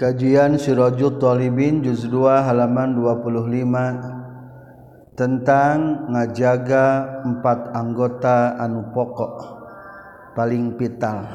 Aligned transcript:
Kajian 0.00 0.56
Sirajul 0.56 1.20
Talibin 1.20 1.84
juz 1.84 2.08
2 2.08 2.48
halaman 2.48 2.96
25 2.96 5.12
tentang 5.12 6.08
ngajaga 6.08 7.20
empat 7.20 7.76
anggota 7.76 8.56
anu 8.56 8.88
pokok 8.96 9.60
paling 10.32 10.72
vital. 10.80 11.28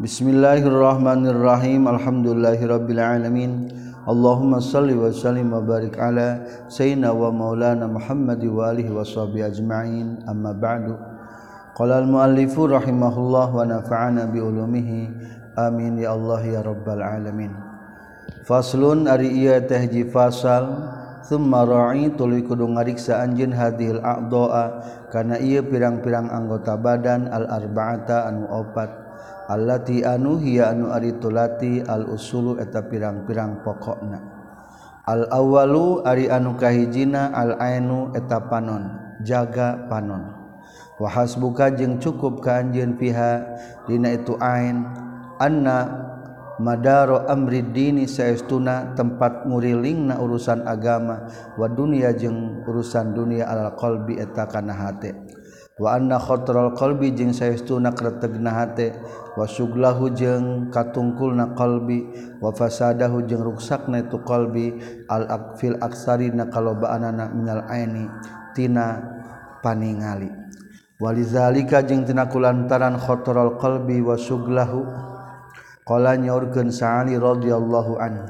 Bismillahirrahmanirrahim. 0.00 1.84
Alhamdulillahirabbil 1.84 3.04
alamin. 3.04 3.68
Allahumma 4.08 4.64
shalli 4.64 4.96
wa 4.96 5.12
sallim 5.12 5.52
wa 5.52 5.60
barik 5.60 6.00
ala 6.00 6.40
sayyidina 6.72 7.12
wa 7.12 7.28
maulana 7.28 7.84
Muhammad 7.84 8.40
wa 8.48 8.72
alihi 8.72 8.88
wa 8.88 9.04
sahbihi 9.04 9.44
ajma'in. 9.44 10.24
Amma 10.24 10.56
ba'du. 10.56 10.96
Qala 11.76 12.00
al-muallifu 12.00 12.64
rahimahullah 12.64 13.52
wa 13.52 13.60
nafa'ana 13.68 14.32
bi 14.32 14.40
ulumihi. 14.40 15.12
Amin 15.60 16.00
ya 16.00 16.16
Allah 16.16 16.40
ya 16.48 16.64
rabbal 16.64 17.04
alamin. 17.04 17.63
faslun 18.42 19.06
ari 19.06 19.30
iya 19.30 19.62
tehji 19.62 20.10
fasal 20.10 20.90
thumma 21.24 21.62
ra'i 21.64 22.12
tuluy 22.18 22.42
kudu 22.42 22.66
ngariksa 22.68 23.22
anjeun 23.22 23.54
hadhil 23.54 24.02
a'dha'a 24.02 24.64
kana 25.14 25.38
ieu 25.38 25.62
pirang-pirang 25.64 26.28
anggota 26.28 26.74
badan 26.74 27.30
al 27.30 27.46
arba'ata 27.48 28.28
anu 28.28 28.44
opat 28.50 28.90
allati 29.48 30.04
anu 30.04 30.36
hiya 30.40 30.74
anu 30.74 30.92
ari 30.92 31.16
tulati 31.16 31.80
al 31.84 32.08
usulu 32.12 32.60
eta 32.60 32.84
pirang-pirang 32.84 33.64
pokokna. 33.64 34.20
Al 35.04 35.28
awwalu 35.28 36.00
ari 36.04 36.32
anu 36.32 36.56
kahijina 36.56 37.32
al 37.32 37.60
ainu 37.60 38.12
eta 38.16 38.40
panon 38.48 39.16
jaga 39.20 39.84
panon. 39.88 40.32
Wa 40.96 41.08
hasbuka 41.12 41.74
jeung 41.76 42.00
cukup 42.00 42.40
ka 42.40 42.64
anjeun 42.64 42.96
fiha 42.96 43.60
dina 43.84 44.16
itu 44.16 44.38
ain 44.40 44.86
anna 45.36 45.78
Madaro 46.54 47.26
Amriddini 47.26 48.06
sayaestuna 48.06 48.94
tempat 48.94 49.42
muriling 49.42 50.06
na 50.06 50.22
urusan 50.22 50.62
agama. 50.62 51.26
Wa 51.58 51.66
dunia 51.66 52.14
jeung 52.14 52.62
urusan 52.62 53.10
dunia 53.10 53.50
ala 53.50 53.74
qolbi 53.74 54.22
eta 54.22 54.46
kana 54.46 54.70
hate. 54.70 55.18
Wa 55.74 55.98
anna 55.98 56.22
khotrol 56.22 56.78
qalbi 56.78 57.10
jeung 57.10 57.34
sayaestuna 57.34 57.90
kretegna 57.90 58.54
hate. 58.54 58.94
Wa 59.34 59.50
suglahu 59.50 60.14
jeung 60.14 60.70
katungkulna 60.70 61.58
qalbi. 61.58 62.06
Wa 62.38 62.54
fasadahu 62.54 63.26
jeung 63.26 63.42
ruksakna 63.42 64.06
itu 64.06 64.22
qalbi. 64.22 64.78
Al 65.10 65.26
aqfil 65.26 65.82
aksari 65.82 66.30
na 66.30 66.46
kalobaanana 66.46 67.34
minal 67.34 67.66
aini 67.66 68.06
tina 68.54 69.02
paningali. 69.58 70.30
Walizalika 71.02 71.82
jeung 71.82 72.06
tina 72.06 72.30
kulantaran 72.30 72.94
khotrol 72.94 73.58
qalbi 73.58 73.98
wa 73.98 74.14
suglahu 74.14 74.86
Qala 75.84 76.16
nyaurkeun 76.16 76.72
Sa'ali 76.72 77.20
radhiyallahu 77.20 78.00
anhu. 78.00 78.24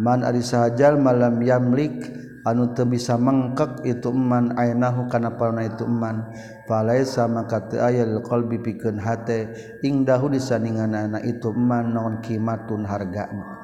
Man 0.00 0.20
ari 0.20 0.44
sahajal 0.44 1.00
malam 1.00 1.40
yamlik 1.40 2.12
anu 2.44 2.72
teu 2.72 2.88
bisa 2.88 3.20
mangkek 3.20 3.84
itu 3.84 4.12
man 4.12 4.56
ainahu 4.56 5.08
kana 5.08 5.36
palana 5.36 5.68
itu 5.68 5.88
man. 5.88 6.28
Falaisa 6.68 7.24
maka 7.28 7.68
teu 7.68 7.80
aya 7.80 8.04
qalbi 8.24 8.60
pikeun 8.60 9.00
hate 9.00 9.52
ingdahu 9.84 10.32
disandinganna 10.32 11.20
itu 11.24 11.52
man 11.56 11.96
naon 11.96 12.20
kimatun 12.24 12.84
hargana. 12.84 13.60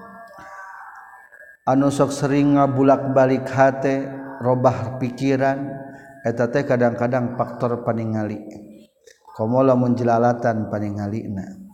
Anu 1.69 1.93
sok 1.93 2.12
sering 2.12 2.56
ngabulak-balik 2.56 3.48
hate 3.53 4.09
robah 4.41 4.97
pikiran 4.97 5.73
eta 6.25 6.48
teh 6.48 6.65
kadang-kadang 6.65 7.37
faktor 7.37 7.84
paningali. 7.84 8.41
Komo 9.37 9.61
lamun 9.61 9.93
jelalatan 9.93 10.73
paningalina. 10.73 11.66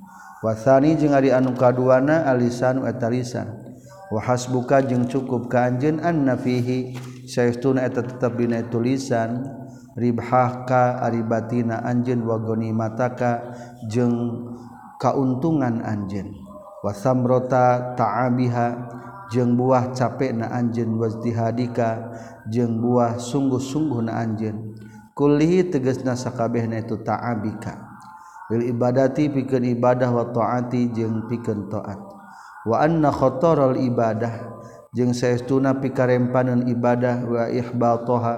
wasani 0.43 0.99
jeung 0.99 1.15
ari 1.15 1.31
anu 1.31 1.55
kaduana 1.55 2.27
alisan 2.27 2.83
eta 2.85 3.09
lisan. 3.09 3.49
Wa 4.13 4.21
hasbuka 4.21 4.85
jeung 4.85 5.09
cukup 5.09 5.49
ka 5.49 5.73
anjeun 5.73 6.03
anna 6.05 6.37
fihi 6.37 6.93
saestuna 7.25 7.89
eta 7.89 8.05
tetep 8.05 8.37
dina 8.37 8.61
tulisan 8.69 9.41
ribhaka 9.97 11.01
ari 11.01 11.25
batina 11.25 11.81
anjeun 11.81 12.21
wa 12.29 12.37
ganimataka 12.37 13.57
jeung 13.89 14.45
kauntungan 15.01 15.81
anjeun. 15.81 16.29
Wa 16.85 16.93
samrota 16.93 17.95
ta'abiha 17.97 18.69
jeung 19.33 19.57
buah 19.57 19.97
capekna 19.97 20.53
anjeun 20.53 20.99
wazdihadika 21.01 22.13
jeung 22.53 22.83
buah 22.83 23.17
sungguh-sungguh 23.17 24.05
na 24.11 24.21
anjeun. 24.21 24.77
Kullihi 25.17 25.73
tegasna 25.73 26.13
sakabehna 26.19 26.85
itu 26.85 27.01
ta'abika. 27.01 27.92
lil 28.53 28.69
ibadati 28.69 29.33
pikeun 29.33 29.65
ibadah 29.65 30.13
wa 30.13 30.29
taati 30.29 30.93
jeung 30.93 31.25
pikeun 31.25 31.73
taat. 31.73 31.97
Wa 32.69 32.85
anna 32.85 33.09
khatarul 33.09 33.81
ibadah 33.81 34.61
jeung 34.93 35.17
saestuna 35.17 35.81
pikarempaneun 35.81 36.69
ibadah 36.69 37.25
wa 37.25 37.49
ihbataha 37.49 38.35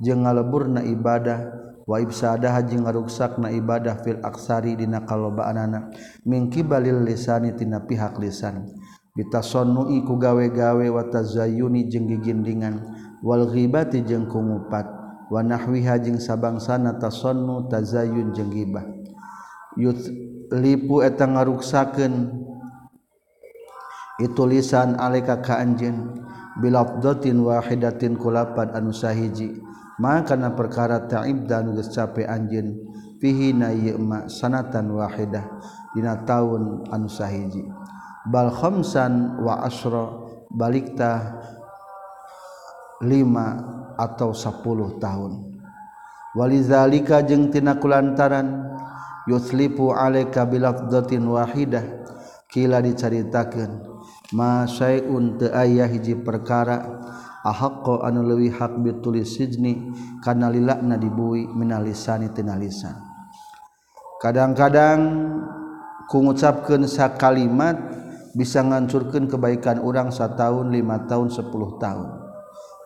jeung 0.00 0.24
ngaleburna 0.24 0.80
ibadah 0.80 1.60
wa 1.84 2.00
ibsadaha 2.00 2.64
jeung 2.64 2.88
ngaruksakna 2.88 3.52
ibadah 3.52 4.00
fil 4.00 4.16
aksari 4.24 4.80
dina 4.80 5.04
kalobaanana 5.04 5.92
min 6.24 6.48
kibalil 6.48 7.04
lisani 7.04 7.52
tina 7.52 7.84
pihak 7.84 8.16
lisan. 8.16 8.64
Bitasannui 9.10 10.06
ku 10.06 10.16
gawe-gawe 10.16 10.86
wa 10.86 11.02
tazayyuni 11.10 11.90
jeung 11.90 12.08
gigindingan. 12.08 12.80
Wal 13.20 13.44
ghibati 13.52 14.00
jeung 14.06 14.30
kungupat. 14.30 14.86
Wa 15.28 15.42
nahwiha 15.44 15.98
jeung 16.00 16.18
sabangsana 16.22 16.96
tasannu 16.96 17.68
tazayyun 17.68 18.32
jeung 18.32 18.48
ghibah. 18.54 18.99
lipu 20.50 21.02
etang 21.06 21.38
ngaruksaken 21.38 22.34
itu 24.20 24.42
lisan 24.44 24.98
aleka 25.00 25.40
ka 25.40 25.58
anjeun. 25.62 26.20
Bilafdatin 26.60 27.40
wahidatin 27.40 28.20
kulapan 28.20 28.68
anu 28.76 28.92
sahiji. 28.92 29.56
Maka 29.96 30.36
na 30.36 30.52
perkara 30.52 31.08
ta'ib 31.08 31.48
dan 31.48 31.72
geus 31.72 31.88
cape 31.92 32.28
anjeun. 32.28 32.76
Fihi 33.20 33.56
na 33.56 33.72
sanatan 34.28 34.92
wahidah. 34.92 35.44
Dina 35.96 36.20
taun 36.28 36.84
anu 36.92 37.08
sahiji. 37.08 37.64
Bal 38.28 38.52
khamsan 38.52 39.40
wa 39.40 39.64
asra 39.64 40.12
balikta 40.52 41.40
lima 43.00 43.56
atau 43.96 44.36
sapuluh 44.36 45.00
tahun. 45.00 45.48
Walizalika 46.36 47.24
jeung 47.24 47.48
tina 47.48 47.80
kulantaran 47.80 48.69
yuslipu 49.30 49.94
alaika 49.94 50.42
bilafdatin 50.42 51.22
wahidah. 51.22 52.02
Kila 52.50 52.82
dicaritakeun 52.82 53.78
ma 54.34 54.66
syai'un 54.66 55.38
teu 55.38 55.54
aya 55.54 55.86
hiji 55.86 56.18
perkara 56.18 56.82
ahaqqa 57.46 58.02
anu 58.10 58.26
leuwih 58.26 58.50
hak 58.50 58.74
bitulis 58.82 59.38
sijni 59.38 59.94
kana 60.18 60.50
lilakna 60.50 60.98
dibui 60.98 61.46
minal 61.46 61.86
lisani 61.86 62.26
tina 62.34 62.58
lisan 62.58 62.98
kadang-kadang 64.18 64.98
ku 66.10 66.26
ngucapkeun 66.26 66.90
sakalimat 66.90 67.78
bisa 68.34 68.66
ngancurkeun 68.66 69.30
kebaikan 69.30 69.78
urang 69.78 70.10
sataun 70.10 70.74
lima 70.74 71.06
tahun 71.06 71.30
sepuluh 71.30 71.78
tahun 71.78 72.10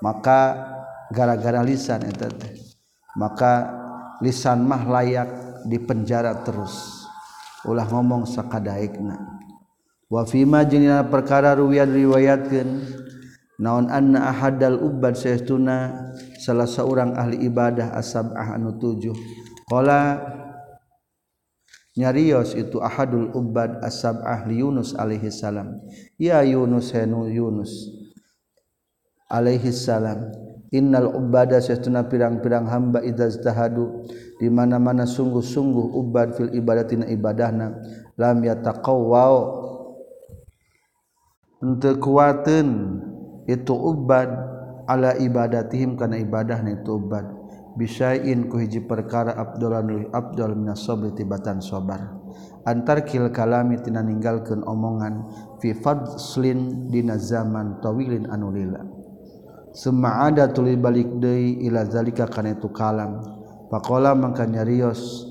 maka 0.05 0.61
gara-gara 1.09 1.65
lisan 1.65 2.05
eta 2.05 2.29
teh. 2.29 2.53
Maka 3.15 3.71
lisan 4.19 4.67
mah 4.67 4.83
layak 4.85 5.29
di 5.65 5.81
penjara 5.81 6.45
terus. 6.45 7.05
Ulah 7.65 7.89
ngomong 7.89 8.29
sakadaikna. 8.29 9.17
Wa 10.13 10.23
fima 10.29 10.63
jeung 10.69 10.85
perkara 11.09 11.57
ruwiyan 11.57 11.89
riwayatkeun 11.91 12.69
naon 13.57 13.89
anna 13.89 14.29
ahadal 14.29 14.79
ubad 14.85 15.17
saestuna 15.17 16.11
salah 16.37 16.69
seorang 16.69 17.17
ahli 17.17 17.41
ibadah 17.49 17.97
asabah 17.97 18.53
anu 18.53 18.77
tujuh. 18.77 19.17
Qala 19.65 20.21
nyarios 21.97 22.53
itu 22.53 22.85
ahadul 22.85 23.33
ubad 23.33 23.81
asab 23.81 24.21
ahli 24.21 24.61
Yunus 24.61 24.93
alaihi 24.93 25.33
salam. 25.33 25.81
Ya 26.21 26.45
Yunus 26.45 26.93
henu 26.93 27.33
Yunus 27.33 27.73
alaihi 29.33 29.73
salam. 29.73 30.31
Innal 30.75 31.07
ubada 31.07 31.63
saestuna 31.63 32.03
pirang-pirang 32.11 32.67
hamba 32.67 32.99
idza 32.99 33.31
tahadu 33.39 34.03
di 34.45 34.53
mana-mana 34.53 35.09
sungguh-sungguh 35.09 35.97
ubad 35.97 36.37
fil 36.37 36.53
ibadatina 36.53 37.09
ibadahna 37.09 37.81
lam 38.21 38.45
yataqawwau. 38.45 39.37
Henteu 41.65 41.97
kuateun 41.97 42.69
itu 43.49 43.73
ubad 43.73 44.29
ala 44.85 45.17
ibadatihim 45.17 45.97
kana 45.97 46.21
ibadahna 46.21 46.77
itu 46.77 47.01
ubad 47.01 47.25
bisain 47.81 48.53
ku 48.53 48.61
hiji 48.61 48.85
perkara 48.85 49.33
abdulan 49.33 50.13
abdul 50.13 50.53
minas 50.53 50.85
sabri 50.85 51.17
tibatan 51.17 51.65
sabar. 51.65 52.21
Antar 52.69 53.09
kil 53.09 53.33
kalami 53.33 53.81
tina 53.81 54.05
ninggalkeun 54.05 54.61
omongan 54.61 55.25
fi 55.57 55.73
fadslin 55.73 56.93
dina 56.93 57.17
zaman 57.17 57.81
tawilin 57.81 58.29
anu 58.29 58.53
lila 58.53 58.85
summa 59.75 60.31
ada 60.31 60.47
tuli 60.55 60.79
balik 60.79 61.19
deui 61.19 61.67
ila 61.67 61.83
zalika 61.83 62.31
kana 62.31 62.55
itu 62.55 62.71
kalam 62.71 63.19
Pakola 63.75 64.15
makanya 64.15 64.63
Rios 64.63 65.27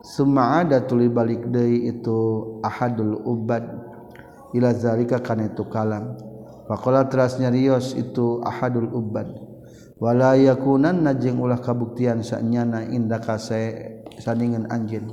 Suma 0.00 0.64
ada 0.64 0.80
tuli 0.84 1.12
balik 1.12 1.52
deui 1.52 1.92
itu 1.92 2.16
ahadul 2.64 3.20
ubad 3.20 3.64
ila 4.54 4.70
zalika 4.72 5.18
kana 5.20 5.50
itu 5.50 5.66
kalam. 5.68 6.16
Pakola 6.64 7.04
teras 7.10 7.36
nyarios 7.36 7.92
itu 7.92 8.40
ahadul 8.40 8.88
ubad. 8.94 9.28
Wala 10.00 10.38
yakunan 10.38 11.04
najeng 11.04 11.36
ulah 11.36 11.60
kabuktian 11.60 12.24
sanyana 12.24 12.86
indaka 12.88 13.36
saya 13.36 14.00
saningan 14.16 14.70
anjin. 14.72 15.08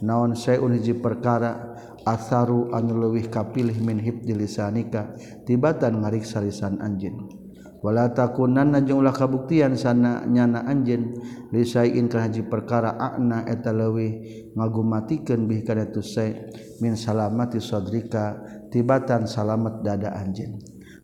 Naon 0.00 0.36
saya 0.38 0.60
unhiji 0.60 0.96
perkara 0.96 1.76
asaru 2.06 2.72
anu 2.72 2.96
leuwih 3.02 3.28
kapilih 3.28 3.76
min 3.82 3.98
hibdi 4.00 4.32
lisanika 4.32 5.12
tibatan 5.44 6.00
ngariksa 6.04 6.40
lisan 6.40 6.80
anjin. 6.80 7.45
wala 7.84 8.12
takunan 8.12 8.72
najunglah 8.72 9.12
kabuktian 9.12 9.76
sana 9.76 10.24
nyana 10.24 10.64
anjen 10.64 11.16
lisain 11.52 12.08
ka 12.08 12.24
haji 12.24 12.46
perkara 12.48 12.96
akna 12.96 13.44
eta 13.44 13.72
leuwih 13.72 14.52
ngagumatikeun 14.56 15.44
bih 15.44 15.64
kana 15.64 15.88
tusai 15.92 16.50
min 16.80 16.96
salamati 16.96 17.60
sadrika 17.60 18.40
tibatan 18.72 19.28
salamet 19.28 19.84
dada 19.84 20.16
anjen 20.16 20.58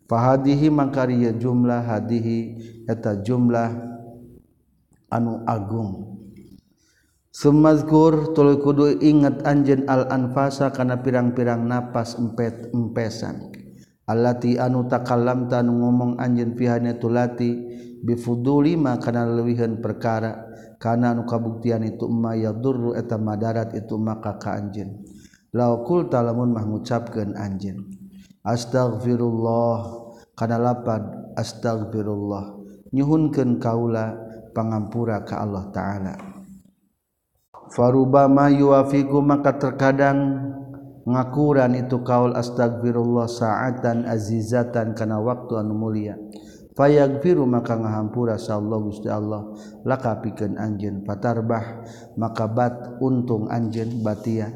fahadihi 0.09 0.69
mangkariya 0.69 1.33
jumlah 1.37 1.81
hadihi 1.81 2.39
eta 2.85 3.23
jumlah 3.23 3.93
anu 5.13 5.45
agung. 5.45 6.13
Sumazkur 7.33 8.37
tuluy 8.37 8.61
kudu 8.61 9.01
ingat 9.01 9.41
anjen 9.41 9.89
al 9.89 10.05
anfasa 10.13 10.69
kana 10.69 11.01
pirang-pirang 11.01 11.65
napas 11.65 12.13
empet 12.13 12.69
empesan 12.69 13.49
allati 14.09 14.59
anu 14.59 14.87
takalam 14.87 15.47
tanu 15.47 15.79
ngomong 15.79 16.19
anjeun 16.19 16.55
pihane 16.55 16.99
tulati 16.99 17.55
bifuduli 18.03 18.75
ma 18.75 18.99
kana 18.99 19.23
leuwihan 19.23 19.79
perkara 19.79 20.53
kana 20.83 21.15
anu 21.15 21.23
kabuktian 21.23 21.87
itu 21.87 22.11
ma 22.11 22.35
yadurru 22.35 22.91
eta 22.99 23.15
madarat 23.15 23.71
itu 23.71 23.95
maka 23.95 24.35
ka 24.35 24.59
anjeun. 24.59 24.99
Law 25.53 25.85
qulta 25.85 26.19
lamun 26.19 26.51
mah 26.51 26.65
ngucapkeun 26.67 27.39
anjeun. 27.39 27.87
Astaghfirullah 28.43 29.79
kana 30.35 30.59
lapad 30.59 31.03
astaghfirullah. 31.39 32.59
Nyuhunkeun 32.91 33.63
kaula 33.63 34.17
pangampura 34.51 35.23
ka 35.23 35.39
Allah 35.39 35.71
taala. 35.71 36.13
Farubama 37.71 38.51
yuafiku 38.51 39.23
maka 39.23 39.55
terkadang 39.57 40.19
ngakuran 41.03 41.75
itu 41.75 41.99
kaul 42.03 42.31
astagfirullah 42.35 43.27
saatan 43.27 44.07
azizatan 44.07 44.95
kana 44.95 45.19
waktu 45.19 45.59
anu 45.59 45.75
mulia. 45.75 46.15
Fayagfiru 46.73 47.45
maka 47.45 47.77
ngahampura 47.77 48.41
sallallahu 48.41 48.89
gusti 48.89 49.05
Allah. 49.05 49.53
Laka 49.85 50.17
pikeun 50.25 50.57
anjeun 50.57 51.05
patarbah 51.05 51.85
maka 52.17 52.49
bat 52.49 52.97
untung 52.97 53.45
anjeun 53.51 54.01
batia. 54.01 54.49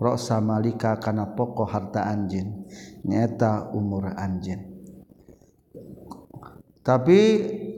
Roksa 0.00 0.40
malika 0.40 0.96
kana 0.98 1.36
pokok 1.36 1.68
harta 1.70 2.10
anjeun. 2.10 2.66
Nyata 3.06 3.70
umur 3.70 4.10
anjeun. 4.18 4.66
Tapi 6.80 7.20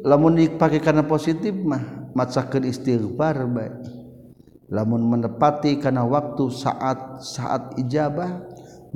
lamun 0.06 0.40
dipakai 0.40 0.80
karena 0.80 1.04
positif 1.04 1.52
mah 1.52 2.14
macakeun 2.16 2.64
istighfar 2.64 3.44
baik 3.50 4.01
lamun 4.72 5.04
menepati 5.04 5.76
karena 5.76 6.08
waktu 6.08 6.48
saat-saat 6.48 7.76
ijabah 7.76 8.40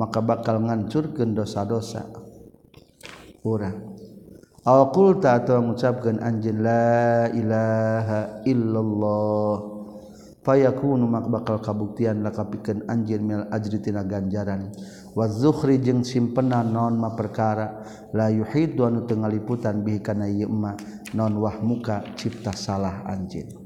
maka 0.00 0.24
bakal 0.24 0.64
ngancurkan 0.64 1.36
dosa-dosa. 1.36 2.08
Orang 3.46 3.96
Alkulta 4.66 5.38
atau 5.38 5.62
mengucapkan 5.62 6.18
anjin 6.18 6.58
la 6.58 7.30
ilaha 7.30 8.42
illallah. 8.42 9.78
Fayakunu 10.42 11.06
mak 11.06 11.30
bakal 11.30 11.62
kabuktian 11.62 12.26
laka 12.26 12.42
kapikeun 12.42 12.82
anjeun 12.90 13.22
mil 13.22 13.46
ajri 13.54 13.78
tina 13.78 14.02
ganjaran. 14.02 14.74
Wa 15.14 15.30
zukhri 15.30 15.78
jeung 15.78 16.02
simpenan 16.02 16.74
non 16.74 16.98
ma 16.98 17.14
perkara. 17.14 17.86
La 18.10 18.26
yuhidu 18.26 18.90
anu 18.90 19.06
teu 19.06 19.22
ngaliputan 19.22 19.86
bihi 19.86 20.02
kana 20.02 20.26
ieu 20.26 20.50
non 21.14 21.32
wahmuka 21.38 22.02
cipta 22.18 22.50
salah 22.50 23.06
anjeun. 23.06 23.65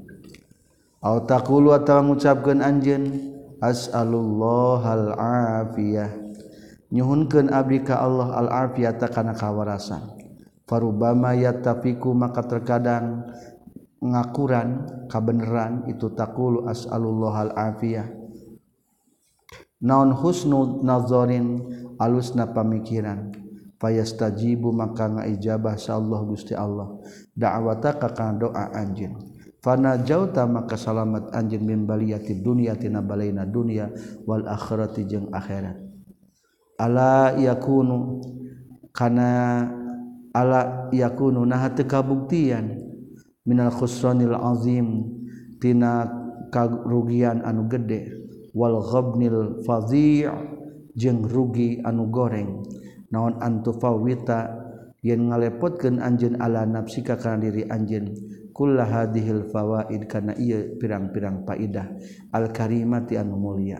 takulu 1.01 1.73
atau 1.73 2.05
mengucapkan 2.05 2.61
anjen 2.61 3.33
as'alullah 3.57 4.81
al-afiyah 4.85 6.13
nyuhunkan 6.93 7.49
abdi 7.49 7.81
ka 7.81 7.97
Allah 7.97 8.37
al-afiyah 8.45 9.01
takana 9.01 9.33
kawarasan. 9.33 10.21
Farubama 10.69 11.33
yatafiku 11.33 12.13
maka 12.13 12.45
terkadang 12.45 13.25
ngakuran 13.97 14.85
kabeneran 15.09 15.89
itu 15.89 16.13
takulu 16.13 16.69
as'alullah 16.69 17.49
al-afiyah 17.49 18.07
naon 19.81 20.13
husnu 20.13 20.85
nazarin 20.85 21.65
alusna 21.97 22.45
pamikiran. 22.53 23.33
Fayastajibu 23.81 24.69
maka 24.69 25.09
ngaijabah 25.09 25.73
sa 25.73 25.97
Allah 25.97 26.21
Gusti 26.29 26.53
Allah. 26.53 27.01
Da'awata 27.33 27.97
ka 27.97 28.13
doa 28.37 28.69
anjeun. 28.77 29.30
Fana 29.61 30.01
jauta 30.01 30.49
maka 30.49 30.73
salamat 30.73 31.29
min 31.61 31.85
baliyati 31.85 32.41
dunia 32.41 32.73
tina 32.73 33.05
balaina 33.05 33.45
dunia 33.45 33.93
wal 34.25 34.41
akhirati 34.49 35.05
jeung 35.05 35.29
akhirat. 35.29 35.77
Ala 36.81 37.37
yakunu 37.37 38.25
kana 38.89 39.69
ala 40.33 40.89
yakunu 40.89 41.45
nah 41.45 41.69
teu 41.77 41.85
kabuktian 41.85 42.73
minal 43.45 43.69
khusranil 43.69 44.33
azim 44.33 45.05
tina 45.61 46.09
karugian 46.49 47.45
anu 47.45 47.69
gede 47.69 48.25
wal 48.57 48.81
ghabnil 48.81 49.61
fadhi' 49.61 50.25
jeung 50.97 51.21
rugi 51.21 51.79
anu 51.85 52.09
goreng 52.09 52.65
naon 53.13 53.37
antufawita 53.39 54.57
yen 55.05 55.31
ngalepotkeun 55.31 56.01
anjeun 56.03 56.35
ala 56.41 56.65
nafsika 56.67 57.15
kana 57.15 57.45
diri 57.45 57.63
anjeun 57.69 58.11
kulla 58.51 58.85
hadhil 58.87 59.47
fawaid 59.49 60.07
kana 60.07 60.35
ieu 60.37 60.75
pirang-pirang 60.77 61.43
faidah. 61.47 61.87
Al 62.31 62.51
karimati 62.51 63.15
anu 63.17 63.35
mulia. 63.35 63.79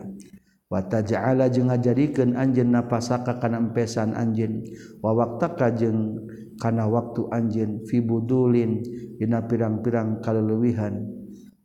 Wa 0.72 0.88
taj'ala 0.88 1.52
jeung 1.52 1.68
ngajadikeun 1.68 2.40
anjeun 2.40 2.72
napasaka 2.72 3.44
kana 3.44 3.60
empesan 3.60 4.16
anjeun. 4.16 4.64
Wa 5.04 5.12
waqtaka 5.12 5.76
jeung 5.76 6.28
kana 6.56 6.88
waktu 6.88 7.28
anjeun 7.28 7.84
fi 7.90 8.00
budulin 8.00 8.80
dina 9.20 9.44
pirang-pirang 9.44 10.24
kaleuwihan 10.24 11.10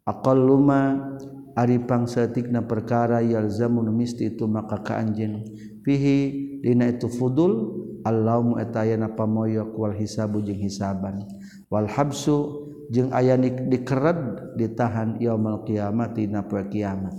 aqalluma 0.08 1.14
ari 1.54 1.80
pangsatikna 1.80 2.64
perkara 2.66 3.22
yalzamun 3.22 3.94
misti 3.94 4.34
itu 4.34 4.50
maka 4.50 4.82
ka 4.82 4.98
anjeun. 4.98 5.46
Fihi 5.86 6.18
dina 6.66 6.90
itu 6.90 7.06
fudul 7.06 7.84
Allahumma 8.06 8.62
atayana 8.62 9.14
pamoyok 9.18 9.74
wal 9.74 9.94
hisabu 9.94 10.42
jeung 10.42 10.62
hisaban. 10.62 11.26
Wal 11.70 11.90
habsu 11.90 12.66
jeung 12.90 13.10
aya 13.10 13.38
dikered 13.38 14.54
ditahan 14.58 15.18
yaumul 15.18 15.62
qiyamati 15.66 16.30
na 16.30 16.46
poe 16.46 16.64
kiamat. 16.66 17.14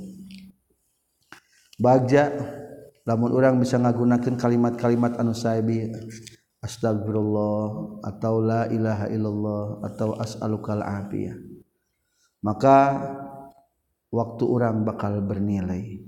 Bagja 1.78 2.34
lamun 3.06 3.32
orang 3.32 3.62
bisa 3.62 3.78
ngagunakeun 3.78 4.36
kalimat-kalimat 4.36 5.16
anu 5.22 5.32
saebi 5.38 5.88
astagfirullah 6.60 8.02
atau 8.02 8.42
la 8.42 8.66
ilaha 8.68 9.06
illallah 9.14 9.86
atau 9.86 10.18
as'alukal 10.18 10.82
afiyah 10.82 11.38
maka 12.42 12.98
waktu 14.10 14.44
orang 14.44 14.82
bakal 14.82 15.22
bernilai. 15.22 16.02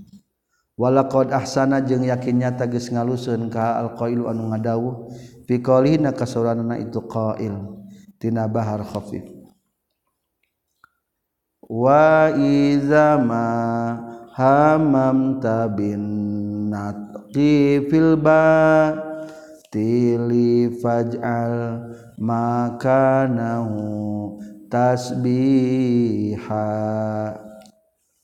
Walaqad 0.79 1.35
ahsana 1.35 1.83
jeung 1.83 2.07
yakin 2.07 2.39
nyata 2.39 2.63
geus 2.63 2.87
ngaluseun 2.87 3.51
ka 3.51 3.83
alqailu 3.83 4.31
anu 4.31 4.47
ngadawuh 4.47 5.11
fi 5.43 5.59
qaulina 5.59 6.15
kasoranana 6.15 6.79
itu 6.79 7.03
qail 7.03 7.83
tina 8.15 8.47
bahar 8.47 8.79
khafif 8.87 9.38
wa 11.69 12.33
iza 12.33 13.21
ma 13.21 13.45
hamam 14.33 15.37
tabin 15.37 16.01
natqi 16.73 17.85
fil 17.85 18.17
tili 19.69 20.73
faj'al 20.81 21.85
makanahu 22.17 23.77
tasbiha. 24.73 26.67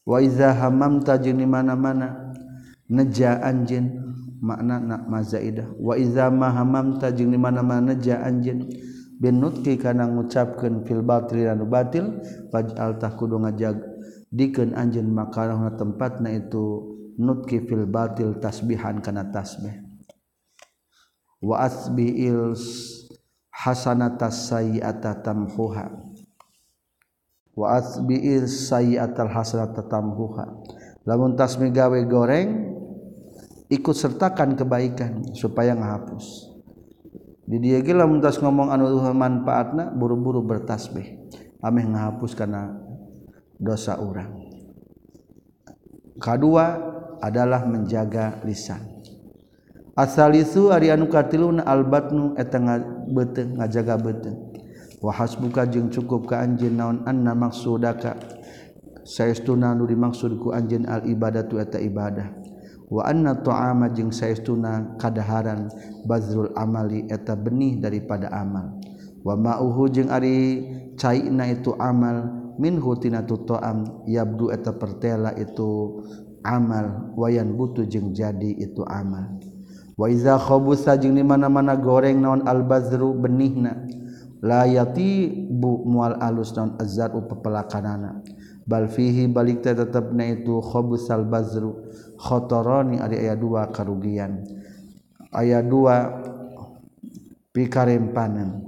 Wa 0.05 0.21
iza 0.21 0.53
hamam 0.53 1.01
tajin 1.01 1.41
di 1.41 1.45
mana-mana 1.49 2.33
neja 2.89 3.41
anjin 3.41 3.89
makna 4.41 4.77
nak 4.77 5.09
mazaidah. 5.09 5.65
Wa 5.81 5.97
iza 5.97 6.29
ma 6.29 6.49
hamam 6.53 7.01
tajin 7.01 7.33
di 7.33 7.37
mana-mana 7.37 7.93
neja 7.93 8.21
anjin 8.21 8.69
binutki 9.21 9.79
kana 9.79 10.07
ngucapkan 10.07 10.83
filbatri 10.83 11.47
anu 11.47 11.65
batil 11.67 12.19
faj'altah 12.51 13.15
kudu 13.15 13.39
ngajag 13.41 13.79
dikeun 14.31 14.75
anjeun 14.75 15.07
makarahna 15.11 15.73
tempatna 15.75 16.31
itu 16.35 16.95
nutki 17.15 17.63
fil 17.63 17.87
batil 17.87 18.35
tasbihan 18.39 18.99
kana 18.99 19.31
tasbih. 19.31 19.83
Wa 21.39 21.67
asbi'il 21.67 22.57
hasanatas 23.51 24.51
sayyi'ata 24.51 25.23
tamhuha. 25.23 25.87
Wa 27.55 27.79
asbi'il 27.79 28.49
sayyi'atal 28.49 29.31
hasanata 29.31 29.87
tamhuha. 29.87 30.45
Lamun 31.05 31.37
tasmi 31.37 31.69
gawe 31.69 32.01
goreng 32.09 32.73
ikut 33.69 33.95
sertakan 33.95 34.57
kebaikan 34.57 35.21
supaya 35.37 35.77
ngahapus. 35.77 36.54
di 37.45 37.61
dia 37.61 37.79
gila 37.85 38.09
muntas 38.09 38.41
ngomong 38.41 38.73
anu 38.73 38.89
manfaatna 39.13 39.93
buru-buru 39.93 40.41
bertasbih. 40.41 41.29
Ameh 41.65 41.85
ngahapus 41.85 42.37
karena 42.37 42.77
dosa 43.57 43.97
orang 43.97 44.45
kedua 46.19 46.65
adalah 47.19 47.63
menjaga 47.65 48.39
lisan. 48.45 48.81
Asal 49.95 50.35
itu 50.35 50.75
ari 50.75 50.91
anu 50.91 51.07
katilun 51.07 51.63
albatnu 51.63 52.35
eta 52.35 52.59
beteng 53.07 53.55
ngajaga 53.55 53.95
beteng 53.95 54.37
wa 54.99 55.11
hasbuka 55.15 55.63
jeung 55.71 55.87
cukup 55.87 56.27
ka 56.27 56.43
anjeun 56.43 56.75
naon 56.75 56.97
anna 57.07 57.31
maksudaka. 57.31 58.19
Saestuna 59.05 59.77
nu 59.77 59.85
dimaksud 59.85 60.41
ku 60.41 60.49
anjeun 60.49 60.89
al 60.89 61.05
ibadatu 61.05 61.61
eta 61.61 61.77
ibadah. 61.77 62.33
wa 62.85 63.01
anna 63.05 63.33
ta'ama 63.33 63.89
jeung 63.93 64.13
saestuna 64.13 64.97
kadaharan 65.01 65.73
bazrul 66.05 66.53
amali 66.53 67.09
eta 67.09 67.33
benih 67.33 67.81
daripada 67.81 68.29
amal. 68.29 68.77
Wa 69.25 69.33
ma'uhu 69.33 69.89
jeung 69.89 70.13
ari 70.13 70.69
caina 70.93 71.49
itu 71.49 71.73
amal 71.81 72.29
minhu 72.61 72.93
tina 73.01 73.25
tu 73.25 73.41
ta'am 73.41 74.05
yabdu 74.05 74.53
eta 74.53 74.69
pertela 74.77 75.33
itu 75.33 76.01
amal 76.45 77.09
wayan 77.17 77.57
butu 77.57 77.89
jeung 77.89 78.13
jadi 78.13 78.53
itu 78.61 78.85
amal. 78.85 79.33
Wa 79.97 80.05
iza 80.11 80.37
khabusa 80.37 80.93
jeung 81.01 81.17
di 81.17 81.25
mana-mana 81.25 81.73
goreng 81.73 82.21
naon 82.21 82.45
al 82.45 82.61
bazru 82.67 83.17
benihna 83.17 83.81
la 84.45 84.69
yati 84.69 85.31
bu 85.49 85.87
mual 85.89 86.21
alus 86.21 86.53
naon 86.53 86.77
azzaru 86.77 87.25
pepelakanana. 87.25 88.21
Bal 88.65 88.89
fihi 88.89 89.29
balik 89.29 89.61
tetepna 89.61 90.25
itu 90.33 90.59
khabusal 90.59 91.23
bazru. 91.29 91.85
Khotoroni 92.17 92.97
ada 92.97 93.13
ayat 93.13 93.37
dua 93.37 93.69
karugian. 93.69 94.41
Ayat 95.29 95.69
dua 95.69 96.09
pikarempanan. 97.53 98.65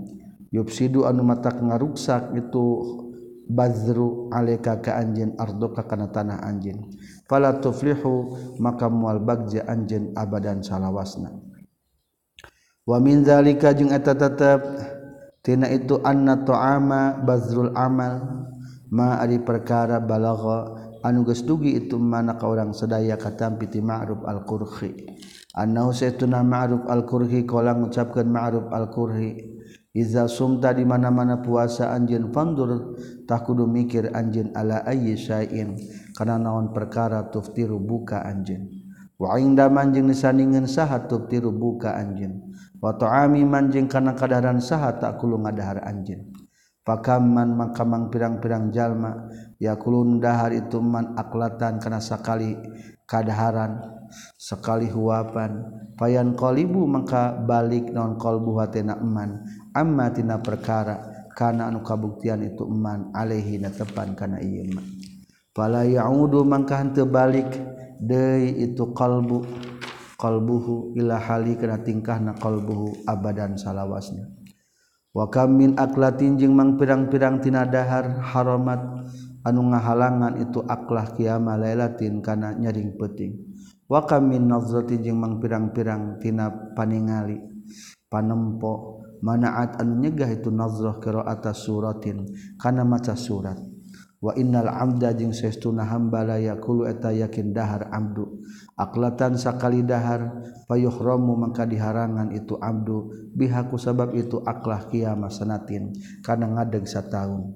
Yupsidu 0.54 1.04
anu 1.04 1.28
mata 1.28 1.52
ngaruksak 1.52 2.38
itu 2.38 2.66
bazru 3.48 4.32
aleka 4.32 4.80
ka 4.80 4.96
anjeun 4.96 5.36
ardoka 5.36 5.84
kana 5.84 6.08
tanah 6.08 6.40
anjeun. 6.46 6.88
Fala 7.28 7.60
tuflihu 7.60 8.38
maka 8.62 8.88
mual 8.88 9.20
bagja 9.20 9.68
anjeun 9.68 10.16
abadan 10.16 10.64
salawasna. 10.64 11.36
Wa 12.88 13.04
min 13.04 13.28
zalika 13.28 13.76
jeung 13.76 13.92
eta 13.92 14.16
tetep 14.16 14.64
tina 15.44 15.68
itu 15.68 16.00
anna 16.08 16.40
ta'ama 16.40 17.20
bazrul 17.20 17.76
amal 17.76 18.48
ma 18.92 19.20
ari 19.20 19.42
perkara 19.44 20.00
balago 20.00 20.78
anuges 21.04 21.44
dugi 21.44 21.76
itu 21.76 22.00
mana 22.00 22.36
ka 22.36 22.48
orang 22.48 22.72
sedaya 22.72 23.16
katam 23.20 23.60
piti 23.60 23.84
ma'ruf 23.84 24.24
al-qurhi 24.24 24.92
annahu 25.56 25.92
saytuna 25.92 26.44
ma'ruf 26.44 26.88
al-qurhi 26.88 27.44
kala 27.44 27.76
ngucapkeun 27.76 28.28
ma'ruf 28.28 28.68
al-qurhi 28.72 29.58
iza 29.98 30.30
sumta 30.30 30.78
di 30.78 30.86
mana-mana 30.86 31.42
puasa 31.42 31.90
anjeun 31.90 32.30
pandur 32.30 32.94
takudu 33.26 33.66
mikir 33.66 34.14
anjeun 34.14 34.54
ala 34.54 34.86
ayyi 34.86 35.18
syai'in 35.18 35.74
kana 36.14 36.38
naon 36.38 36.70
perkara 36.74 37.30
tuftiru 37.34 37.82
buka 37.82 38.22
anjeun. 38.22 38.70
Wa 39.18 39.42
inda 39.42 39.66
manjing 39.66 40.06
disandingan 40.06 40.70
saha 40.70 41.10
tuftiru 41.10 41.50
buka 41.50 41.98
anjeun. 41.98 42.54
Wa 42.78 42.94
ta'ami 42.94 43.42
manjing 43.42 43.90
kana 43.90 44.14
kadaran 44.14 44.62
saha 44.62 44.94
takulu 45.02 45.42
ngadahar 45.42 45.82
anjeun. 45.82 46.37
pakaman 46.88 47.52
mangkamang 47.52 48.08
pirang-pirang 48.08 48.72
jalma. 48.72 49.28
Yakulun 49.60 50.24
dahar 50.24 50.56
itu 50.56 50.80
man 50.80 51.20
aklatan 51.20 51.84
kana 51.84 52.00
sakali 52.00 52.56
kadaharan 53.04 53.84
sekali 54.40 54.88
huapan. 54.88 55.68
Payan 56.00 56.40
qalibu 56.40 56.88
mangka 56.88 57.36
balik 57.44 57.92
non 57.92 58.16
qalbu 58.16 58.64
hatena 58.64 58.96
eman. 58.96 59.44
Amma 59.76 60.08
tina 60.16 60.40
perkara 60.40 61.28
kana 61.36 61.68
anu 61.70 61.84
kabuktian 61.84 62.42
itu 62.42 62.64
eman 62.64 63.12
alaihi 63.12 63.62
na 63.62 63.70
tepan 63.70 64.18
kana 64.18 64.42
ieu 64.42 64.66
man 64.74 64.82
fala 65.58 65.86
yaudu 65.86 66.42
mangka 66.42 66.82
henteu 66.82 67.10
balik 67.10 67.50
deui 67.98 68.62
itu 68.62 68.94
qalbu 68.94 69.46
qalbuhu 70.18 70.98
ila 70.98 71.18
hali 71.18 71.58
kana 71.58 71.82
tingkahna 71.82 72.38
qalbuhu 72.38 73.06
abadan 73.10 73.58
salawasna. 73.58 74.37
wakamin 75.18 75.74
aklatin 75.82 76.38
jeung 76.38 76.54
mang 76.54 76.78
pirang-pirang 76.78 77.42
tinadahar 77.42 78.22
haromat 78.22 78.78
anu 79.42 79.74
ngahalangan 79.74 80.38
itu 80.38 80.62
aklah 80.70 81.10
kiamah 81.18 81.58
lailatin 81.58 82.22
kana 82.22 82.54
nyaring 82.54 82.94
peting 82.94 83.34
wakamin 83.90 84.46
nazratin 84.46 85.02
jeung 85.02 85.18
mang 85.18 85.42
pirang-pirang 85.42 86.22
tina 86.22 86.54
paningali 86.78 87.42
panempo 88.14 89.02
manaat 89.26 89.82
anu 89.82 90.06
nyegah 90.06 90.30
itu 90.30 90.54
nazrah 90.54 91.02
qiraata 91.02 91.50
suratin 91.50 92.30
kana 92.62 92.86
maca 92.86 93.18
surat. 93.18 93.58
wa 94.18 94.34
innal 94.34 94.66
amda 94.66 95.14
jeung 95.14 95.30
saestuna 95.30 95.86
hamba 95.86 96.26
la 96.26 96.38
yaqulu 96.42 96.90
eta 96.90 97.14
yakin 97.14 97.54
dahar 97.54 97.86
abdu 97.94 98.42
aklatan 98.74 99.38
sakali 99.38 99.86
dahar 99.86 100.42
payuhramu 100.66 101.38
mangka 101.38 101.70
diharangan 101.70 102.34
itu 102.34 102.58
abdu 102.58 103.14
bihaku 103.38 103.78
sabab 103.78 104.18
itu 104.18 104.42
aklah 104.42 104.90
qiyamah 104.90 105.30
sanatin 105.30 105.94
kana 106.26 106.50
ngadeg 106.50 106.90
sataun. 106.90 107.54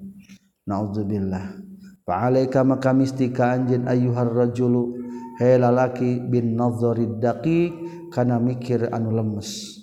Naudzubillah 0.62 1.58
fa 2.06 2.30
alaika 2.30 2.62
maka 2.62 2.94
mistika 2.94 3.58
anjeun 3.58 3.90
ayyuhar 3.90 4.30
rajulu 4.30 4.94
he 5.42 5.58
lalaki 5.58 6.22
bin 6.22 6.54
nadzarid 6.54 7.18
daqiq 7.18 7.74
kana 8.14 8.38
mikir 8.38 8.86
anu 8.94 9.10
lemes. 9.10 9.82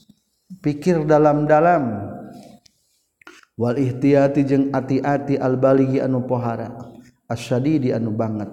Pikir 0.64 1.04
dalam-dalam. 1.04 2.16
wal 3.60 3.76
ihtiyati 3.76 4.48
jeung 4.48 4.72
ati-ati 4.72 5.36
al-balighi 5.36 6.00
anu 6.00 6.24
pohara 6.24 6.72
asyadidi 7.28 7.92
anu 7.92 8.16
banget. 8.16 8.48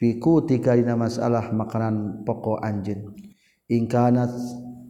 Fiku 0.00 0.42
tika 0.48 0.74
dina 0.74 0.96
masalah 0.96 1.52
makanan 1.52 2.24
pokok 2.24 2.58
anjeun. 2.64 3.12
Ingkanat 3.70 4.34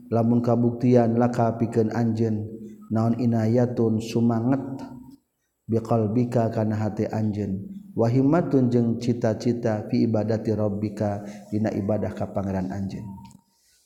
lamun 0.08 0.40
kabuktian 0.40 1.18
laka 1.20 1.58
pikeun 1.58 1.92
anjeun 1.92 2.48
naon 2.88 3.18
inayatun 3.18 4.00
sumanget? 4.00 4.62
Biqalbika 5.68 6.48
kana 6.54 6.78
hati 6.78 7.10
anjeun. 7.10 7.66
Wa 7.92 8.08
himmatun 8.08 8.72
jeung 8.72 8.96
cita-cita 8.96 9.84
fi 9.92 10.08
ibadati 10.08 10.48
rabbika 10.56 11.20
dina 11.52 11.68
ibadah 11.68 12.16
ka 12.16 12.32
pangeran 12.32 12.72
anjeun. 12.72 13.04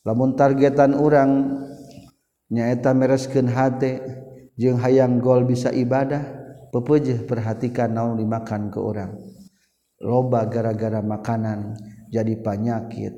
Lamun 0.06 0.38
targetan 0.38 0.94
urang 0.94 1.58
nyaeta 2.54 2.94
mereskeun 2.94 3.50
hate 3.50 3.98
jeung 4.56 4.80
hayang 4.80 5.20
gol 5.20 5.44
bisa 5.44 5.70
ibadah 5.70 6.24
pepejeh 6.72 7.24
perhatikan 7.28 7.92
naon 7.92 8.18
dimakan 8.18 8.72
ke 8.72 8.80
orang 8.80 9.16
loba 10.00 10.48
gara-gara 10.48 11.00
makanan 11.00 11.76
jadi 12.08 12.34
penyakit 12.40 13.14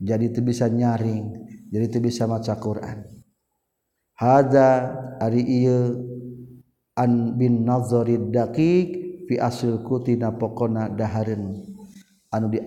jadi 0.00 0.24
itu 0.28 0.40
bisa 0.44 0.68
nyaring 0.68 1.46
jadi 1.70 1.84
itu 1.90 1.98
bisa 1.98 2.30
maca 2.30 2.54
Quran. 2.56 3.04
Hada 4.16 4.96
ari 5.20 5.44
ieu 5.44 6.08
an 6.96 7.36
bin 7.36 7.68
nazarid 7.68 8.32
daqiq 8.32 8.88
fi 9.28 9.34
asil 9.36 9.84
kutina 9.84 10.32
pokona 10.32 10.88
dahareun 10.88 11.52
anu 12.32 12.46
di 12.48 12.58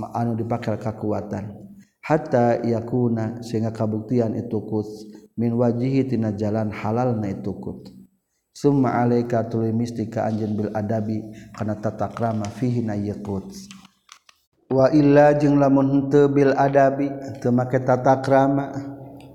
anu 0.00 0.32
dipakai 0.32 0.80
kekuatan 0.80 1.52
hatta 2.00 2.64
yakuna 2.64 3.44
sehingga 3.44 3.68
kabuktian 3.68 4.32
itu 4.32 4.64
kus 4.64 4.88
min 5.36 5.56
wajihi 5.56 6.08
tina 6.08 6.32
jalan 6.36 6.68
halal 6.72 7.16
na 7.16 7.32
itukut. 7.32 7.92
summa 8.52 9.00
alaika 9.00 9.48
tuluy 9.48 9.72
mistika 9.72 10.28
anjeun 10.28 10.52
bil 10.52 10.70
adabi 10.76 11.24
kana 11.56 11.80
tatakrama 11.80 12.44
fihi 12.52 12.84
na 12.84 12.94
yakut. 12.96 13.48
wa 14.72 14.88
illa 14.92 15.32
jeung 15.36 15.56
lamun 15.56 15.88
henteu 15.88 16.28
bil 16.32 16.52
adabi 16.56 17.08
teu 17.40 17.52
make 17.52 17.80
tatakrama 17.80 18.72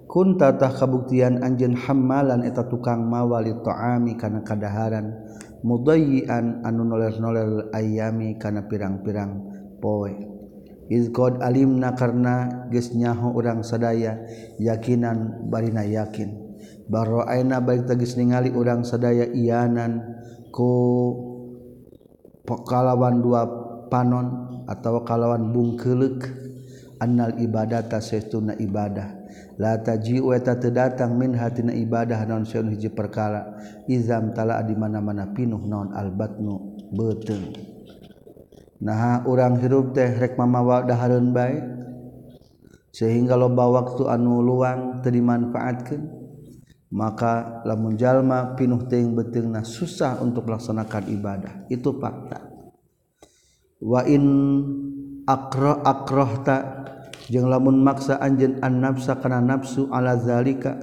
kun 0.08 0.39
tata 0.39 0.72
kabuktian 0.72 1.46
anjeun 1.46 1.77
hammalan 1.77 2.42
eta 2.42 2.66
tukang 2.66 3.06
mawali 3.06 3.54
ta'ami 3.62 4.18
kana 4.18 4.42
kadaharan 4.42 5.13
mudayyian 5.62 6.66
anu 6.66 6.86
noler-noler 6.88 7.70
ayami 7.75 8.39
kana 8.39 8.66
pirang-pirang 8.66 9.34
poe 9.82 10.37
Izqd 10.88 11.44
alimna 11.44 11.91
karena 12.00 12.67
gesnyaho 12.72 13.36
urang 13.36 13.60
sadaya 13.60 14.24
yakinan 14.56 15.48
barina 15.51 15.84
yakin. 15.84 16.48
Baro 16.88 17.27
aina 17.27 17.60
baik 17.60 17.91
tagis 17.91 18.15
ningali 18.15 18.56
urang 18.56 18.88
sadaya 18.88 19.27
ianan 19.27 20.00
ku 20.56 20.72
kalawan 22.48 23.20
dua 23.20 23.44
panon 23.91 24.48
atau 24.63 25.03
kalawan 25.03 25.51
bungkelek 25.51 26.24
annal 27.03 27.36
ibadata 27.36 28.00
saestuna 28.00 28.56
ibadah. 28.56 29.20
La 29.60 29.75
taji'u 29.84 30.32
eta 30.32 30.56
teu 30.56 30.72
datang 30.72 31.20
min 31.20 31.36
hatina 31.36 31.75
ibadah 31.75 32.24
naon 32.24 32.48
saeun 32.48 32.72
hiji 32.72 32.88
perkara. 32.96 33.60
Izam 33.91 34.32
tala 34.32 34.63
di 34.63 34.72
mana-mana 34.79 35.36
pinuh 35.36 35.60
naon 35.67 35.91
albatnu 35.91 36.79
beuteung 36.96 37.76
nah 38.77 39.25
orang 39.25 39.57
hirup 39.57 39.98
teh 39.98 40.13
rek 40.17 40.38
mamawa 40.38 40.86
daharun 40.86 41.34
baik 41.34 41.65
sehingga 42.93 43.34
loba 43.38 43.65
waktu 43.69 44.05
anu 44.10 44.41
luang 44.41 45.01
teu 45.01 45.13
dimanfaatkeun 45.13 46.17
maka 46.88 47.63
lamun 47.67 48.00
jalma 48.00 48.55
pinuh 48.55 48.88
teing 48.88 49.12
betengna 49.12 49.63
susah 49.67 50.24
untuk 50.24 50.48
melaksanakan 50.48 51.03
ibadah. 51.12 51.53
Itu 51.67 52.00
fakta. 52.00 52.48
Wa 53.84 54.07
in 54.07 54.24
akro 55.27 55.84
akrohta 55.84 56.88
jeung 57.27 57.51
lamun 57.51 57.84
maksa 57.84 58.17
anjeun 58.24 58.63
an 58.63 58.79
nafsa 58.79 59.19
karena 59.19 59.43
nafsu 59.43 59.91
ala 59.91 60.15
zalika 60.17 60.79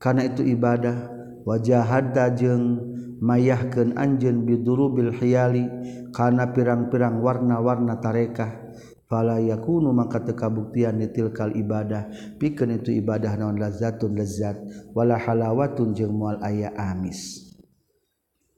kana 0.00 0.26
itu 0.26 0.42
ibadah 0.42 1.12
wajahada 1.44 2.32
jeung 2.32 2.80
mayahkeun 3.22 3.94
anjeun 3.94 4.42
bidurubil 4.42 5.14
khiyali 5.14 5.68
kana 6.12 6.52
pirang-pirang 6.52 7.18
warna-warna 7.24 7.96
tarekah 7.98 8.70
fala 9.08 9.40
yakunu 9.40 9.92
maka 9.92 10.24
teu 10.24 10.32
kabuktian 10.32 11.00
ditilkal 11.00 11.52
ibadah. 11.52 12.08
Pikeun 12.40 12.80
itu 12.80 12.92
ibadah 12.96 13.36
naon? 13.36 13.60
Lazatun 13.60 14.16
lezat 14.16 14.56
wala 14.96 15.20
halawatun 15.20 15.92
jeung 15.92 16.16
moal 16.16 16.40
aya 16.40 16.72
amis. 16.76 17.48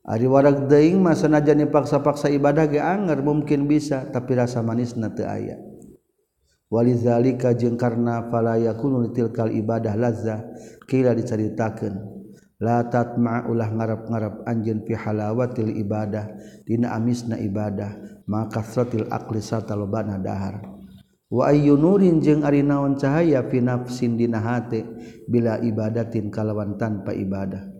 Ari 0.04 0.28
warak 0.28 0.68
deing 0.68 1.00
mah 1.00 1.16
sanajan 1.16 1.64
dipaksa-paksa 1.64 2.28
ibadah 2.28 2.68
ge 2.68 2.76
anger 2.76 3.24
mungkin 3.24 3.64
bisa 3.64 4.04
tapi 4.12 4.36
rasa 4.36 4.60
manisna 4.60 5.10
teu 5.10 5.24
aya. 5.24 5.56
Walizalika 6.68 7.54
jeung 7.54 7.78
karna 7.78 8.28
fala 8.28 8.58
yakunu 8.60 9.08
ditilkal 9.08 9.48
ibadah 9.48 9.96
lazah 9.96 10.44
kila 10.90 11.16
dicaritakeun. 11.16 12.23
latat 12.62 13.18
ma 13.18 13.42
ulah 13.50 13.70
ngarap-ngarap 13.70 14.46
anjeun 14.46 14.86
fi 14.86 14.94
halawatil 14.94 15.74
ibadah 15.74 16.30
dina 16.62 16.94
amisna 16.94 17.34
ibadah 17.38 18.22
maka 18.30 18.62
kasratil 18.62 19.10
aqli 19.10 19.42
satalobana 19.42 20.16
dahar. 20.22 20.62
Wa 21.34 21.50
ayyu 21.50 21.74
nurin 21.74 22.22
jeung 22.22 22.46
ari 22.46 22.62
naon 22.62 22.94
cahaya 22.94 23.42
fi 23.50 23.58
nafsin 23.58 24.14
dina 24.14 24.38
hate 24.38 24.86
bila 25.26 25.58
ibadatin 25.58 26.30
kalawan 26.30 26.78
tanpa 26.78 27.10
ibadah. 27.10 27.74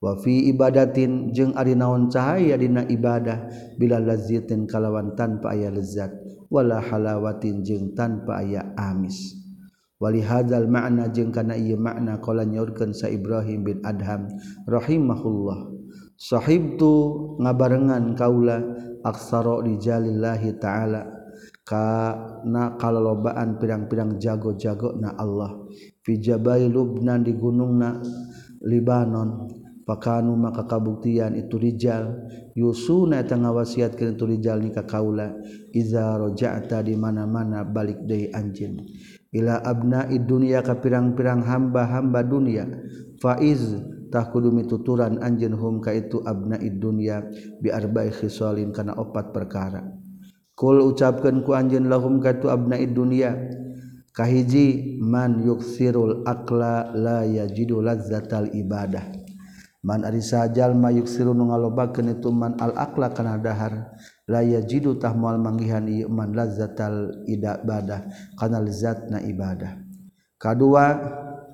Wa 0.00 0.16
fi 0.16 0.48
ibadatin 0.48 1.28
jeung 1.32 1.52
ari 1.52 1.76
naon 1.76 2.08
cahaya 2.08 2.56
dina 2.56 2.80
ibadah 2.88 3.44
bila 3.76 4.00
lazzatin 4.00 4.64
kalawan 4.64 5.12
tanpa 5.12 5.52
aya 5.52 5.68
lezat 5.68 6.16
wala 6.48 6.80
halawatin 6.80 7.60
jeung 7.60 7.92
tanpa 7.92 8.40
aya 8.40 8.72
amis. 8.78 9.43
walihazal 10.02 10.66
makna 10.66 11.10
jeung 11.10 11.30
kana 11.30 11.54
ieu 11.54 11.78
makna 11.78 12.18
qala 12.18 12.42
nyaurkeun 12.44 12.94
sa 12.94 13.06
Ibrahim 13.10 13.64
bin 13.64 13.78
Adham 13.86 14.28
rahimahullah. 14.66 15.70
Sahibtu 16.14 16.90
ngabarengan 17.42 18.14
kaula 18.14 18.62
aksara 19.02 19.66
rijalillahi 19.66 20.56
ta'ala 20.62 21.10
kana 21.66 22.78
kalolobaan 22.78 23.58
pirang-pirang 23.58 24.22
jago-jago 24.22 24.94
na 24.94 25.10
Allah. 25.18 25.58
Fi 26.04 26.20
jabai 26.22 26.70
Lubnan 26.70 27.24
di 27.26 27.34
gunungna 27.34 27.98
Libanon 28.64 29.50
pakanu 29.84 30.38
maka 30.38 30.64
kabuktian 30.64 31.34
itu 31.36 31.58
rijal. 31.58 32.28
Yusuna 32.54 33.20
eta 33.20 33.34
ngawasiatkeun 33.34 34.14
itu 34.14 34.24
rijal 34.24 34.62
ni 34.62 34.70
ka 34.70 34.86
kaula 34.86 35.34
iza 35.74 36.14
raja'ta 36.14 36.80
di 36.86 36.94
mana-mana 36.94 37.66
balik 37.66 38.06
deui 38.06 38.30
anjeun. 38.30 38.78
ila 39.34 39.58
abna 39.66 40.06
dunia 40.06 40.62
ka 40.62 40.78
pirang-pirang 40.78 41.42
hamba-hamba 41.42 42.22
dunia. 42.22 42.70
Faiz 43.18 43.74
tah 44.14 44.30
kudu 44.30 44.54
mituturan 44.54 45.18
anjeun 45.18 45.58
hum 45.58 45.74
ka 45.82 45.90
itu 45.90 46.22
abna 46.22 46.54
dunia 46.62 47.26
bi 47.58 47.74
arba'i 47.74 48.14
khisalin 48.14 48.70
kana 48.70 48.94
opat 48.94 49.34
perkara. 49.34 49.82
Kul 50.54 50.78
ucapkeun 50.86 51.42
ku 51.42 51.50
anjeun 51.50 51.90
lahum 51.90 52.22
ka 52.22 52.38
itu 52.38 52.46
abna 52.46 52.78
dunia. 52.86 53.34
Kahiji 54.14 55.02
man 55.02 55.42
yuksirul 55.42 56.22
akla 56.22 56.94
la 56.94 57.26
yajidu 57.26 57.82
lazzatal 57.82 58.46
ibadah. 58.54 59.02
Man 59.82 60.06
ari 60.06 60.22
sajal 60.22 60.78
ma 60.78 60.94
yuksiru 60.94 61.34
nu 61.34 61.50
ngalobakeun 61.50 62.14
itu 62.14 62.30
man 62.30 62.54
al 62.62 62.78
akla 62.78 63.10
kana 63.10 63.34
dahar. 63.42 63.90
laya 64.24 64.64
jidutah 64.64 65.12
mual 65.12 65.36
manggihan 65.36 65.84
iman 65.84 66.32
lazatal 66.32 67.24
idak 67.28 67.64
ibadah 67.64 68.00
kana 68.40 68.58
lazatna 68.60 69.20
ibadah. 69.20 69.84
Kadua 70.40 70.86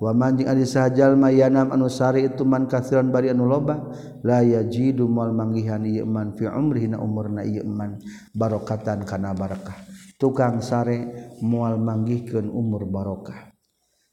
wa 0.01 0.11
manjing 0.17 0.49
adi 0.49 0.65
sahajal 0.65 1.15
mayanam 1.15 1.69
anu 1.71 1.87
sari 1.87 2.27
itu 2.27 2.43
man 2.43 2.65
kathiran 2.65 3.13
bari 3.13 3.31
anu 3.31 3.45
loba 3.47 3.91
la 4.25 4.41
yajidu 4.41 5.05
mal 5.05 5.31
manggihan 5.31 5.83
ieu 5.85 6.07
man 6.07 6.33
fi 6.35 6.49
umrihi 6.49 6.91
na 6.91 6.97
umurna 6.99 7.45
ieu 7.45 7.63
man 7.67 7.99
barokatan 8.35 9.03
kana 9.07 9.35
barakah. 9.35 9.75
Tukang 10.17 10.61
sare 10.61 11.33
moal 11.41 11.81
manggihkeun 11.81 12.45
umur 12.45 12.85
barokah. 12.85 13.51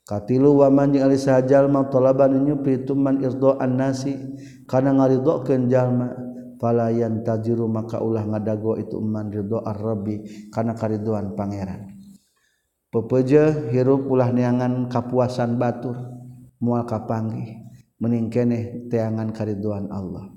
Katilu 0.08 0.64
wa 0.64 0.72
manjing 0.72 1.04
adi 1.04 1.20
sahajal 1.20 1.68
ma 1.68 1.84
talaban 1.84 2.32
nyupri 2.32 2.80
itu 2.80 2.96
man 2.96 3.20
irdo 3.20 3.60
annasi 3.60 4.16
kana 4.64 4.96
ngaridokeun 4.96 5.68
jalma 5.68 6.27
falayan 6.58 7.22
tajiru 7.22 7.70
maka 7.70 8.02
ulah 8.02 8.26
ngadago 8.26 8.76
itu 8.76 8.98
man 8.98 9.30
ridho 9.30 9.62
ar-rabbi 9.62 10.50
kana 10.50 10.74
kariduan 10.74 11.32
pangeran. 11.38 11.94
Pepeje 12.90 13.70
hirup 13.70 14.10
ulah 14.10 14.34
neangan 14.34 14.90
kapuasan 14.90 15.56
batur 15.56 15.96
moal 16.58 16.82
kapanggih 16.84 17.62
mening 18.02 18.28
keneh 18.28 18.90
teangan 18.90 19.30
kariduan 19.30 19.88
Allah. 19.88 20.34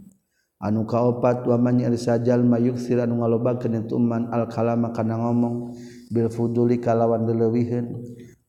Anu 0.62 0.86
kaopat 0.86 1.50
wa 1.50 1.58
man 1.58 1.82
sajal 1.98 2.46
mayuksir 2.46 3.02
anu 3.02 3.26
ngalobakeun 3.26 3.82
itu 3.82 3.98
man 3.98 4.30
al 4.30 4.46
kalama 4.46 4.94
kana 4.94 5.18
ngomong 5.18 5.74
bil 6.14 6.30
fuduli 6.30 6.78
kalawan 6.78 7.26
dileuwiheun 7.26 7.98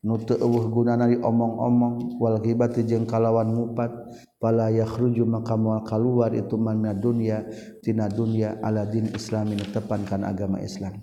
nu 0.02 0.18
teu 0.20 0.36
eueuh 0.36 0.66
gunana 0.68 1.08
diomong-omong 1.08 2.20
wal 2.20 2.36
ghibati 2.42 2.84
jeung 2.84 3.08
kalawan 3.08 3.54
ngupat 3.54 3.94
palayakhruju 4.42 5.22
maka 5.22 5.54
moal 5.54 5.86
kaluar 5.86 6.34
itu 6.34 6.58
man 6.58 6.82
dunya 6.98 7.46
tina 7.78 8.10
dunya 8.10 8.58
ala 8.58 8.82
din 8.82 9.06
islamin 9.14 9.62
tepan 9.70 10.02
agama 10.26 10.58
Islam. 10.58 10.98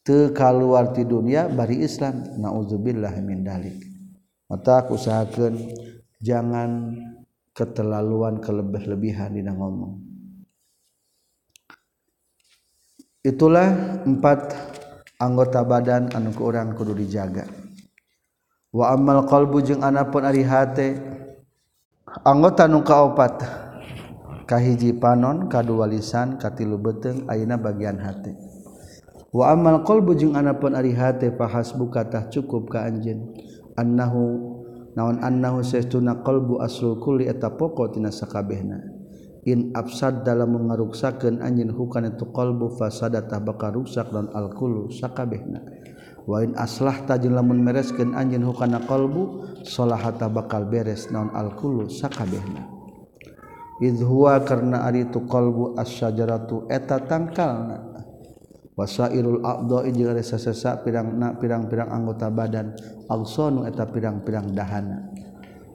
Teu 0.00 0.32
kaluar 0.32 0.96
ti 0.96 1.04
dunya 1.04 1.44
bari 1.44 1.84
Islam. 1.84 2.40
Naudzubillah 2.40 3.12
min 3.20 3.44
dalik. 3.44 3.76
Mata 4.48 4.88
usahakeun 4.88 5.60
jangan 6.24 6.96
keterlaluan 7.52 8.40
kelebih-lebihan 8.40 9.36
dina 9.36 9.52
ngomong. 9.52 10.00
Itulah 13.20 14.00
empat 14.08 14.56
anggota 15.20 15.60
badan 15.60 16.08
anu 16.16 16.32
kurang 16.32 16.72
kudu 16.72 16.96
dijaga. 16.96 17.44
Wa 18.72 18.96
amal 18.96 19.28
qalbu 19.28 19.60
jeung 19.60 19.84
anapun 19.84 20.24
ari 20.24 20.40
hate 20.40 20.96
anggota 22.26 22.66
nu 22.66 22.82
kaopat 22.82 23.38
kahiji 24.50 24.90
panon 24.98 25.46
kadua 25.46 25.86
lisan 25.86 26.42
katilu 26.42 26.74
beteng 26.74 27.30
ayeuna 27.30 27.54
bagian 27.54 28.02
hati. 28.02 28.34
Wa 29.30 29.54
amal 29.54 29.86
qalbu 29.86 30.18
jeung 30.18 30.34
anapun 30.34 30.74
ari 30.74 30.90
hate 30.90 31.30
fahasbuka 31.38 32.10
tah 32.10 32.26
cukup 32.26 32.66
ka 32.66 32.82
anjeun. 32.82 33.30
Annahu 33.78 34.22
naon 34.98 35.22
annahu 35.22 35.62
saestuna 35.62 36.18
qalbu 36.26 36.58
aslul 36.58 36.98
kulli 36.98 37.30
eta 37.30 37.54
pokok 37.54 37.94
tina 37.94 38.10
sakabehna. 38.10 38.82
In 39.46 39.70
absad 39.72 40.26
dalam 40.26 40.58
mengaruksakeun 40.58 41.40
anjeun 41.40 41.70
hukana 41.70 42.18
tu 42.18 42.28
qalbu 42.34 42.74
fasadata 42.74 43.38
bakal 43.38 43.78
rusak 43.78 44.10
dan 44.10 44.26
alkulu 44.34 44.90
sakabehna. 44.90 45.62
wain 46.28 46.52
aslah 46.56 47.04
tajin 47.08 47.32
lamun 47.36 47.60
mereskeun 47.64 48.12
anjeun 48.16 48.44
hukana 48.44 48.84
qalbu 48.84 49.46
salahata 49.64 50.28
bakal 50.28 50.68
beres 50.68 51.08
naon 51.08 51.32
alkulu 51.32 51.88
sakabehna. 51.88 52.66
Idh 53.80 54.04
huwa 54.04 54.44
karna 54.44 54.84
ari 54.84 55.08
tu 55.08 55.24
qalbu 55.24 55.80
asyajaratu 55.80 56.68
eta 56.68 57.00
tangkalna. 57.08 57.88
Wasairul 58.76 59.44
a'dha'i 59.44 59.92
jeung 59.92 60.12
ari 60.12 60.24
sasesa 60.24 60.80
pirang 60.80 61.20
pirang-pirang 61.36 61.88
anggota 61.92 62.32
badan 62.32 62.72
alsonu 63.08 63.68
eta 63.68 63.88
pirang-pirang 63.88 64.52
dahana. 64.56 65.08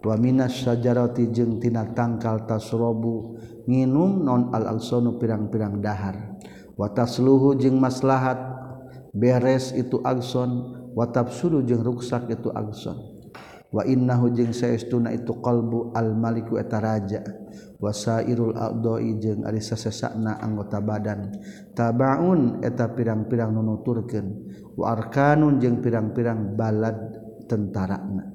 Wa 0.06 0.18
minas 0.22 0.54
syajarati 0.54 1.34
jeung 1.34 1.58
tina 1.58 1.86
tangkal 1.98 2.46
tasrobu 2.46 3.42
nginum 3.66 4.22
non 4.22 4.54
al 4.54 4.70
alsonu 4.78 5.18
pirang-pirang 5.18 5.82
dahar. 5.82 6.38
Wa 6.78 6.94
tasluhu 6.94 7.58
jeung 7.58 7.82
maslahat 7.82 8.55
beres 9.16 9.72
itu 9.72 10.04
agson 10.04 10.76
watap 10.92 11.32
suruh 11.32 11.64
jeung 11.64 11.82
ruksak 11.82 12.28
itu 12.28 12.52
agson. 12.52 13.16
Wa 13.72 13.84
innahu 13.84 14.32
jeung 14.32 14.56
saestuna 14.56 15.12
itu 15.12 15.40
qalbu 15.40 15.96
al 15.96 16.16
maliku 16.16 16.60
eta 16.60 16.80
raja. 16.80 17.24
Wasairul 17.76 18.56
abdoi 18.56 19.20
jeung 19.20 19.44
ari 19.44 19.60
sasesakna 19.60 20.40
anggota 20.40 20.80
badan. 20.80 21.32
Tabaun 21.76 22.64
eta 22.64 22.88
pirang-pirang 22.92 23.52
nunuturkeun 23.52 24.28
wa 24.80 24.96
arkanun 24.96 25.60
jeung 25.60 25.84
pirang-pirang 25.84 26.56
balad 26.56 26.96
tentarana. 27.52 28.32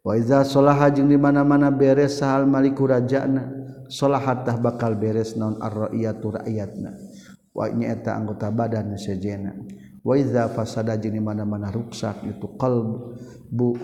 Wa 0.00 0.16
iza 0.16 0.40
salaha 0.46 0.88
jeung 0.88 1.12
di 1.12 1.20
mana-mana 1.20 1.68
beres 1.68 2.22
sahal 2.22 2.48
maliku 2.48 2.88
rajana 2.88 3.52
salahat 3.92 4.48
tah 4.48 4.56
bakal 4.56 4.96
beres 4.96 5.36
naon 5.36 5.60
ar-ra'iyatu 5.60 6.32
ra'yatna 6.32 6.90
wa 7.52 7.66
nya 7.70 7.92
eta 7.92 8.16
anggota 8.16 8.48
badan 8.48 8.96
sejena. 8.96 9.52
Waiza 10.06 10.46
fasada 10.54 10.94
jeung 10.94 11.18
mana-mana 11.18 11.74
ruksak 11.74 12.22
itu 12.30 12.46
qalb 12.54 13.18
bu 13.50 13.74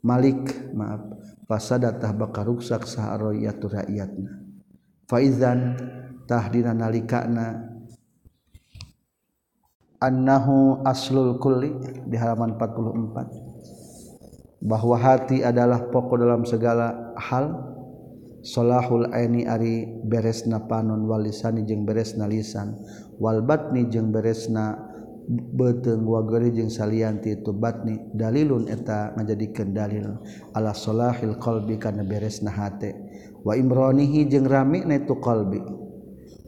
malik 0.00 0.72
maaf 0.72 1.04
fasada 1.44 1.92
tah 2.00 2.16
bakal 2.16 2.56
ruksak 2.56 2.88
saharoyatu 2.88 3.68
rakyatna. 3.68 4.40
Faizan 5.04 5.76
tah 6.24 6.48
dina 6.48 6.72
nalikana 6.72 7.76
annahu 10.00 10.80
aslul 10.88 11.36
kulli 11.36 11.76
di 12.08 12.16
halaman 12.16 12.56
44 12.56 14.64
bahwa 14.64 14.96
hati 14.96 15.44
adalah 15.44 15.92
pokok 15.92 16.16
dalam 16.16 16.48
segala 16.48 17.12
hal 17.20 17.68
Solahul 18.40 19.12
aini 19.12 19.44
ari 19.44 19.84
beresna 19.84 20.64
panon 20.64 21.04
walisani 21.04 21.60
jeung 21.68 21.84
beresna 21.84 22.24
lisan 22.24 22.72
wal 23.20 23.44
batni 23.44 23.84
jeung 23.92 24.08
beresna 24.08 24.89
beteng 25.30 26.02
wagari 26.10 26.50
jeung 26.50 26.70
salianti 26.70 27.38
itu 27.38 27.54
batni 27.54 28.02
dalilun 28.10 28.66
eta 28.66 29.14
ngajadikeun 29.14 29.70
dalil 29.70 30.18
ala 30.58 30.74
salahil 30.74 31.38
qalbi 31.38 31.78
kana 31.78 32.02
beresna 32.02 32.50
hate. 32.50 32.98
Wa 33.46 33.54
imronihi 33.54 34.26
jeung 34.26 34.50
rami 34.50 34.82
na 34.82 34.98
itu 34.98 35.14
qalbi. 35.22 35.79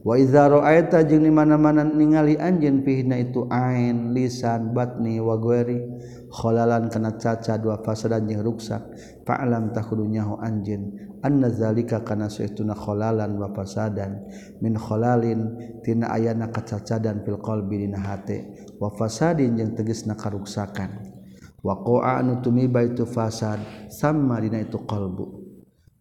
Wa 0.03 0.19
waizarota 0.19 1.07
jeung 1.07 1.23
dimana-mana 1.23 1.87
ningali 1.87 2.35
anjin 2.35 2.83
pihna 2.83 3.23
itu 3.23 3.47
ain 3.55 4.11
lisan 4.11 4.75
batni 4.75 5.23
waguerikholan 5.23 6.91
kena 6.91 7.15
caca 7.23 7.55
dua 7.55 7.79
fasadan 7.87 8.27
jeung 8.27 8.43
ruksak 8.43 8.83
fa'lam 9.23 9.71
takudunyahu 9.71 10.43
anjin 10.43 10.99
anna 11.23 11.55
zalika 11.55 12.03
kana 12.03 12.27
suituna 12.27 12.75
kholalan 12.75 13.39
wa 13.39 13.55
fasadan 13.55 14.27
min 14.59 14.75
kholalin 14.75 15.55
tina 15.87 16.11
ayana 16.11 16.51
kacacadan 16.51 17.23
fil 17.23 17.39
qalbi 17.39 17.87
dina 17.87 18.03
hate 18.03 18.75
wa 18.83 18.91
fasadin 18.91 19.55
jeung 19.55 19.79
tegasna 19.79 20.19
karuksakan. 20.19 21.15
Waqa'a 21.63 22.27
anu 22.27 22.43
tumiba 22.43 22.83
itu 22.83 23.07
fasad 23.07 23.63
sama 23.87 24.43
dina 24.43 24.59
itu 24.59 24.83
qalbu. 24.83 25.47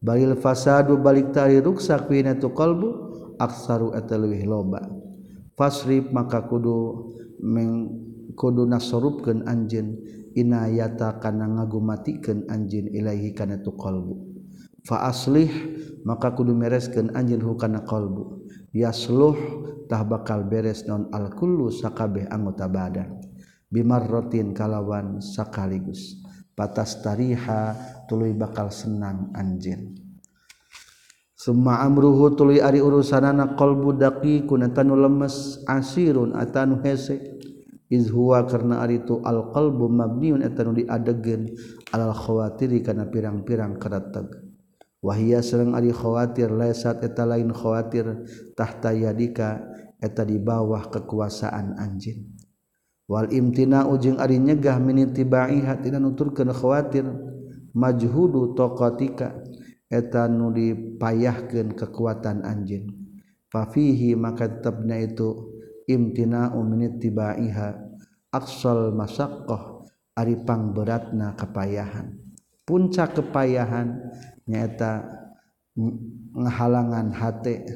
Balil 0.01 0.33
fasadu 0.41 0.97
balik 0.97 1.29
tari 1.29 1.61
ruksak 1.61 2.09
pihna 2.09 2.33
itu 2.33 2.49
qalbu 2.49 3.10
aksaru 3.41 3.97
eta 3.97 4.21
leuwih 4.21 4.45
loba. 4.45 4.85
Fasrif 5.57 6.13
maka 6.13 6.45
kudu 6.45 7.09
meng 7.41 7.89
kudu 8.37 8.69
nasorupkeun 8.69 9.49
anjeun 9.49 9.97
inayata 10.37 11.19
kana 11.19 11.49
ngagumatikeun 11.49 12.47
anjeun 12.47 12.87
ilahi 12.93 13.35
kana 13.35 13.59
tu 13.59 13.75
qalbu. 13.75 14.31
Fa 14.81 15.05
aslih 15.05 15.51
maka 16.01 16.33
kudu 16.33 16.57
mereskeun 16.57 17.13
anjeun 17.13 17.43
hukana 17.45 17.85
qalbu. 17.85 18.47
Yasluh 18.73 19.37
tah 19.91 20.01
bakal 20.07 20.47
beres 20.47 20.87
non 20.87 21.11
alkullu 21.11 21.69
sakabeh 21.69 22.25
anggota 22.31 22.65
badan. 22.71 23.21
Bimarrotin 23.71 24.55
kalawan 24.57 25.21
sakaligus. 25.21 26.19
Patas 26.57 26.99
tariha 26.99 27.75
tuluy 28.09 28.33
bakal 28.35 28.73
senang 28.73 29.31
anjeun. 29.37 30.00
summa 31.41 31.81
amruhu 31.81 32.37
tuluy 32.37 32.61
ari 32.61 32.77
urusanana 32.77 33.57
qalbu 33.57 33.97
daqiqun 33.97 34.69
atanu 34.69 34.93
lemes 34.93 35.65
asirun 35.65 36.37
atanu 36.37 36.77
hese. 36.85 37.41
Iz 37.91 38.07
huwa 38.07 38.47
karna 38.47 38.79
ari 38.85 39.03
tu 39.03 39.19
al 39.25 39.51
qalbu 39.51 39.89
mabniun 39.89 40.45
atanu 40.45 40.77
diadegeun 40.77 41.51
alal 41.91 42.15
khawatiri 42.15 42.85
kana 42.85 43.09
pirang-pirang 43.09 43.75
karateg. 43.81 44.31
Wahia 45.01 45.41
sareng 45.41 45.73
ari 45.73 45.89
khawatir 45.89 46.53
laisat 46.53 47.01
eta 47.01 47.25
lain 47.25 47.49
khawatir 47.49 48.21
tahta 48.53 48.93
yadika 48.93 49.65
eta 49.97 50.21
di 50.23 50.37
bawah 50.37 50.93
kekuasaan 50.93 51.73
anjin 51.81 52.37
wal 53.11 53.27
imtina 53.27 53.89
ujung 53.91 54.21
ari 54.23 54.39
nyegah 54.39 54.79
minitibai 54.79 55.59
hatina 55.65 55.99
nuturkeun 55.99 56.53
khawatir 56.55 57.03
majhudu 57.75 58.55
taqatika. 58.55 59.50
etan 59.91 60.39
nu 60.39 60.55
dipayahkeun 60.55 61.75
kekuatan 61.75 62.47
anj 62.47 62.87
fafihi 63.51 64.15
maka 64.15 64.47
tetapnya 64.47 64.95
itu 65.03 65.59
imtina 65.91 66.55
uminit 66.55 67.03
tibaiha 67.03 67.75
aksol 68.31 68.95
masakoh 68.95 69.83
aripang 70.15 70.71
beratna 70.71 71.35
kepayahan. 71.35 72.15
Puncak 72.63 73.19
kepayahan 73.19 73.99
nyata 74.47 75.03
ngahalangan 76.31 77.11
hati 77.11 77.67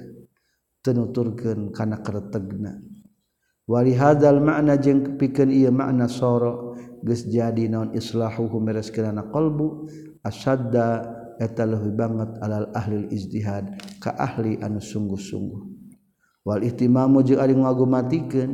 tenuturkan 0.79 1.73
karena 1.75 1.99
keretegna. 1.99 2.73
Wali 3.65 3.97
hadal 3.97 4.45
makna 4.45 4.77
jeng 4.77 5.17
pikeun 5.17 5.49
ieu 5.49 5.73
makna 5.73 6.05
soro 6.05 6.77
geus 7.01 7.25
jadi 7.25 7.65
naon 7.65 7.97
islahuhu 7.97 8.61
mereskeunana 8.61 9.25
qalbu 9.33 9.89
asadda 10.21 11.01
eta 11.39 11.67
leuwih 11.67 11.93
banget 11.95 12.35
alal 12.41 12.69
ahlil 12.71 13.07
ijtihad 13.11 13.75
ka 13.99 14.15
ahli 14.15 14.59
anu 14.61 14.79
sungguh-sungguh. 14.79 15.61
Wal 16.45 16.61
ihtimamu 16.61 17.25
jeung 17.25 17.41
ari 17.41 17.57
ngagumatikeun 17.57 18.51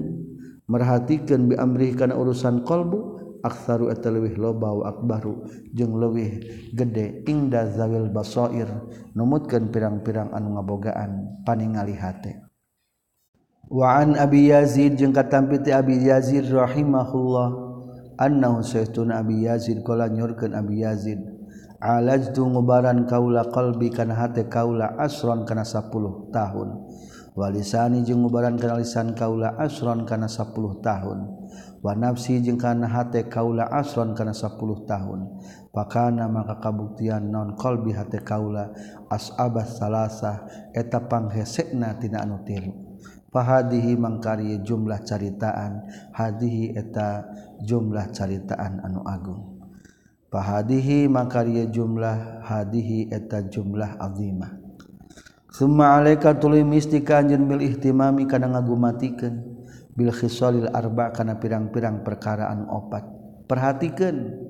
merhatikeun 0.72 1.52
bi 1.52 1.56
amri 1.60 1.92
kana 1.92 2.16
urusan 2.16 2.64
qalbu 2.64 3.20
aktsaru 3.44 3.90
eta 3.90 4.08
leuwih 4.14 4.38
loba 4.38 4.70
wa 4.72 4.84
akbaru 4.88 5.50
jeung 5.74 5.98
leuwih 5.98 6.40
gede 6.72 7.26
ingda 7.28 7.68
zawil 7.74 8.08
basair 8.14 8.70
numutkeun 9.18 9.74
pirang-pirang 9.74 10.30
anu 10.32 10.56
ngabogaan 10.56 11.42
paningali 11.44 11.98
hate 11.98 12.38
wa 13.68 13.98
an 14.00 14.16
abi 14.16 14.54
yazid 14.54 14.96
jeung 14.96 15.12
katampi 15.12 15.60
ti 15.60 15.74
abi 15.74 16.00
yazid 16.06 16.48
rahimahullah 16.48 17.50
annahu 18.22 18.62
sayyiduna 18.62 19.20
abi 19.20 19.50
yazid 19.50 19.82
qala 19.82 20.08
nyurkeun 20.08 20.54
abi 20.54 20.86
yazid 20.86 21.20
alajtu 21.82 22.46
ngubaran 22.46 23.10
kaula 23.10 23.50
qalbi 23.50 23.90
kana 23.90 24.14
hate 24.14 24.46
kaula 24.46 24.94
asron 25.02 25.50
kana 25.50 25.66
10 25.66 26.30
tahun. 26.30 26.70
Walisani 27.34 28.06
jeung 28.06 28.22
ngubaran 28.22 28.62
kana 28.62 28.78
lisan 28.78 29.18
kaula 29.18 29.58
asron 29.58 30.06
kana 30.06 30.30
10 30.30 30.54
tahun. 30.86 31.20
Wa 31.82 31.98
nafsi 31.98 32.38
jeung 32.46 32.62
kana 32.62 32.86
hate 32.86 33.26
kaula 33.26 33.66
asron 33.66 34.14
kana 34.14 34.30
10 34.30 34.62
tahun. 34.86 35.20
Pakana 35.74 36.30
maka 36.30 36.62
kabuktian 36.62 37.34
non 37.34 37.58
qalbi 37.58 37.98
hate 37.98 38.22
kaula 38.22 38.70
as'abah 39.10 39.66
salasa 39.66 40.46
eta 40.78 41.02
panghesekna 41.10 41.98
tina 41.98 42.22
anu 42.22 42.46
tilu. 42.46 42.78
Fahadihi 43.32 43.96
mangkari 43.96 44.60
jumlah 44.62 45.02
caritaan 45.08 45.88
hadihi 46.14 46.76
eta 46.76 47.26
jumlah 47.64 48.12
caritaan 48.12 48.84
anu 48.84 49.02
agung. 49.08 49.51
pahadihi 50.32 51.12
maka 51.12 51.44
ieu 51.44 51.68
jumlah 51.68 52.42
hadihi 52.48 53.12
eta 53.12 53.44
jumlah 53.46 54.00
azimah. 54.00 54.58
Summa 55.52 56.00
alaika 56.00 56.32
tuluy 56.40 56.64
mistika 56.64 57.20
anjeun 57.20 57.44
bil 57.44 57.60
ihtimami 57.60 58.24
kana 58.24 58.56
ngagumatikeun 58.56 59.44
bil 59.92 60.16
khisalil 60.16 60.72
arba 60.72 61.12
kana 61.12 61.36
pirang-pirang 61.36 62.08
perkaraan 62.08 62.72
opat. 62.72 63.04
Perhatikeun 63.52 64.48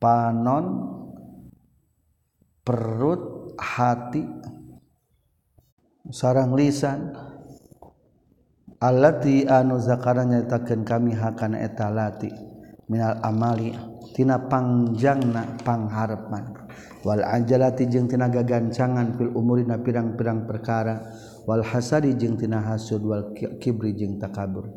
panon 0.00 0.64
perut 2.64 3.52
hati 3.60 4.24
sarang 6.08 6.56
lisan 6.56 7.12
alati 8.80 9.44
anu 9.44 9.76
zakaranya 9.76 10.48
takeun 10.48 10.88
kami 10.88 11.12
hakana 11.12 11.60
eta 11.60 11.92
lati 11.92 12.32
minal 12.88 13.20
amali. 13.20 13.91
tinapangjangna 14.14 15.60
pangharpan 15.64 16.62
Wal 17.02 17.26
ajalati 17.26 17.90
jeung 17.90 18.06
tinaga 18.06 18.46
gancangan 18.46 19.18
fil 19.18 19.34
umuri 19.34 19.66
na 19.66 19.82
pirang-pirang 19.82 20.46
perkara. 20.46 21.02
Wal 21.50 21.66
hasadi 21.66 22.14
jeung 22.14 22.38
tina 22.38 22.62
hasud. 22.62 23.02
Wal 23.02 23.34
kibri 23.58 23.90
jeung 23.98 24.22
takabur. 24.22 24.70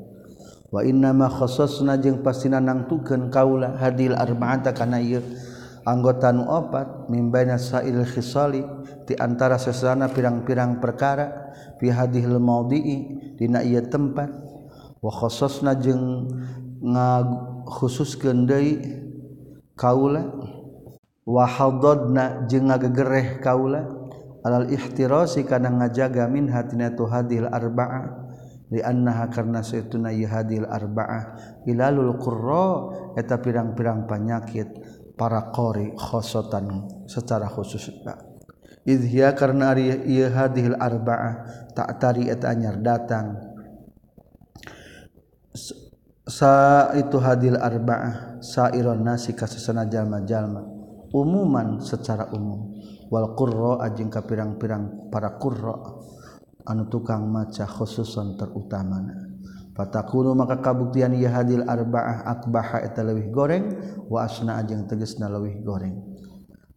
Wa 0.73 0.81
innama 0.81 1.29
khassasna 1.29 2.01
jeung 2.01 2.25
pastina 2.25 2.57
nangtukeun 2.57 3.29
kaula 3.29 3.77
hadil 3.77 4.17
arba'ata 4.17 4.73
kana 4.73 4.97
ieu. 4.97 5.21
Anggota 5.85 6.33
nu 6.33 6.49
opat 6.49 7.13
mimbaina 7.13 7.61
sa'il 7.61 8.01
khisali 8.09 8.65
ti 9.05 9.13
antara 9.21 9.61
sesana 9.61 10.09
pirang-pirang 10.09 10.81
perkara 10.81 11.53
fi 11.77 11.93
hadhil 11.93 12.41
maudhi'i 12.41 13.37
dina 13.37 13.61
ieu 13.61 13.85
tempat. 13.85 14.33
Wa 14.97 15.13
khassasna 15.13 15.77
jeung 15.77 16.25
ngakhususkeun 16.81 18.49
deui 18.49 19.04
kaula 19.75 20.23
kaulawahna 21.27 22.47
jeung 22.47 22.71
ngagegereh 22.71 23.43
kaula 23.43 23.85
alal 24.41 24.71
ihtirasi 24.71 25.43
kana 25.43 25.69
ngajaga 25.69 26.25
min 26.31 26.49
hatina 26.49 26.95
tu 26.95 27.05
hadil 27.05 27.47
arba'ah 27.51 28.25
li 28.71 28.81
annaha 28.81 29.29
karna 29.29 29.61
saytuna 29.61 30.09
hadil 30.09 30.65
arba'ah 30.65 31.23
ilalul 31.69 32.17
qurra 32.17 32.67
eta 33.19 33.37
pirang-pirang 33.37 34.09
penyakit 34.09 34.67
para 35.19 35.51
qori 35.53 35.93
khosotan 35.93 36.89
secara 37.05 37.45
khusus 37.51 37.91
idhya 38.85 39.33
karena 39.33 39.73
ari 39.73 39.89
ieu 40.05 40.29
hadhil 40.29 40.77
arba'ah 40.77 41.33
tak 41.73 41.89
tari 41.97 42.29
eta 42.29 42.53
anyar 42.53 42.77
datang. 42.79 43.55
sa 46.25 46.89
itu 46.97 47.21
hadil 47.21 47.57
arbaah 47.61 48.41
sairon 48.41 49.05
nasi 49.05 49.37
kasusana 49.37 49.85
jalma 49.85 50.25
jalma 50.25 50.65
umuman 51.13 51.77
secara 51.79 52.33
umum 52.33 52.73
wal 53.13 53.37
qurra 53.37 53.85
ajing 53.85 54.09
ka 54.09 54.25
pirang-pirang 54.25 55.13
para 55.13 55.37
qurra 55.37 56.01
anu 56.65 56.89
tukang 56.89 57.29
maca 57.29 57.69
khususan 57.69 58.35
terutamana. 58.41 59.37
Fatakunu 59.75 60.31
maka 60.33 60.63
kabuktian 60.63 61.13
ya 61.19 61.35
hadil 61.35 61.67
arbaah 61.67 62.25
akbaha 62.25 62.79
eta 62.81 63.03
leuwih 63.03 63.27
goreng 63.29 63.65
wa 64.07 64.23
asna 64.23 64.57
ajing 64.63 64.87
tegesna 64.87 65.27
leuwih 65.27 65.61
goreng. 65.61 65.99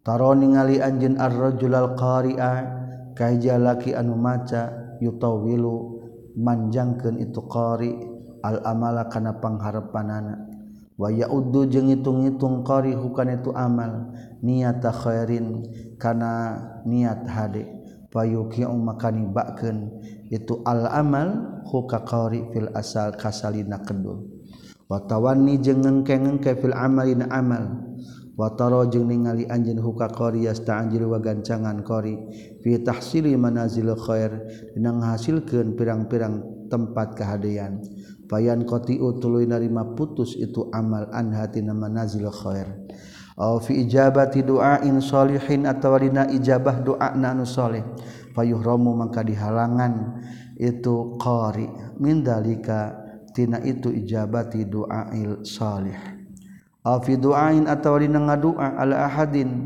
Taro 0.03 0.35
ningali 0.35 0.83
anjeun 0.83 1.15
ar-rajul 1.15 1.73
al-qari'a 1.73 2.51
kahija 3.15 3.55
laki 3.55 3.95
anu 3.95 4.19
maca 4.19 4.95
yutawilu 4.99 5.97
manjangkeun 6.37 7.23
itu 7.23 7.39
qari' 7.47 8.18
al-amala 8.43 9.07
kana 9.07 9.37
pangharepanana 9.37 10.47
wa 10.99 11.07
yauddu 11.07 11.67
jeung 11.71 11.87
ngitung-ngitung 11.87 12.67
qari 12.67 12.95
kana 13.15 13.39
itu 13.39 13.51
amal 13.55 14.11
niata 14.43 14.91
khairin 14.91 15.63
kana 15.95 16.59
niat 16.83 17.23
hade 17.27 17.63
payuqiu 18.11 18.71
makani 18.75 19.23
bakeun 19.29 20.01
itu 20.27 20.59
al-amal 20.67 21.61
huka 21.67 22.03
qari 22.03 22.43
fil 22.51 22.67
asal 22.75 23.15
kasalina 23.15 23.79
kedul 23.83 24.27
wa 24.91 24.99
tawanni 25.03 25.61
jeung 25.61 25.85
ngengke-ngengke 25.85 26.59
fil 26.59 26.75
amalina 26.75 27.27
amal. 27.31 27.87
Wataro 28.39 28.87
jeung 28.87 29.11
ningali 29.11 29.43
anjeun 29.51 29.83
huka 29.83 30.07
qari 30.15 30.47
yasta'jil 30.47 31.03
wa 31.03 31.19
gancangan 31.19 31.83
qari. 31.83 32.15
Fi 32.63 32.79
tahsili 32.79 33.35
manazil 33.35 33.91
khair 33.99 34.31
dina 34.71 34.95
ngahasilkeun 34.95 35.75
pirang-pirang 35.75 36.63
tempat 36.71 37.19
kahadean 37.19 37.83
payan 38.29 38.61
kotiu 38.63 39.17
tuluy 39.17 39.49
narima 39.49 39.97
putus 39.97 40.37
itu 40.37 40.69
amal 40.69 41.09
an 41.09 41.33
hatina 41.33 41.73
manazil 41.73 42.29
khair. 42.29 42.69
Aw 43.39 43.57
fi 43.63 43.81
ijabati 43.87 44.45
du'ain 44.45 45.01
sholihin 45.01 45.65
atawa 45.65 45.97
dina 45.97 46.27
ijabah 46.29 46.83
doa 46.83 47.15
anu 47.15 47.47
saleh 47.47 47.81
fayuhramu 48.35 48.93
mangka 48.93 49.25
dihalangan 49.25 50.21
itu 50.59 51.17
qari. 51.17 51.65
Min 51.97 52.21
dalika 52.21 52.93
tina 53.33 53.57
itu 53.63 53.89
ijabati 53.89 54.67
du'ail 54.69 55.41
salih 55.47 55.97
aw 56.85 56.99
fi 57.01 57.17
du'ain 57.17 57.65
atawa 57.65 57.97
dina 57.97 58.19
ngadua 58.21 58.77
ala 58.77 59.09
ahadin. 59.09 59.65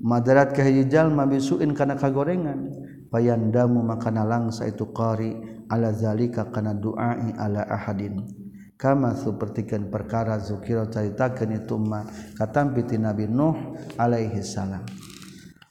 Madarat 0.00 0.56
ka 0.56 0.64
mabisuin 1.12 1.76
kana 1.76 1.92
kagorengan. 1.92 2.72
Payandamu 3.12 3.84
makana 3.84 4.24
langsa 4.24 4.64
itu 4.64 4.88
qari. 4.96 5.59
Alazalika 5.70 6.50
karena 6.50 6.74
doai 6.74 7.30
ala 7.38 7.62
hadin 7.64 8.20
kama 8.80 9.12
sepertikan 9.12 9.92
perkara 9.92 10.40
zukiro 10.40 10.88
caritakan 10.88 11.60
itu 11.60 11.76
ma 11.76 12.00
katampiti 12.32 12.96
Nabi 12.96 13.28
Nuh 13.28 13.76
alaihi 14.00 14.40
salam. 14.40 14.80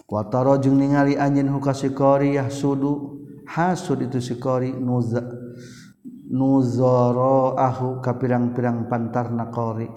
Wataro 0.05 0.57
jeung 0.61 0.77
ningali 0.77 1.17
anjeun 1.17 1.49
huka 1.49 1.73
sikori 1.73 2.37
yahsudu 2.37 3.17
hasud 3.49 4.05
itu 4.05 4.21
sikori 4.21 4.73
nuza 4.73 5.25
nuzoro 6.29 7.57
ahu 7.57 7.97
kapirang-pirang 7.97 8.85
pantarna 8.85 9.49
qori 9.49 9.89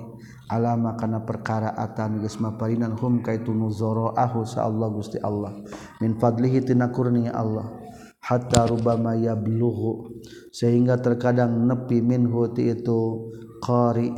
alama 0.49 0.97
kana 0.97 1.25
perkara 1.25 1.77
atan 1.77 2.21
geus 2.21 2.41
maparinan 2.41 2.97
hum 2.97 3.21
kaitu 3.21 3.53
nuzoro 3.53 4.17
ahu 4.17 4.45
sa 4.49 4.65
Allah 4.65 4.89
Gusti 4.89 5.21
Allah. 5.21 5.53
Min 6.01 6.17
fadlihi 6.17 6.65
tina 6.65 6.89
kurnia 6.89 7.37
Allah 7.37 7.82
hatta 8.23 8.71
rubama 8.71 9.19
yablughu. 9.19 10.23
Sehingga 10.55 11.03
terkadang 11.03 11.67
nepi 11.67 11.99
minhu 11.99 12.49
ti 12.55 12.71
itu 12.71 13.29
qari 13.59 14.15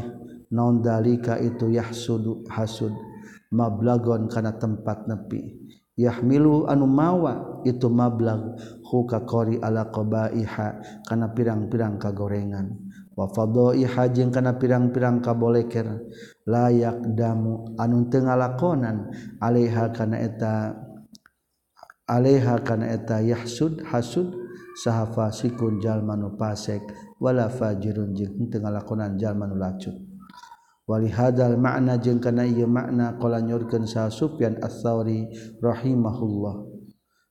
naun 0.52 0.84
dalika 0.84 1.40
itu 1.40 1.72
yahsudu 1.72 2.44
hasud. 2.52 2.92
Mablagon 3.50 4.28
kana 4.28 4.54
tempat 4.60 5.08
nepi. 5.08 5.64
Yahmilu 5.94 6.66
anu 6.66 6.90
mawa 6.90 7.62
itu 7.62 7.86
mablag 7.86 8.58
huka 8.82 9.22
qari 9.22 9.62
ala 9.62 9.94
qabaiha 9.94 11.02
kana 11.06 11.30
pirang-pirang 11.30 12.02
kagorengan. 12.02 12.82
Wa 13.14 13.30
fadaiha 13.30 14.10
jeung 14.10 14.34
kana 14.34 14.58
pirang-pirang 14.58 15.22
kaboleker. 15.22 16.02
Layak 16.50 16.98
damu 17.14 17.78
anu 17.78 18.10
teu 18.10 18.26
ngalakonan 18.26 19.14
alaiha 19.38 19.94
kana 19.94 20.18
eta 20.18 20.83
Aleha 22.04 22.60
kana 22.60 22.92
eta 22.92 23.24
yahsud 23.24 23.80
hasud 23.88 24.28
saha 24.76 25.08
fasikun 25.08 25.80
jalmanu 25.80 26.36
pasek 26.36 26.84
wala 27.16 27.48
fajirun 27.48 28.12
jeung 28.12 28.44
teu 28.52 28.60
ngalakonan 28.60 29.16
jalmanu 29.16 29.56
lacut. 29.56 29.96
Wali 30.84 31.08
hadal 31.08 31.56
makna 31.56 31.96
jeung 31.96 32.20
kana 32.20 32.44
ieu 32.44 32.68
makna 32.68 33.16
qala 33.16 33.40
nyorkeun 33.40 33.88
saha 33.88 34.12
Sufyan 34.12 34.60
Ats-Tsauri 34.60 35.32
rahimahullah. 35.64 36.68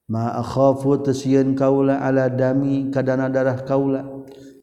Ma 0.10 0.34
akhafu 0.42 1.06
tasyin 1.06 1.54
kaula 1.54 2.02
ala 2.02 2.34
dami 2.34 2.90
kadana 2.90 3.30
darah 3.30 3.62
kaula 3.62 4.02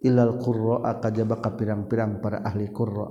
ilal 0.02 0.42
qurra 0.42 0.90
akajaba 0.90 1.38
ka 1.38 1.54
pirang-pirang 1.54 2.18
para 2.18 2.42
ahli 2.42 2.66
qurra 2.74 3.06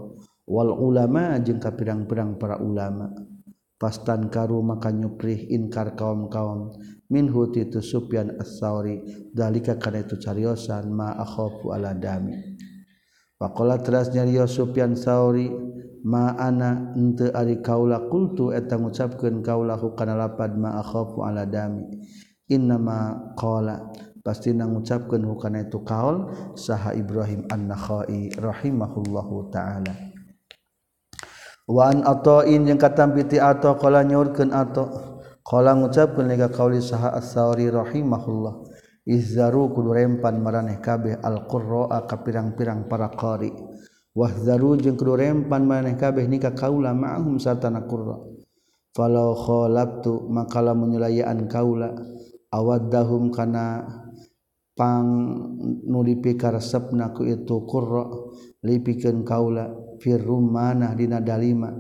wal 0.52 0.76
ulama 0.76 1.40
jeung 1.40 1.64
ka 1.64 1.72
pirang-pirang 1.72 2.36
para 2.36 2.60
ulama. 2.60 3.08
pastan 3.80 4.28
karu 4.28 4.60
maka 4.60 4.92
nyuprih 4.92 5.48
inkar 5.50 5.96
kaum-kaum. 5.96 6.76
Minhu 7.10 7.50
titu 7.50 7.82
Sufyan 7.82 8.38
as-Sauri. 8.38 9.02
Dalika 9.34 9.80
kana 9.80 10.06
itu 10.06 10.20
cariosan 10.20 10.94
ma 10.94 11.16
akhafu 11.18 11.74
ala 11.74 11.96
dami. 11.96 12.38
Pakola 13.40 13.80
teras 13.80 14.12
nyarios 14.12 14.54
Sufyan 14.54 15.00
Sauri 15.00 15.48
ma 16.04 16.36
ana 16.36 16.92
ente 16.94 17.32
ari 17.32 17.64
kaula 17.64 18.12
kultu 18.12 18.52
eta 18.52 18.76
ngucapkeun 18.76 19.40
kaula 19.40 19.80
kana 19.96 20.20
lapad 20.20 20.60
ma 20.60 20.84
akhafu 20.84 21.24
ala 21.24 21.48
dami. 21.48 21.88
Innama 22.52 23.32
qala 23.40 23.90
pasti 24.20 24.52
nang 24.52 24.76
ngucapkeun 24.76 25.24
kana 25.40 25.66
itu 25.66 25.80
kaul 25.88 26.30
saha 26.60 26.94
Ibrahim 26.94 27.48
an-Nakhai 27.48 28.36
rahimahullahu 28.38 29.50
taala. 29.50 30.09
Wan 31.70 32.02
atoin 32.02 32.66
yang 32.66 32.82
katampiti 32.82 33.38
atau 33.38 33.78
kala 33.78 34.02
nyorkeun 34.02 34.50
atau 34.50 34.90
kala 35.46 35.78
ngucapkeun 35.78 36.26
lega 36.26 36.50
kauli 36.50 36.82
saha 36.82 37.14
as-sauri 37.14 37.70
rahimahullah. 37.70 38.66
Izzaru 39.06 39.70
kudu 39.78 39.94
rempan 39.94 40.42
maraneh 40.42 40.82
kabeh 40.82 41.22
al-qurra 41.22 42.10
ka 42.10 42.26
pirang-pirang 42.26 42.90
para 42.90 43.14
qari. 43.14 43.54
Wahzaru 44.18 44.82
jeung 44.82 44.98
kudu 44.98 45.14
rempan 45.14 45.62
maraneh 45.70 45.94
kabeh 45.94 46.26
nika 46.26 46.58
kaula 46.58 46.90
ma'hum 46.98 47.38
sarta 47.38 47.70
na 47.70 47.86
qurra. 47.86 48.18
Falau 48.90 49.38
khalabtu 49.38 50.26
maka 50.26 50.66
lamun 50.66 50.98
nyulayaan 50.98 51.46
kaula 51.46 51.94
awaddahum 52.50 53.30
kana 53.30 53.86
pang 54.74 55.06
nu 55.86 56.02
dipikaresepna 56.02 57.14
ku 57.14 57.30
itu 57.30 57.62
qurra 57.70 58.10
lipikeun 58.66 59.22
kaula. 59.22 59.89
firrumana 60.00 60.96
dina 60.96 61.20
dalima. 61.20 61.76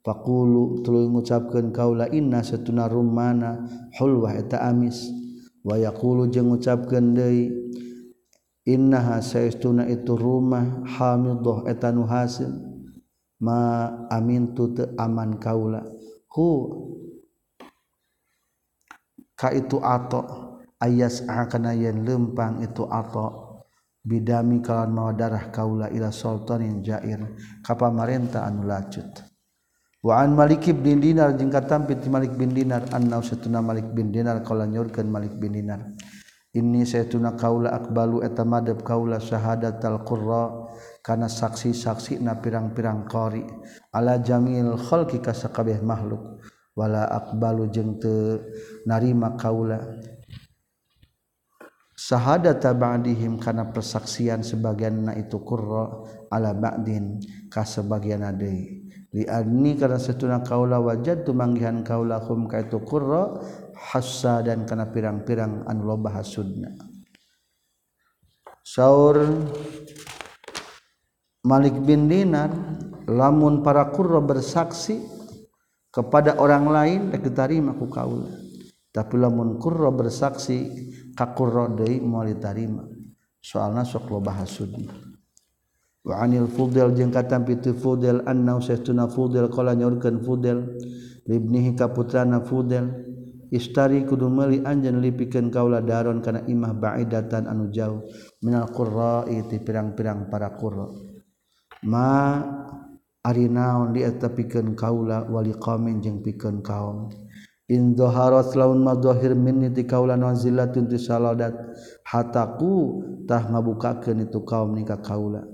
Pakulu 0.00 0.80
tuluy 0.80 1.06
ngucapkeun 1.06 1.70
kaula 1.76 2.08
inna 2.08 2.40
satuna 2.40 2.88
rummana 2.88 3.64
hulwa 4.00 4.34
eta 4.34 4.64
amis. 4.66 5.08
Wa 5.60 5.76
yaqulu 5.76 6.28
jeung 6.32 6.50
ngucapkeun 6.50 7.12
deui 7.12 7.52
innaha 8.64 9.20
saestuna 9.20 9.84
itu 9.88 10.16
rumah 10.16 10.84
hamidah 10.84 11.68
eta 11.68 11.92
nu 11.92 12.04
hasil. 12.08 12.48
Ma 13.40 13.88
amin 14.12 14.52
teu 14.52 14.68
aman 15.00 15.40
kaula 15.40 15.80
hu 16.28 16.48
ka 19.32 19.48
itu 19.56 19.80
ato 19.80 20.20
ayas 20.76 21.24
akan 21.24 21.72
yen 21.72 22.04
lempang 22.04 22.60
itu 22.60 22.84
ato. 22.84 23.49
bidami 24.00 24.64
kalawan 24.64 24.90
mawa 24.92 25.12
darah 25.12 25.52
kaula 25.52 25.86
ila 25.92 26.12
sultanin 26.12 26.80
jair. 26.84 27.20
Ka 27.64 27.76
pamarenta 27.76 28.44
anu 28.46 28.64
lacut? 28.64 29.28
Wa 30.00 30.24
an 30.24 30.32
malik 30.32 30.64
bin 30.80 30.96
dinar 30.96 31.36
jeung 31.36 31.52
katampi 31.52 32.00
ti 32.00 32.08
malik 32.08 32.32
bin 32.32 32.56
dinar 32.56 32.88
annau 32.96 33.20
satuna 33.20 33.60
malik 33.60 33.92
bin 33.92 34.08
dinar 34.08 34.40
kala 34.40 34.64
nyurkeun 34.64 35.04
malik 35.04 35.36
bin 35.36 35.52
dinar. 35.52 35.84
Ini 36.50 36.82
saytuna 36.82 37.38
kaula 37.38 37.70
akbalu 37.70 38.26
eta 38.26 38.42
madab 38.42 38.82
kaula 38.82 39.22
syahadatal 39.22 40.02
qurra 40.02 40.66
kana 41.04 41.30
saksi-saksi 41.30 42.18
na 42.18 42.40
pirang-pirang 42.40 43.06
qari 43.06 43.46
ala 43.94 44.18
jamil 44.18 44.74
khalqi 44.74 45.22
ka 45.22 45.30
sakabeh 45.36 45.78
makhluk. 45.84 46.42
Wala 46.74 47.04
akbalu 47.06 47.68
jeung 47.68 48.00
teu 48.00 48.40
narima 48.88 49.36
kaula. 49.36 49.78
Sahada 52.10 52.58
tabadihim 52.58 53.38
karena 53.38 53.70
persaksian 53.70 54.42
sebagian 54.42 55.06
na 55.06 55.12
itu 55.14 55.38
qurra 55.46 56.02
ala 56.26 56.50
ba'din 56.50 57.22
ka 57.46 57.62
sebagian 57.62 58.26
ade 58.26 58.82
li 59.14 59.22
adni 59.30 59.78
karena 59.78 59.94
setuna 59.94 60.42
kaula 60.42 60.82
wajad 60.82 61.22
tu 61.22 61.30
manggihan 61.38 61.86
kaula 61.86 62.18
hum 62.26 62.50
ka 62.50 62.66
itu 62.66 62.82
qurra 62.82 63.38
hassa 63.78 64.42
dan 64.42 64.66
kana 64.66 64.90
pirang-pirang 64.90 65.62
anu 65.70 65.86
loba 65.86 66.18
hasudna. 66.18 66.74
Saur 68.66 69.16
Malik 71.46 71.78
bin 71.80 72.10
Dinar 72.10 72.52
lamun 73.08 73.64
para 73.64 73.88
Qurra 73.88 74.20
bersaksi 74.20 75.00
kepada 75.88 76.36
orang 76.36 76.68
lain 76.68 77.00
diterima 77.14 77.72
ku 77.72 77.88
kaula. 77.88 78.28
Tapi 78.92 79.14
lamun 79.16 79.56
Qurra 79.56 79.88
bersaksi 79.88 80.90
qurra 81.26 81.68
deui 81.68 82.00
moal 82.00 82.32
ditarima. 82.32 82.84
Soalna 83.40 83.84
sok 83.84 84.12
loba 84.12 84.36
hasudna 84.36 84.92
wa 86.00 86.16
anil 86.24 86.48
fudel 86.48 86.96
jeung 86.96 87.12
katam 87.12 87.44
pitu 87.44 87.76
fudel 87.76 88.24
anna 88.24 88.56
saestuna 88.60 89.04
fudel 89.08 89.52
qala 89.52 89.76
nyorkeun 89.76 90.20
fudel 90.24 90.76
libnihi 91.28 91.76
ka 91.76 91.92
putrana 91.92 92.40
fudel. 92.40 93.08
Istari 93.50 94.06
kudu 94.06 94.30
meuli 94.30 94.62
anjeun 94.62 95.02
lipikeun 95.02 95.50
kaula 95.50 95.82
daron 95.82 96.22
kana 96.22 96.46
imah 96.46 96.70
ba'idatan 96.70 97.50
anu 97.50 97.66
jauh. 97.74 98.06
Minal 98.46 98.70
qurra'i 98.70 99.42
ti 99.50 99.58
pirang-pirang 99.58 100.30
para 100.30 100.54
qurra. 100.54 100.86
Ma 101.82 102.38
ari 103.26 103.50
naon 103.50 103.90
dietepikeun 103.90 104.78
kaula 104.78 105.26
wali 105.26 105.50
qaumin 105.58 105.98
jeung 105.98 106.22
pikeun 106.22 106.62
kaum. 106.62 107.10
in 107.70 107.94
dhaharat 107.94 108.50
laun 108.58 108.82
madhahir 108.82 109.38
minni 109.38 109.70
ti 109.70 109.86
kaula 109.86 110.18
nazilatun 110.18 110.90
tu 110.90 110.98
saladat. 110.98 111.54
Hataku 112.02 112.74
tah 113.30 113.46
ngabukakeun 113.46 114.26
itu 114.26 114.42
kaum 114.42 114.74
ni 114.74 114.82
ka 114.82 114.98
kaula. 114.98 115.46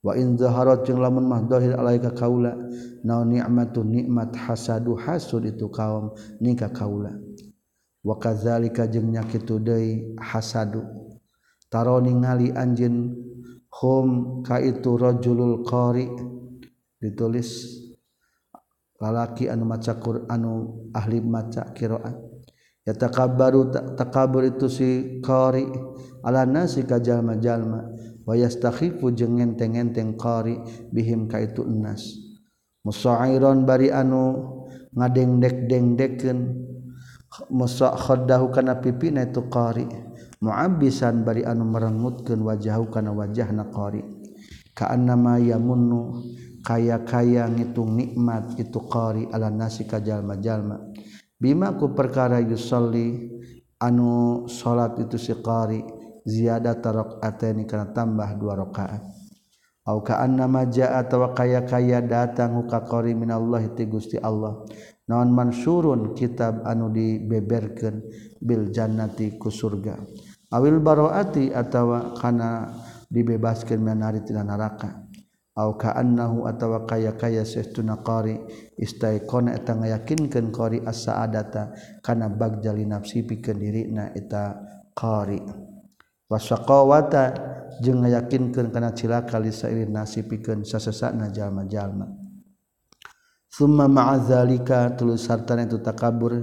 Wa 0.00 0.16
in 0.16 0.40
dhaharat 0.40 0.88
jeung 0.88 1.04
lamun 1.04 1.28
mah 1.28 1.44
zahir 1.44 1.76
alaika 1.76 2.16
kaula 2.16 2.56
naon 3.04 3.36
ni'matu 3.36 3.84
nikmat 3.84 4.32
hasadu 4.32 4.96
hasud 4.96 5.44
itu 5.44 5.68
kaum 5.68 6.16
ni 6.40 6.56
ka 6.56 6.72
kaula. 6.72 7.12
Wa 8.00 8.16
kadzalika 8.16 8.88
jeung 8.88 9.12
nya 9.12 9.28
kitu 9.28 9.60
deui 9.60 10.16
hasadu. 10.16 10.80
Taro 11.68 12.00
ningali 12.00 12.48
anjeun 12.48 13.12
hum 13.68 14.40
ka 14.40 14.56
itu 14.56 14.96
rajulul 14.96 15.60
qari 15.68 16.08
ditulis 16.96 17.84
lalaki 18.98 19.46
anu 19.46 19.64
maca 19.64 19.94
anu 20.28 20.52
ahli 20.90 21.22
maca 21.22 21.70
kiroat 21.70 22.18
ya 22.82 22.96
takabaru 22.96 23.70
takabur 23.96 24.48
itu 24.48 24.66
si 24.72 24.88
qari. 25.20 25.68
Ala 26.18 26.42
nasi 26.42 26.82
ka 26.82 26.98
jalma-jalma. 26.98 27.94
Wa 28.26 28.34
yastakhifu 28.34 29.14
jeung 29.14 29.38
ngenteng-ngenteng 29.38 30.18
qari 30.18 30.58
bihim 30.90 31.30
ka 31.30 31.40
itu 31.40 31.64
nas 31.64 32.04
musairon 32.82 33.64
bari 33.64 33.92
anu 33.94 34.34
ngadengdek-dengdekeun. 34.96 36.66
Musa 37.52 37.92
khaddahu 37.92 38.50
kana 38.50 38.80
pipina 38.82 39.28
itu 39.28 39.46
qari. 39.46 39.86
Muabbisan 40.42 41.22
bari 41.22 41.46
anu 41.46 41.68
merengutkeun 41.68 42.40
wajahu 42.42 42.90
kana 42.90 43.14
wajahna 43.14 43.70
qari. 43.70 44.02
Ka'annama 44.74 45.38
yamunnu 45.38 46.18
kaya-kaya 46.68 47.48
ngitung 47.48 47.96
nikmat 47.96 48.60
itu 48.60 48.84
qari 48.84 49.24
ala 49.32 49.48
nasi 49.48 49.88
kajalma-jalma 49.88 50.92
bima 51.40 51.72
ku 51.80 51.96
perkara 51.96 52.44
yusalli 52.44 53.32
anu 53.80 54.44
salat 54.52 55.00
itu 55.00 55.16
si 55.16 55.32
qari 55.40 55.80
ziyada 56.28 56.76
tarok 56.76 57.24
ateni 57.24 57.64
kana 57.64 57.96
tambah 57.96 58.36
dua 58.36 58.60
rakaat. 58.60 59.00
Au 59.88 60.04
ka 60.04 60.20
annama 60.20 60.68
jaa 60.68 61.00
atawa 61.00 61.32
kaya-kaya 61.32 62.04
datang 62.04 62.60
ka 62.68 62.84
qari 62.84 63.16
minallahi 63.16 63.72
ti 63.72 63.88
Gusti 63.88 64.20
Allah. 64.20 64.60
Naon 65.08 65.32
mansurun 65.32 66.12
kitab 66.12 66.60
anu 66.68 66.92
dibeberkeun 66.92 67.96
bil 68.44 68.68
jannati 68.68 69.40
ku 69.40 69.48
surga. 69.48 69.96
Awil 70.52 70.84
baroati 70.84 71.48
atawa 71.48 72.12
kana 72.20 72.68
dibebaskeun 73.08 73.80
minari 73.80 74.20
tina 74.20 74.44
neraka 74.44 75.07
aw 75.58 75.74
kaannahu 75.74 76.46
atawa 76.46 76.86
kaya 76.86 77.18
kaya 77.18 77.42
sahtuna 77.42 77.98
qari. 78.06 78.38
Istaiqona 78.78 79.58
eta 79.58 79.74
ngayakinkeun 79.74 80.54
qari 80.54 80.78
as-sa'adata. 80.86 81.74
Kana 81.98 82.30
bagjali 82.30 82.86
nafsi 82.86 83.26
pikeun 83.26 83.58
dirina 83.58 84.14
eta 84.14 84.54
qari. 84.94 85.42
Wasaqawata 86.30 87.22
jeung 87.82 88.06
ngayakinkeun 88.06 88.70
kana 88.70 88.94
cilaka 88.94 89.42
li 89.42 89.50
sairi 89.50 89.90
nasi 89.90 90.22
pikeun 90.22 90.62
sasesana 90.62 91.34
jalma-jalma. 91.34 92.06
Summa 93.50 93.90
ma'a 93.90 94.22
zalika 94.22 94.94
tulus 94.94 95.26
hartana 95.26 95.66
itu 95.66 95.82
takabur. 95.82 96.38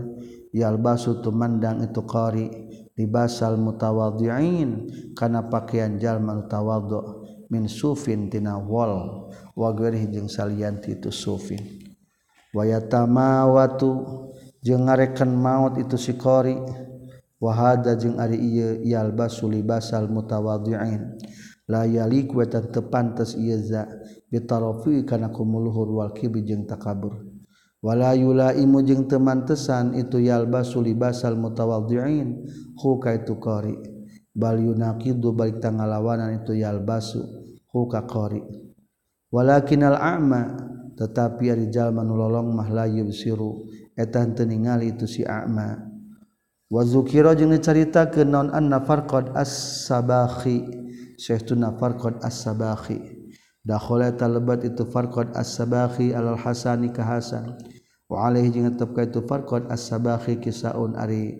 Yalbasu 0.52 1.24
tumandang 1.24 1.88
itu 1.88 2.04
qari. 2.04 2.52
Libasal 2.96 3.60
mutawadhi'in 3.60 4.88
kana 5.16 5.48
pakaian 5.52 6.00
jalma 6.00 6.32
mutawadhi' 6.32 7.25
min 7.50 7.70
sufin 7.70 8.30
tina 8.30 8.58
wol 8.58 9.28
wagerih 9.56 10.08
jeung 10.12 10.30
salian 10.30 10.82
itu 10.84 11.10
sufin. 11.12 11.62
Wayatamawatu 12.56 13.92
jeung 14.64 14.88
ngarekan 14.88 15.32
maut 15.34 15.76
itu 15.82 15.98
si 16.00 16.16
qori. 16.16 16.56
Wa 17.36 17.52
hada 17.52 18.00
jeung 18.00 18.16
ari 18.16 18.40
ieu 18.40 18.80
yalbasu 18.88 19.52
libasal 19.52 20.08
mutawadhi'in 20.08 21.20
la 21.68 21.84
yalik 21.84 22.32
wa 22.32 22.48
tepantes 22.48 23.36
ieu 23.36 23.60
za 23.60 23.86
bitarafi 24.32 25.04
kana 25.04 25.30
kumuluhur 25.30 26.00
wal 26.00 26.12
kibri 26.16 26.48
jeung 26.48 26.64
takabur. 26.64 27.22
Wala 27.84 28.16
yulaimu 28.18 28.82
jeung 28.88 29.06
temantesan 29.06 29.94
itu 30.00 30.24
yalbasu 30.24 30.80
libasal 30.82 31.36
mutawadhi'in 31.38 32.50
hu 32.80 32.98
kaitu 33.04 33.38
qari' 33.38 33.95
balunaqdu 34.36 35.32
balik 35.32 35.64
tanglawanan 35.64 36.44
itu 36.44 36.60
yalbasu 36.60 37.24
huka 37.72 38.04
qori. 38.04 38.44
Walakinal 39.32 39.96
a'ma 39.96 40.44
tetapi 40.96 41.52
ari 41.52 41.72
jalma 41.72 42.04
nu 42.04 42.16
lolong 42.16 42.56
mah 42.56 42.68
la 42.72 42.86
yubsiru 42.88 43.68
eta 43.96 44.24
henteu 44.24 44.48
ningali 44.48 44.92
itu 44.92 45.08
si 45.08 45.24
a'ma. 45.24 45.80
Wa 46.68 46.82
zukira 46.84 47.32
jeung 47.36 47.56
dicaritakeun 47.56 48.28
naon 48.32 48.50
anna 48.52 48.84
farqad 48.84 49.32
as-sabahi 49.36 50.66
syekhuna 51.16 51.80
farqad 51.80 52.20
as-sabahi 52.20 53.00
dakhala 53.64 54.12
talabat 54.16 54.68
itu 54.68 54.84
farqad 54.88 55.32
as-sabahi 55.36 56.12
alal 56.12 56.40
hasani 56.40 56.92
ka 56.92 57.08
hasan. 57.08 57.56
Wa 58.06 58.30
alaihi 58.30 58.52
jeung 58.52 58.68
tetep 58.72 58.92
ka 58.94 59.02
itu 59.08 59.24
farqad 59.24 59.72
as-sabahi 59.72 60.42
kisaun 60.44 60.98
ari 61.00 61.40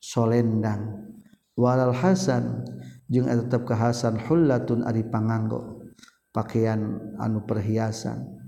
solendang. 0.00 1.11
walal 1.58 1.92
Hasan 1.92 2.64
jeung 3.12 3.28
tetap 3.28 3.68
ke 3.68 3.74
Hasan 3.76 4.16
hullatun 4.16 4.84
ari 4.88 5.04
panganggo 5.04 5.82
pakaian 6.32 7.12
anu 7.20 7.44
perhiasan. 7.44 8.40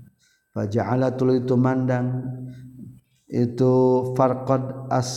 Faja'ala 0.55 1.13
tul 1.13 1.37
itu 1.43 1.53
mandang 1.59 2.23
itu 3.27 3.73
farqad 4.15 4.87
as 4.87 5.09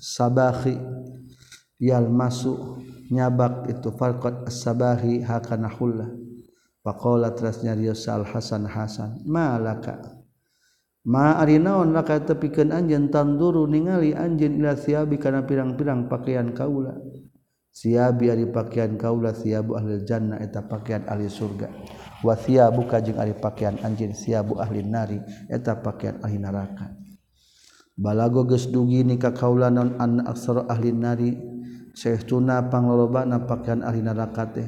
sabahi 0.00 0.80
yalmasu 1.76 2.80
nyabak 3.12 3.68
itu 3.68 3.92
farqad 3.94 4.48
as 4.48 4.56
sabahi 4.64 5.22
hakana 5.22 5.70
hullah. 5.70 6.10
Faqala 6.84 7.32
terus 7.32 7.64
nyarios 7.64 8.04
al 8.08 8.28
Hasan 8.28 8.68
Hasan 8.68 9.22
malaka? 9.24 10.13
ma 11.04 11.36
ari 11.36 11.60
naon 11.60 11.92
laka 11.92 12.24
tepikeun 12.24 12.72
anjeun 12.72 13.12
tanduru 13.12 13.68
ningali 13.68 14.16
anjeun 14.16 14.56
ila 14.60 14.72
siabi 14.72 15.20
kana 15.20 15.44
pirang-pirang 15.44 16.08
pakaian 16.08 16.56
kaula. 16.56 16.96
Siabi 17.74 18.30
ari 18.30 18.46
pakaian 18.48 18.94
kaula 18.96 19.34
siabu 19.34 19.76
ahli 19.76 20.00
jannah 20.06 20.40
eta 20.40 20.64
pakaian 20.64 21.04
ahli 21.10 21.28
surga. 21.28 21.68
Wa 22.24 22.38
siabu 22.38 22.88
kajeng 22.88 23.20
ari 23.20 23.36
pakaian 23.36 23.76
anjeun 23.84 24.16
siabu 24.16 24.56
ahli 24.62 24.80
nari 24.80 25.20
eta 25.52 25.76
pakaian 25.76 26.24
ahli 26.24 26.40
neraka. 26.40 26.96
Balago 27.94 28.48
geus 28.48 28.70
dugi 28.72 29.04
ni 29.04 29.20
ka 29.20 29.36
kaula 29.36 29.68
naon 29.68 30.00
an 30.00 30.24
aksara 30.24 30.64
ahli 30.72 30.90
nari. 30.94 31.30
Saehtuna 31.94 32.66
panglolobana 32.72 33.46
pakaian 33.46 33.84
ahli 33.84 34.02
neraka 34.02 34.50
teh. 34.50 34.66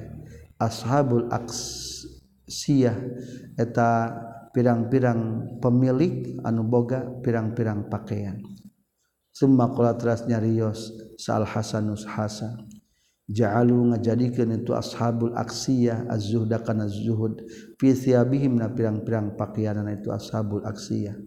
Ashabul 0.62 1.26
aksiyah 1.32 2.94
eta 3.58 4.14
pirang-pirang 4.56 5.52
pemilik 5.60 6.40
anu 6.40 6.64
boga 6.64 7.04
pirang-pirang 7.20 7.92
pakaian. 7.92 8.40
Summa 9.28 9.68
qala 9.68 10.00
teras 10.00 10.24
nyarios 10.24 10.96
sal 11.20 11.44
hasanus 11.44 12.08
hasan. 12.08 12.64
Ja'alu 13.28 13.92
ngajadikeun 13.92 14.64
itu 14.64 14.72
ashabul 14.72 15.36
aksiya 15.36 16.08
az-zuhda 16.08 16.64
kana 16.64 16.88
zuhud 16.88 17.44
fi 17.76 17.92
thiyabihim 17.92 18.56
na 18.56 18.72
pirang-pirang 18.72 19.36
pakaianana 19.36 19.98
itu 19.98 20.14
ashabul 20.14 20.64
aksiya 20.64 21.18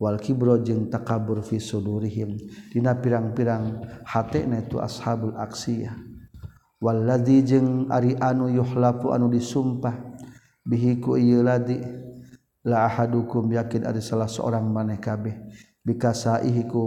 wal 0.00 0.18
kibro 0.18 0.58
jeung 0.58 0.90
takabur 0.90 1.46
fi 1.46 1.62
sudurihim. 1.62 2.42
Dina 2.74 2.98
pirang-pirang 2.98 3.86
hate 4.02 4.50
na 4.50 4.66
itu 4.66 4.82
ashabul 4.82 5.38
aksiya 5.38 5.94
wal 6.82 7.06
ladzi 7.06 7.38
jeung 7.46 7.86
ari 7.92 8.18
anu 8.18 8.50
yuhlafu 8.50 9.14
anu 9.14 9.30
disumpah 9.30 9.94
bihi 10.66 10.98
ku 10.98 11.14
ieu 11.20 11.44
ladzi 11.44 12.03
hadukum 12.72 13.52
yakin 13.52 13.84
ada 13.84 14.00
salah 14.00 14.28
seorang 14.28 14.64
maneh 14.64 14.96
kabeh. 14.96 15.36
Bikaiku 15.84 16.84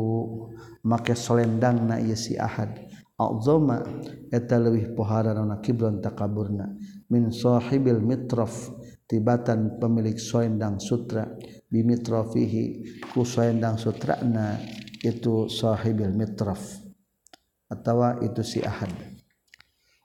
make 0.82 1.14
solendang 1.14 1.86
na 1.86 2.02
sihadzoma 2.02 3.86
eta 4.34 4.58
lebih 4.58 4.98
pohara 4.98 5.38
kibron 5.62 6.02
takburna 6.02 6.66
minshohibil 7.06 8.02
mitrof 8.02 8.74
tibatan 9.06 9.78
pemilik 9.78 10.18
soendang 10.18 10.82
sutra. 10.82 11.30
Bimitrofihi 11.68 12.64
ku 13.12 13.28
soendang 13.28 13.76
sutrana 13.78 14.56
itu 15.04 15.52
sahibil 15.52 16.16
mitraf 16.16 16.80
atawa 17.68 18.24
itu 18.24 18.42
si 18.42 18.64
ahad. 18.64 18.90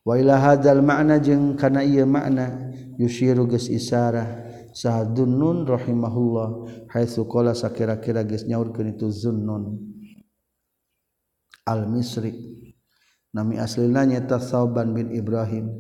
Wa 0.03 0.19
ila 0.19 0.43
hadzal 0.43 0.83
ma'na 0.83 1.23
jeung 1.23 1.55
kana 1.55 1.87
ieu 1.87 2.03
makna 2.03 2.75
yusyiru 2.99 3.47
geus 3.47 3.71
isarah 3.71 4.52
sadunnun 4.73 5.69
rahimahullah. 5.69 6.49
Haitsu 6.93 7.29
qala 7.29 7.53
sakira-kira 7.53 8.25
geus 8.25 8.45
nyaurkeun 8.49 8.97
itu 8.97 9.09
zunnun. 9.13 9.79
Al 11.69 11.87
misri 11.87 12.35
nami 13.31 13.57
aslina 13.61 14.03
nyata 14.03 14.43
sauban 14.43 14.93
bin 14.97 15.13
ibrahim. 15.15 15.71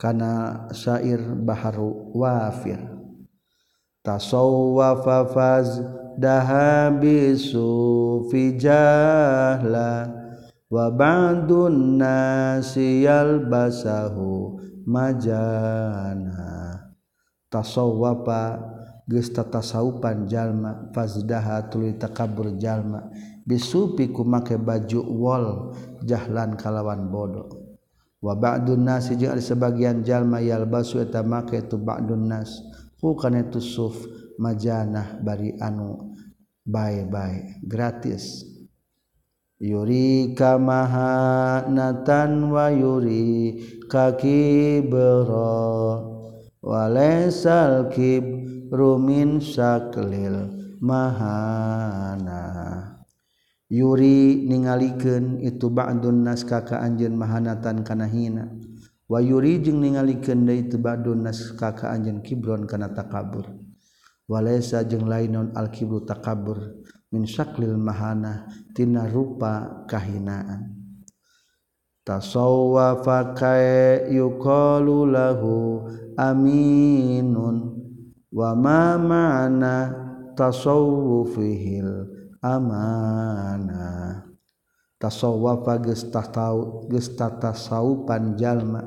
Kana 0.00 0.66
syair 0.74 1.22
baharu 1.22 2.10
wafir. 2.16 2.80
Tasawwafa 4.02 5.30
faz 5.30 5.78
dahabisu 6.18 7.68
fi 8.26 8.58
jahla 8.58 10.10
wa 10.66 10.88
ba'dun 10.90 12.02
nasi 12.02 13.06
yalbasahu 13.06 14.58
majana 14.88 16.61
tasawwafa 17.52 18.72
geus 19.04 19.28
tasawupan 19.28 20.24
jalma 20.24 20.88
fazdaha 20.96 21.68
tuluy 21.68 22.00
takabur 22.00 22.56
jalma. 22.56 23.12
Bisupi 23.44 24.08
ku 24.08 24.24
make 24.24 24.56
baju 24.56 25.04
wol 25.04 25.76
jahlan 26.00 26.56
kalawan 26.56 27.12
bodoh. 27.12 27.62
Wabakdun 28.22 28.86
nasi 28.86 29.18
ada 29.18 29.42
sebagian 29.42 30.06
jalma 30.06 30.38
yal 30.38 30.70
basu 30.70 31.02
eta 31.02 31.26
make 31.26 31.58
itu 31.58 31.74
ba'dun 31.74 32.30
nas. 32.30 32.62
Bukan 33.02 33.34
itu 33.34 33.58
suf 33.58 33.98
majanah 34.38 35.18
bari 35.18 35.58
anu 35.58 36.14
bae-bae 36.62 37.58
gratis. 37.66 38.46
Yuri 39.58 40.38
kamahanatan 40.38 42.30
wa 42.50 42.66
yuri 42.70 43.58
kaki 43.90 44.82
bero 44.86 46.11
walaisal 46.62 47.90
kibrumin 47.90 49.42
saklil 49.42 50.48
mahana. 50.78 52.42
Yuri 53.72 54.44
ningalikeun 54.46 55.40
itu 55.40 55.72
ba'dun 55.72 56.28
nas 56.28 56.44
kaka 56.44 56.78
anjeun 56.84 57.16
mahanatan 57.16 57.82
kana 57.82 58.04
hina. 58.04 58.46
Wa 59.08 59.20
yuri 59.20 59.64
jeung 59.64 59.80
ningalikeun 59.80 60.44
deui 60.44 60.68
itu 60.68 60.76
ba'dun 60.76 61.24
nas 61.24 61.56
kaka 61.56 61.88
anjeun 61.88 62.20
kibron 62.20 62.68
kana 62.68 62.92
takabur. 62.92 63.48
Walaisa 64.28 64.84
jeung 64.84 65.08
lainon 65.08 65.56
al 65.56 65.72
kibru 65.72 66.04
takabur 66.04 66.84
min 67.12 67.24
saklil 67.24 67.80
mahana 67.80 68.44
tina 68.76 69.08
rupa 69.08 69.84
kahinaan. 69.88 70.81
Tasowa 72.02 72.98
fakai 73.02 74.10
yukollahu 74.10 75.86
aminun. 76.18 77.78
Wama 78.32 78.96
mana 78.96 79.92
tasowu 80.32 81.28
fihil 81.28 82.08
amanah 82.40 84.32
tasawafa 85.02 85.82
geus 85.82 86.06
tahu 86.06 86.86
geus 86.86 87.18
tatasawupan 87.18 88.38
jalma. 88.38 88.86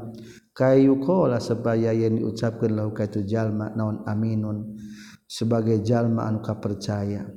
Kayu 0.56 1.04
qala 1.04 1.44
sebaya 1.44 1.92
yang 1.92 2.16
diucapkeun 2.16 2.80
lahu 2.80 2.96
ka 2.96 3.12
jalma 3.12 3.76
naon? 3.76 4.08
Aminun. 4.08 4.80
Sebagai 5.28 5.84
jalma 5.84 6.32
anu 6.32 6.40
kapercaya. 6.40 7.28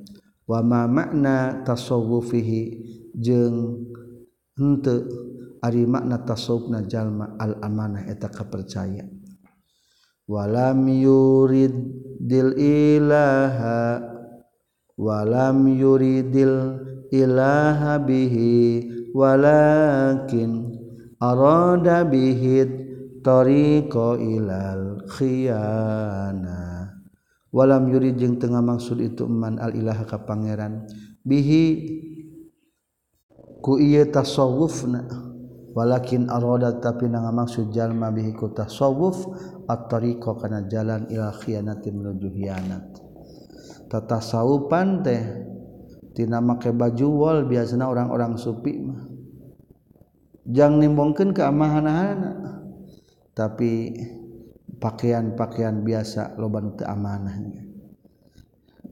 Wa 0.47 0.62
ma 0.62 0.87
makna 0.87 1.66
tasawufihi 1.66 2.62
jeung 3.18 3.85
henteu 4.55 5.28
ari 5.62 5.84
makna 5.84 6.22
tasawufna 6.22 6.86
jalma 6.86 7.34
al 7.38 7.59
amanah 7.62 8.06
eta 8.06 8.30
kepercaya 8.30 9.06
walam 10.28 10.86
yuridil 10.88 12.52
ilaha 12.59 14.02
walam 14.98 15.66
yuridil 15.70 16.82
ilaha 17.11 17.96
bihi 18.02 18.84
walakin 19.16 20.68
arada 21.18 22.06
bihi 22.06 22.86
tariqa 23.22 24.16
ilal 24.16 25.04
khiyana. 25.11 26.88
Walam 27.48 27.88
yurid 27.88 28.20
jeung 28.20 28.36
tengah 28.36 28.61
maksud 28.61 29.00
itu 29.00 29.24
man 29.24 29.56
al 29.56 29.72
ilaha 29.72 30.04
ka 30.04 30.20
pangeran. 30.20 30.84
Bihi 31.24 31.64
ku 33.64 33.80
ieu 33.80 34.04
tasawufna. 34.09 35.28
Walakin 35.79 36.26
arada 36.26 36.74
tapi 36.83 37.07
nanga 37.07 37.31
maksud 37.31 37.70
jalma 37.70 38.11
bihi 38.11 38.35
ku 38.35 38.51
tasawuf 38.51 39.22
at-tariqa 39.70 40.35
kana 40.43 40.66
jalan 40.66 41.07
ila 41.07 41.31
khiyanati 41.39 41.95
menuju 41.95 42.35
khianat 42.35 42.99
tata 43.87 44.18
saupan 44.18 45.07
tehtina 45.07 46.43
make 46.43 46.74
baju 46.74 47.07
wall 47.14 47.39
biasanya 47.47 47.87
orang-orang 47.87 48.35
supi 48.35 48.74
mah. 48.83 49.07
Jangan 50.49 50.81
nimbongkan 50.81 51.37
keamahan 51.37 51.87
tapi 53.37 53.93
pakaian-pakaian 54.83 55.85
biasa 55.85 56.41
loban 56.41 56.72
keamanannya 56.74 57.68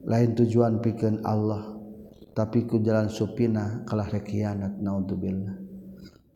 lain 0.07 0.31
tujuan 0.37 0.79
piken 0.79 1.25
Allah 1.25 1.75
tapi 2.31 2.63
ku 2.69 2.79
jalan 2.79 3.09
supina 3.09 3.83
kalah 3.89 4.07
rekianat 4.07 4.79
naudzubillah 4.79 5.66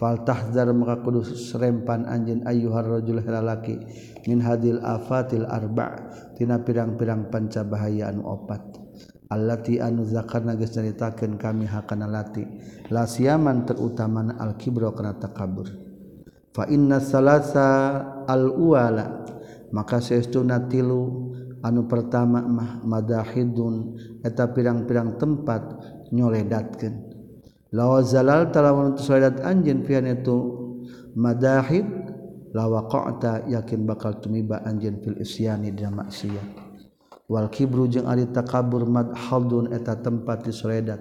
faltahzar 0.01 0.73
maka 0.73 1.05
kudu 1.05 1.21
serempan 1.21 2.09
anjeun 2.09 2.41
ayyuhar 2.49 2.89
rajul 2.89 3.21
lalaki 3.21 3.77
min 4.25 4.41
hadil 4.41 4.81
afatil 4.81 5.45
arba 5.45 6.09
tina 6.33 6.57
pirang-pirang 6.57 7.29
pancabahayaan 7.29 8.17
opat. 8.25 8.81
Allati 9.31 9.79
anu 9.79 10.03
zakarna 10.03 10.59
geus 10.59 10.75
nyaritakeun 10.75 11.39
kami 11.39 11.69
hakana 11.69 12.09
lati. 12.09 12.43
La 12.91 13.07
siaman 13.07 13.63
terutama 13.63 14.35
al 14.35 14.59
kibro 14.59 14.91
kana 14.91 15.15
takabur. 15.15 15.69
Fa 16.51 16.67
inna 16.67 16.99
salasa 16.99 18.01
al 18.27 18.51
uwala 18.51 19.23
maka 19.71 20.03
saestuna 20.03 20.67
tilu 20.67 21.31
anu 21.63 21.87
pertama 21.87 22.43
mah 22.43 22.83
madahidun 22.83 23.95
eta 24.25 24.51
pirang-pirang 24.51 25.15
tempat 25.15 25.63
nyoledatkeun. 26.11 27.10
lawa 27.71 28.03
zalal 28.03 28.51
talawan 28.51 28.93
untuk 28.93 29.07
soledat 29.07 29.39
anjin 29.47 29.83
pian 29.87 30.03
itu 30.03 30.37
madahib 31.15 31.87
lawa 32.51 32.83
qa'ta 32.91 33.47
yakin 33.47 33.87
bakal 33.87 34.19
tumiba 34.19 34.59
anjin 34.67 34.99
fil 34.99 35.15
isyani 35.23 35.71
dina 35.71 35.87
maksiat. 35.87 36.67
Wal 37.31 37.47
kibru 37.47 37.87
jeung 37.87 38.11
ari 38.11 38.27
takabur 38.27 38.83
madhadun 38.83 39.71
eta 39.71 39.95
tempat 40.03 40.43
di 40.43 40.51
soledat 40.51 40.99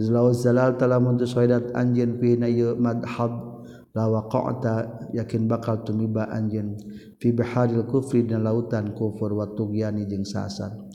lawa 0.00 0.32
zalal 0.32 0.80
talawan 0.80 1.20
untuk 1.20 1.28
soledat 1.28 1.76
anjin 1.76 2.16
pina 2.16 2.48
ye 2.48 2.72
madhad 2.72 3.60
lawa 3.92 4.24
qa'ta 4.32 5.12
yakin 5.12 5.44
bakal 5.44 5.84
tumiba 5.84 6.24
anjin 6.32 6.72
fi 7.20 7.36
baharil 7.36 7.84
kufri 7.84 8.24
dina 8.24 8.40
lautan 8.40 8.96
kufur 8.96 9.36
wa 9.36 9.44
tugyani 9.44 10.08
jeung 10.08 10.24
sasar. 10.24 10.87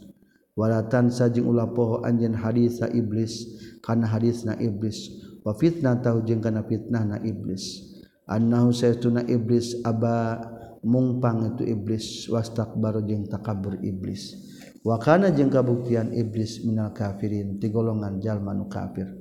walatan 0.54 1.10
sajing 1.10 1.46
ulah 1.46 1.70
poho 1.70 2.02
anjen 2.06 2.34
hadisa 2.38 2.90
iblis 2.90 3.46
kana 3.82 4.08
hadis 4.10 4.46
na 4.48 4.58
iblis. 4.58 5.12
Wa 5.44 5.52
fitnah 5.52 6.00
tahu 6.00 6.24
jeung 6.24 6.40
kana 6.40 6.64
fitnah 6.64 7.04
na 7.04 7.18
iblis. 7.20 7.92
Annahu 8.24 8.72
saytuna 8.72 9.28
iblis 9.28 9.84
aba 9.84 10.40
mungpang 10.88 11.52
itu 11.54 11.68
iblis. 11.68 12.32
Wastakbar 12.32 13.04
jeung 13.04 13.28
takabur 13.28 13.76
iblis. 13.84 14.40
Wa 14.88 15.00
kana 15.00 15.36
jeung 15.36 15.52
kabuktian 15.52 16.16
iblis 16.16 16.64
minal 16.64 16.96
kafirin 16.96 17.60
ti 17.60 17.68
golongan 17.68 18.24
jalma 18.24 18.56
nu 18.56 18.72
kafir. 18.72 19.12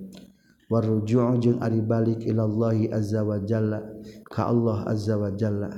Warruju'u 0.71 1.37
jeung 1.37 1.59
ari 1.61 1.85
balik 1.85 2.25
ilallahi 2.25 2.89
azza 2.89 3.21
wa 3.21 3.37
jalla 3.45 3.83
ka 4.31 4.49
Allah 4.49 4.89
azza 4.89 5.21
wa 5.21 5.29
jalla. 5.35 5.69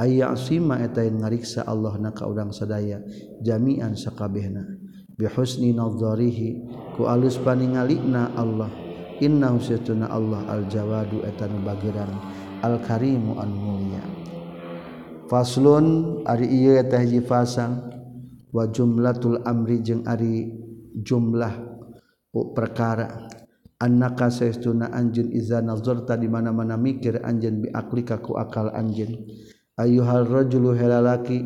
Ayya 0.00 0.32
asima 0.32 0.80
eta 0.80 1.04
ngariksa 1.04 1.68
Allah 1.68 1.92
na 2.00 2.16
ka 2.16 2.24
urang 2.24 2.54
sadaya 2.54 3.04
jami'an 3.44 4.00
sakabehna. 4.00 4.79
bihusni 5.20 5.76
nadharihi 5.76 6.64
ku 6.96 7.04
alus 7.04 7.36
paningalina 7.36 8.32
Allah. 8.32 8.72
Innahu 9.20 9.60
satuna 9.60 10.08
Allah 10.08 10.48
al-jawadu 10.48 11.20
etan 11.28 11.60
bagirang 11.60 12.08
al-karimu 12.64 13.36
an 13.36 13.52
mulia 13.52 14.00
faslun 15.30 16.20
ari 16.26 16.50
ieu 16.50 16.74
eta 16.74 16.98
hiji 16.98 17.22
pasang 17.22 17.84
wa 18.50 18.66
jumlatul 18.66 19.44
amri 19.46 19.78
jeung 19.84 20.02
ari 20.08 20.50
jumlah 20.96 21.52
perkara. 22.56 23.30
Annaka 23.80 24.28
saestuna 24.28 24.92
anjeun 24.92 25.32
iza 25.32 25.64
nazarta 25.64 26.12
di 26.12 26.28
mana-mana 26.28 26.76
mikir 26.76 27.24
anjeun 27.24 27.64
bi 27.64 27.68
aklika 27.72 28.20
ku 28.20 28.36
akal 28.36 28.68
anjeun. 28.72 29.24
Ayyuhal 29.80 30.28
rajulu 30.28 30.76
helalaki 30.76 31.40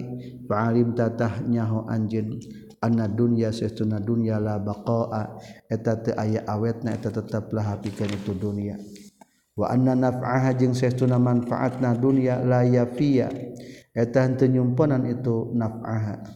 fa'alim 0.50 0.98
tatahnya 0.98 1.62
anjeun. 1.86 2.42
dunya 3.08 3.52
seuna 3.54 4.00
dunia 4.00 4.36
la 4.40 4.58
baqa'a. 4.60 5.40
Eta 5.70 6.00
aya 6.16 6.44
awet 6.48 6.84
na 6.84 6.96
eta 6.96 7.08
tetaplah 7.08 7.74
hapikan 7.76 8.10
itu 8.10 8.32
dunia. 8.36 8.76
Wa 9.54 9.70
anna 9.70 9.94
naf'aha 9.94 10.52
jeung 10.58 10.74
seuna 10.74 11.16
manfaatna 11.16 11.94
dunya 11.94 12.42
la 12.42 12.66
yafia 12.66 13.30
eta 13.94 14.26
henteu 14.26 14.50
nyumponan 14.50 15.06
itu 15.06 15.54
naf'aha. 15.54 16.26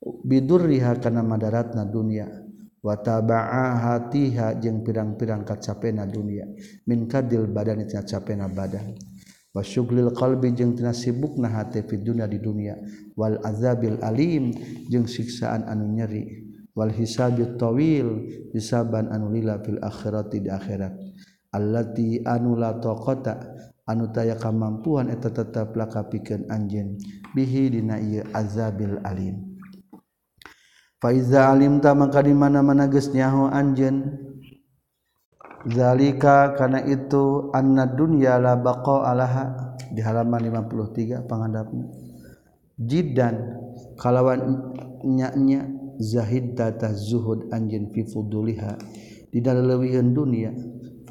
Bidurriha 0.00 0.96
kana 1.02 1.26
madaratna 1.26 1.84
dunya. 1.84 2.30
Wa 2.78 2.94
tabaahatiha 2.94 4.62
jeung 4.62 4.86
pirang-pirang 4.86 5.42
kacapena 5.42 6.06
dunia 6.06 6.46
min 6.86 7.10
kadil 7.10 7.50
badan 7.50 7.82
eta 7.82 8.06
capena 8.06 8.46
badan. 8.46 8.94
wasyuglil 9.56 10.12
qalbi 10.12 10.52
jeung 10.52 10.76
tina 10.76 10.92
sibuk 10.92 11.36
na 11.40 11.48
hati 11.48 11.82
dunya 11.98 12.28
di 12.28 12.38
dunia. 12.38 12.76
Wal 13.16 13.40
azabil 13.42 13.98
alim 14.00 14.52
jeung 14.88 15.08
siksaan 15.08 15.64
anu 15.66 15.88
nyeri. 15.88 16.48
Wal 16.76 16.94
hisabit 16.94 17.58
tawil 17.58 18.28
hisaban 18.54 19.10
anu 19.10 19.34
lila 19.34 19.58
fil 19.64 19.82
akhirati 19.82 20.44
di 20.44 20.50
akhirat. 20.52 20.94
Allati 21.50 22.22
anu 22.22 22.54
la 22.54 22.76
taqata 22.76 23.40
anu 23.88 24.12
taya 24.12 24.36
kamampuan 24.36 25.10
eta 25.10 25.32
tetep 25.32 25.74
lakapikeun 25.74 26.46
anjeun. 26.52 27.00
Bihi 27.34 27.72
dina 27.72 27.98
ieu 27.98 28.22
azabil 28.30 29.00
alim. 29.02 29.48
Fa 30.98 31.14
iza 31.14 31.46
alimta 31.50 31.94
maka 31.94 32.22
di 32.22 32.34
mana-mana 32.34 32.90
geus 32.90 33.14
nyaho 33.14 33.46
anjeun 33.50 34.27
zalika 35.66 36.54
karena 36.54 36.86
itu 36.86 37.50
anna 37.50 37.88
dunya 37.90 38.38
la 38.38 38.54
baqa 38.54 39.10
alaha 39.10 39.74
di 39.90 39.98
halaman 39.98 40.46
53 40.46 41.26
pangandapna 41.26 41.86
jiddan 42.78 43.58
kalawan 43.98 44.70
nyanya 45.02 45.66
zahid 45.98 46.54
tata 46.54 46.94
zuhud 46.94 47.50
anjin 47.50 47.90
fi 47.90 48.06
fuduliha 48.06 48.78
di 49.34 49.42
dalawieun 49.42 50.14
dunia 50.14 50.54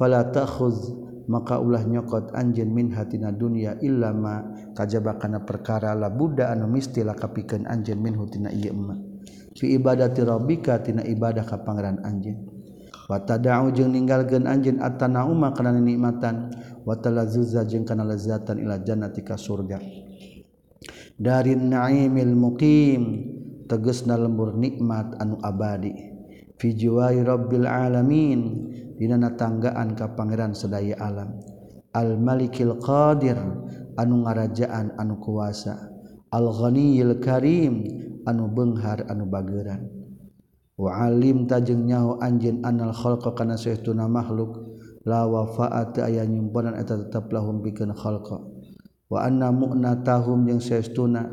fala 0.00 0.24
takhuz 0.32 0.96
maka 1.28 1.60
ulah 1.60 1.84
nyokot 1.84 2.32
anjin 2.32 2.72
min 2.72 2.88
hatina 2.96 3.28
dunia 3.28 3.76
illa 3.84 4.16
ma 4.16 4.40
kajaba 4.72 5.20
kana 5.20 5.44
perkara 5.44 5.92
la 5.92 6.08
buddha 6.08 6.48
anu 6.48 6.64
misti 6.72 7.04
la 7.04 7.12
kapikeun 7.12 7.68
anjin 7.68 8.00
min 8.00 8.16
hutina 8.16 8.48
ieu 8.48 8.72
fi 9.52 9.76
ibadati 9.76 10.24
rabbika 10.24 10.80
tina 10.80 11.04
ibadah 11.04 11.44
ka 11.44 11.60
pangeran 11.60 12.00
anjin. 12.00 12.57
watadahu 13.08 13.72
jeung 13.72 13.96
ninggalkeun 13.96 14.44
anjeun 14.44 14.84
atana 14.84 15.24
uma 15.24 15.56
kana 15.56 15.72
nikmatan 15.74 16.52
watalazzuza 16.84 17.64
jeung 17.64 17.88
kana 17.88 18.04
lezatan 18.04 18.60
ila 18.60 18.78
jannati 18.84 19.24
ka 19.24 19.40
surga. 19.40 19.80
Dari 21.18 21.58
naimil 21.58 22.36
muqim 22.38 23.02
tegasna 23.66 24.14
lembur 24.14 24.54
nikmat 24.54 25.18
anu 25.18 25.40
abadi. 25.42 25.90
Fi 26.58 26.74
jiwai 26.74 27.18
rabbil 27.26 27.66
alamin 27.66 28.70
dina 28.94 29.18
natanggaan 29.18 29.98
ka 29.98 30.14
pangeran 30.14 30.54
sadaya 30.54 30.94
alam. 31.02 31.34
Al 31.90 32.14
malikil 32.22 32.78
qadir 32.78 33.40
anu 33.98 34.14
ngarajaan 34.22 34.94
anu 34.94 35.18
kuasa. 35.18 35.90
Al 36.30 36.54
ghaniyil 36.54 37.18
karim 37.18 37.82
anu 38.22 38.46
benghar 38.54 39.02
anu 39.10 39.26
bageran. 39.26 39.97
Walim 40.78 41.50
tajeng 41.50 41.90
nyahu 41.90 42.22
anj 42.22 42.62
analkho 42.62 43.34
kana 43.34 43.58
suuna 43.58 44.06
makhluk 44.06 44.78
la 45.02 45.26
wafaat 45.26 45.98
aya 45.98 46.22
nyimponan 46.22 46.78
eta 46.78 46.94
tetaplahum 46.94 47.66
bikin 47.66 47.90
kholko 47.90 48.62
waana 49.10 49.50
muna 49.50 49.98
tahum 50.06 50.46
yang 50.46 50.62
saestuna 50.62 51.26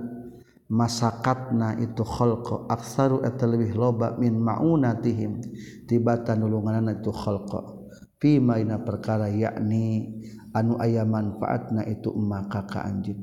masakatna 0.65 1.77
itu 1.77 2.01
kholko 2.01 2.65
aksaru 2.73 3.21
eta 3.21 3.45
lebih 3.45 3.77
loba 3.77 4.17
min 4.17 4.33
maunatihim 4.41 5.37
tibatan 5.85 6.41
nulunganan 6.41 6.97
itu 6.97 7.13
kholko 7.13 7.85
pimaina 8.17 8.81
perkara 8.81 9.29
yakni 9.29 10.09
anu 10.57 10.81
aya 10.81 11.05
manfaatna 11.05 11.85
itu 11.85 12.09
maka 12.17 12.65
kaka 12.65 12.89
anjing 12.89 13.21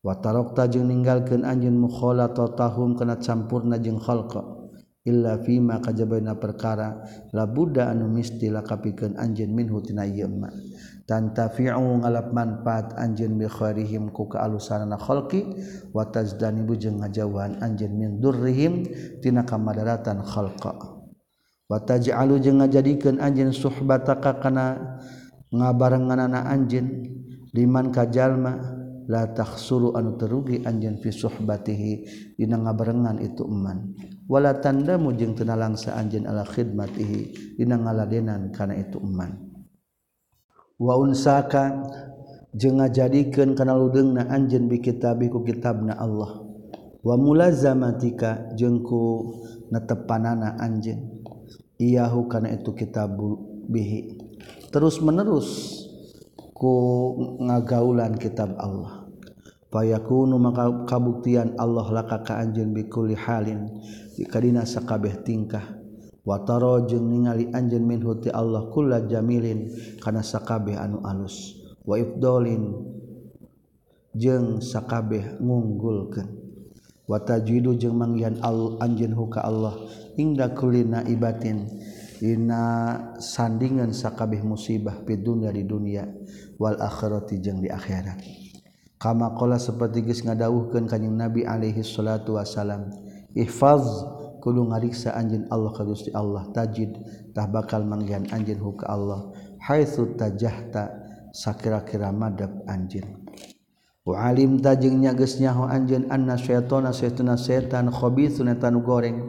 watarok 0.00 0.56
tajeng 0.56 0.88
ninggalkeun 0.88 1.44
anjeun 1.44 1.76
mukholatotahum 1.76 2.96
kana 2.96 3.20
campurna 3.20 3.76
jeung 3.76 4.00
khalqa. 4.00 4.53
illa 5.04 5.36
fima 5.44 5.84
kajabaina 5.84 6.40
perkara 6.40 7.04
la 7.36 7.44
buddha 7.44 7.92
anu 7.92 8.08
misti 8.08 8.48
la 8.48 8.64
kapikeun 8.64 9.20
anjeun 9.20 9.52
minhu 9.52 9.84
tina 9.84 10.08
ieu 10.08 10.28
ma. 10.32 10.48
Tantafi'u 11.04 12.00
ngalap 12.00 12.32
manfaat 12.32 12.96
anjeun 12.96 13.36
bi 13.36 13.44
khairihim 13.44 14.08
ku 14.08 14.24
kaalusanana 14.24 14.96
khalqi 14.96 15.44
wa 15.92 16.08
tazdanibu 16.08 16.72
jeung 16.80 17.04
ngajauhan 17.04 17.60
anjeun 17.60 17.92
min 17.92 18.10
durrihim 18.24 18.88
tina 19.20 19.44
kamadaratan 19.44 20.24
khalqa. 20.24 20.72
Wa 21.68 21.78
taj'alu 21.84 22.40
jeung 22.40 22.64
ngajadikeun 22.64 23.20
anjeun 23.20 23.52
suhbataka 23.52 24.40
kana 24.40 24.96
ngabarenganana 25.52 26.48
anjeun 26.48 26.88
liman 27.52 27.92
kajalma 27.92 28.80
la 29.04 29.28
takhsuru 29.28 29.92
anu 30.00 30.16
terugi 30.16 30.64
anjeun 30.64 30.96
fi 30.96 31.12
suhbatihi 31.12 31.92
dina 32.40 32.56
ngabarengan 32.56 33.20
itu 33.20 33.44
eman. 33.44 33.92
wala 34.30 34.56
tanda 34.60 34.96
mujeng 34.96 35.36
tena 35.36 35.56
langsa 35.56 35.96
anjen 35.96 36.24
ala 36.24 36.44
khidmatihi 36.48 37.54
dina 37.60 37.76
ngaladenan 37.76 38.52
kana 38.52 38.78
itu 38.78 39.00
iman 39.00 39.36
wa 40.80 40.94
unsaka 40.98 41.84
jeung 42.54 42.78
ngajadikeun 42.78 43.58
kana 43.58 43.74
ludengna 43.74 44.30
anjeun 44.30 44.70
bi 44.70 44.78
kitabi 44.78 45.26
ku 45.26 45.42
kitabna 45.42 45.98
Allah. 45.98 46.40
Wa 47.04 47.20
mulazamatika 47.20 48.54
jeung 48.56 48.80
ku 48.80 49.34
netepanana 49.68 50.56
anjeun. 50.56 51.20
Iyahu 51.76 52.30
kana 52.30 52.54
itu 52.54 52.70
kitab 52.72 53.18
bihi. 53.68 54.16
Terus 54.70 55.02
menerus 55.02 55.82
ku 56.54 56.72
ngagaulan 57.42 58.16
kitab 58.16 58.54
Allah. 58.56 59.03
payakunu 59.74 60.38
maka 60.38 60.86
kabuktian 60.86 61.58
Allah 61.58 61.90
laka 61.90 62.22
ka 62.22 62.38
anjeun 62.38 62.70
bikulli 62.70 63.18
halin 63.18 63.74
dikadina 64.14 64.62
sakabeh 64.62 65.26
tingkah. 65.26 65.82
Wataro 66.24 66.86
jeung 66.88 67.10
ningali 67.10 67.52
anjeun 67.52 67.84
min 67.84 68.00
huti 68.00 68.32
Allah 68.32 68.70
kulla 68.72 69.04
jamilin 69.04 69.68
kana 69.98 70.22
sakabeh 70.22 70.78
anu 70.78 71.02
alus. 71.04 71.58
Wa 71.84 71.98
ifdolin 72.00 72.70
jeung 74.14 74.62
sakabeh 74.62 75.36
ngunggulkeun. 75.42 76.28
Wa 77.04 77.20
tajwidu 77.20 77.76
jeung 77.76 78.00
manggihan 78.00 78.40
al 78.40 78.80
anjeun 78.80 79.12
huka 79.12 79.44
Allah 79.44 79.76
inda 80.16 80.54
kulli 80.56 80.88
naibatin 80.88 81.68
dina 82.22 82.96
sandingan 83.20 83.92
sakabeh 83.92 84.40
musibah 84.40 85.04
di 85.04 85.20
dunia 85.20 85.52
di 85.52 85.66
dunia 85.68 86.08
wal 86.56 86.80
akhirati 86.80 87.36
jeung 87.36 87.60
di 87.60 87.68
akhirat. 87.68 88.43
kama 89.04 89.36
qala 89.36 89.60
seperti 89.60 90.00
geus 90.00 90.24
ngadawuhkeun 90.24 90.88
kanjing 90.88 91.12
Nabi 91.12 91.44
alaihi 91.44 91.84
salatu 91.84 92.40
wasalam 92.40 92.88
ihfaz 93.36 93.84
kudu 94.40 94.64
ngariksa 94.72 95.12
anjeun 95.12 95.44
Allah 95.52 95.76
ka 95.76 95.84
Gusti 95.84 96.08
Allah 96.16 96.48
tajid 96.56 96.96
tah 97.36 97.44
bakal 97.44 97.84
manggihan 97.84 98.24
anjeun 98.32 98.64
hu 98.64 98.72
ka 98.80 98.88
Allah 98.88 99.28
haitsu 99.60 100.16
tajahta 100.16 101.04
sakira-kira 101.34 102.14
madab 102.14 102.64
anjeun. 102.64 103.26
Wa 104.04 104.28
alim 104.30 104.60
tajengnya 104.60 105.16
geus 105.16 105.40
nyaho 105.40 105.66
anjeun 105.66 106.12
anna 106.12 106.36
syaitana 106.36 106.92
syaitana 106.92 107.34
setan 107.40 107.88
khabithun 107.88 108.52
eta 108.52 108.68
nu 108.68 108.84
goreng 108.84 109.28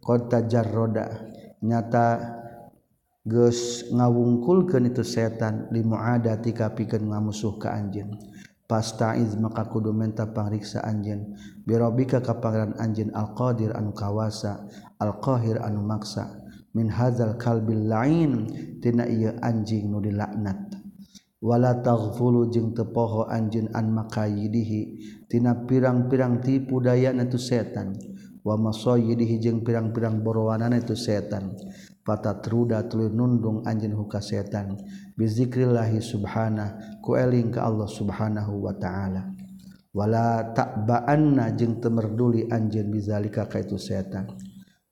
qad 0.00 0.32
tajarroda. 0.32 1.32
Nyata 1.64 2.06
geus 3.24 3.88
ngawungkulkeun 3.92 4.88
itu 4.92 5.04
setan 5.04 5.68
limuadati 5.72 6.56
kapikeun 6.56 7.08
ngamusuh 7.08 7.60
ka 7.60 7.72
anjeun. 7.76 8.16
pastaiz 8.74 9.38
maka 9.38 9.70
kudu 9.70 9.94
menta 9.94 10.26
pangriksa 10.26 10.82
anjeun. 10.82 11.38
Birobika 11.62 12.18
ka 12.18 12.42
pangeran 12.42 12.74
anjeun 12.74 13.14
alqadir 13.14 13.70
anu 13.70 13.94
kawasa 13.94 14.66
alqahir 14.98 15.62
anu 15.62 15.78
maksa. 15.86 16.42
Min 16.74 16.90
hadzal 16.90 17.38
kalbil 17.38 17.86
lain 17.86 18.50
tina 18.82 19.06
ieu 19.06 19.30
anjing 19.38 19.94
nu 19.94 20.02
dilaknat. 20.02 20.74
Wala 21.38 21.78
taghfulu 21.78 22.50
jeung 22.50 22.74
tepoho 22.74 23.30
anjeun 23.30 23.70
an 23.70 23.94
makayidihi 23.94 24.80
tina 25.30 25.54
pirang-pirang 25.54 26.42
tipu 26.42 26.82
dayana 26.82 27.30
tu 27.30 27.38
setan. 27.38 27.94
Wa 28.42 28.58
masayidihi 28.58 29.38
jeung 29.38 29.62
pirang-pirang 29.62 30.18
borowanana 30.26 30.82
itu 30.82 30.98
setan. 30.98 31.54
Fatatruda 32.04 32.84
tuluy 32.84 33.08
nundung 33.08 33.64
anjeun 33.64 33.96
huka 33.96 34.20
setan. 34.20 34.76
Bizikrillahi 35.16 36.04
subhana 36.04 37.00
ku 37.00 37.16
eling 37.16 37.48
ka 37.48 37.64
Allah 37.64 37.88
subhanahu 37.88 38.60
wa 38.60 38.76
ta'ala. 38.76 39.32
Wala 39.96 40.52
takbaanna 40.52 41.56
jeung 41.56 41.80
teu 41.80 41.88
merduli 41.88 42.44
anjeun 42.52 42.92
bizalika 42.92 43.48
ka 43.48 43.56
itu 43.64 43.80
setan. 43.80 44.36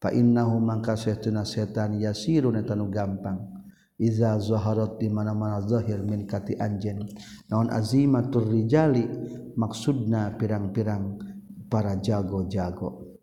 Fa 0.00 0.08
innahu 0.08 0.56
mangka 0.56 0.96
setan 0.96 1.36
setan 1.44 2.00
yasirun 2.00 2.56
eta 2.56 2.72
nu 2.72 2.88
gampang. 2.88 3.60
Iza 4.00 4.40
zaharat 4.40 4.96
di 4.96 5.12
mana-mana 5.12 5.60
zahir 5.68 6.00
min 6.00 6.24
kati 6.24 6.56
anjeun. 6.56 7.12
Naon 7.52 7.68
azimatur 7.68 8.48
rijali 8.48 9.04
maksudna 9.52 10.32
pirang-pirang 10.40 11.20
para 11.68 12.00
jago-jago. 12.00 13.20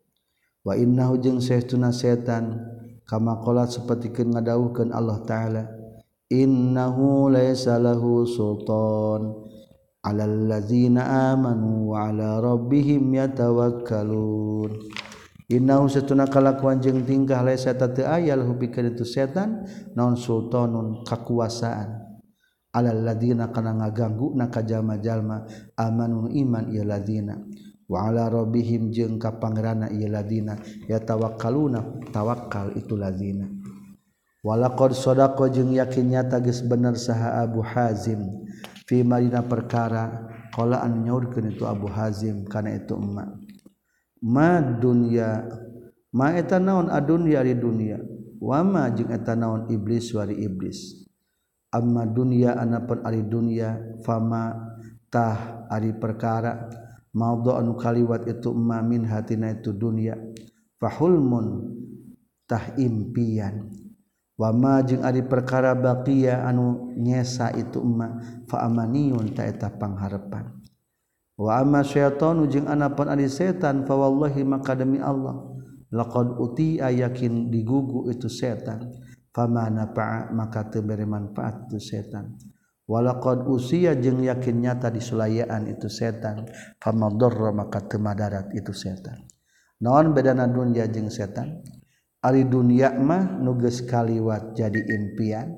Wa 0.62 0.78
innahu 0.78 1.18
jeng 1.18 1.42
setan 1.42 1.90
setan 1.90 2.78
kama 3.10 3.42
qolat 3.42 3.74
sapertikeun 3.74 4.38
ngadawuhkeun 4.38 4.94
Allah 4.94 5.18
ta'ala 5.26 5.64
innahu 6.30 7.34
laisa 7.34 7.82
lahu 7.82 8.30
sultan. 8.30 9.50
Alal 10.00 10.48
ladzina 10.48 11.34
amanu 11.36 11.92
wa 11.92 12.08
ala 12.08 12.40
rabbihim 12.40 13.12
yatawakkalun. 13.20 14.72
Innahu 15.52 15.92
satuna 15.92 16.24
kalakuan 16.24 16.80
jeung 16.80 17.04
tingkah 17.04 17.44
laysa 17.44 17.76
tatu 17.76 18.08
ayal 18.08 18.48
hubikeun 18.48 18.96
itu 18.96 19.04
setan 19.04 19.68
naon 19.98 20.16
sultanun 20.16 21.04
kakuasaan. 21.04 22.06
Alal 22.72 23.02
ladzina 23.02 23.52
kana 23.52 23.76
ngaganggu 23.76 24.38
na 24.38 24.48
ka 24.48 24.64
jalma-jalma 24.64 25.50
amanu 25.76 26.32
iman 26.32 26.70
ieu 26.72 26.86
ladzina. 26.86 27.36
Wa 27.90 28.06
ala 28.06 28.30
rabbihim 28.30 28.94
jeung 28.94 29.18
ka 29.18 29.42
pangeranna 29.42 29.90
ieu 29.90 30.06
ladina 30.06 30.62
ya 30.86 31.02
tawakkaluna 31.02 32.06
tawakkal 32.14 32.78
itu 32.78 32.94
ladina. 32.94 33.50
Walaqad 34.40 34.96
sadaqa 34.96 35.52
jeung 35.52 35.76
yakin 35.76 36.16
nyata 36.16 36.40
geus 36.40 36.64
bener 36.64 36.96
saha 36.96 37.44
Abu 37.44 37.60
Hazim. 37.60 38.48
Fi 38.88 39.04
marina 39.04 39.44
perkara 39.44 40.32
qala 40.56 40.80
an 40.86 41.04
nyaurkeun 41.04 41.52
itu 41.52 41.68
Abu 41.68 41.92
Hazim 41.92 42.48
kana 42.48 42.78
itu 42.78 42.96
emak. 42.96 43.36
Ma 44.24 44.64
dunya 44.64 45.44
ma 46.16 46.32
eta 46.38 46.56
naon 46.56 46.88
adunya 46.88 47.44
di 47.44 47.56
dunia 47.58 48.00
wama 48.40 48.88
jeung 48.96 49.12
eta 49.12 49.36
naon 49.36 49.68
iblis 49.68 50.14
wari 50.16 50.40
iblis? 50.40 51.10
Amma 51.70 52.08
dunya 52.08 52.56
anapun 52.56 53.04
ari 53.06 53.22
dunia 53.28 54.02
fama 54.08 54.56
tah 55.12 55.68
ari 55.70 55.94
perkara 55.94 56.66
maudhu 57.16 57.54
anu 57.58 57.78
kaliwat 57.78 58.26
itu 58.30 58.54
ma 58.54 58.82
min 58.82 59.06
hatina 59.06 59.54
itu 59.54 59.74
dunya 59.74 60.18
fahulmun 60.78 61.76
tah 62.50 62.74
impian. 62.78 63.70
Wa 64.40 64.56
ma 64.56 64.80
jeung 64.80 65.04
ari 65.04 65.20
perkara 65.20 65.76
baqiya 65.76 66.48
anu 66.48 66.96
nyesa 66.96 67.52
itu 67.60 67.84
ma 67.84 68.24
fa 68.48 68.64
amaniyun 68.64 69.36
ta 69.36 69.44
eta 69.44 69.68
pangharepan 69.68 70.56
wa 71.36 71.60
amma 71.60 71.84
syaitanu 71.84 72.48
jeung 72.48 72.72
anapan 72.72 73.20
ari 73.20 73.28
setan 73.28 73.84
fa 73.84 74.00
wallahi 74.00 74.48
maka 74.48 74.80
demi 74.80 75.04
Allah 75.04 75.44
laqad 75.92 76.40
uti 76.40 76.80
ayakin 76.80 77.52
digugu 77.52 78.08
itu 78.08 78.32
setan. 78.32 78.96
Famana 79.30 79.86
nafa'a 79.86 80.34
maka 80.34 80.72
teu 80.72 80.88
bere 80.88 81.04
manfaat 81.04 81.70
itu 81.70 81.78
setan. 81.78 82.34
walaqad 82.90 83.46
usia 83.46 83.94
jeung 83.94 84.26
yakin 84.26 84.66
nyata 84.66 84.90
di 84.90 84.98
sulayaan 84.98 85.70
itu 85.70 85.86
setan 85.86 86.50
famadarra 86.82 87.54
maka 87.54 87.86
temadarat 87.86 88.50
itu 88.58 88.74
setan. 88.74 89.30
Naon 89.86 90.12
bedana 90.18 90.50
dunya 90.50 90.90
jeung 90.90 91.14
setan? 91.14 91.62
Ari 92.20 92.50
dunya 92.50 92.92
mah 92.98 93.40
nuges 93.40 93.86
kaliwat 93.86 94.58
jadi 94.58 94.82
impian. 94.90 95.54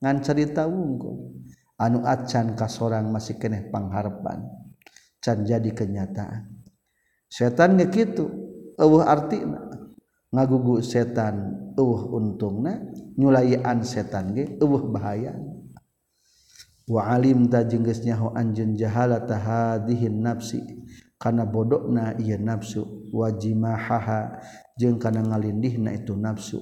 Ngan 0.00 0.16
cerita 0.24 0.64
wungkul 0.64 1.44
anu 1.76 2.00
acan 2.08 2.56
kasorang 2.56 3.12
masih 3.12 3.36
keneh 3.36 3.68
pangharpan 3.68 4.48
can 5.20 5.44
jadi 5.44 5.68
kenyataan. 5.76 6.64
Setan 7.28 7.76
ge 7.76 8.08
eueuh 8.80 9.04
artina. 9.04 9.68
Ngagugu 10.32 10.80
setan 10.80 11.52
eueuh 11.76 12.16
untungna 12.16 12.80
nyulayaan 13.20 13.84
setan 13.84 14.32
ge 14.32 14.56
eueuh 14.56 14.88
bahayana 14.88 15.59
waalim 16.90 17.46
tajenggesnyahu 17.46 18.34
anjun 18.34 18.74
jahala 18.74 19.22
tahadihin 19.22 20.26
nafsi 20.26 20.58
kana 21.22 21.46
bodokna 21.46 22.18
ia 22.18 22.34
nafsu 22.34 23.06
wajimahaha 23.14 24.42
jeung 24.74 24.98
kana 24.98 25.22
ngalindihna 25.22 25.94
itu 25.94 26.18
nafsu. 26.18 26.58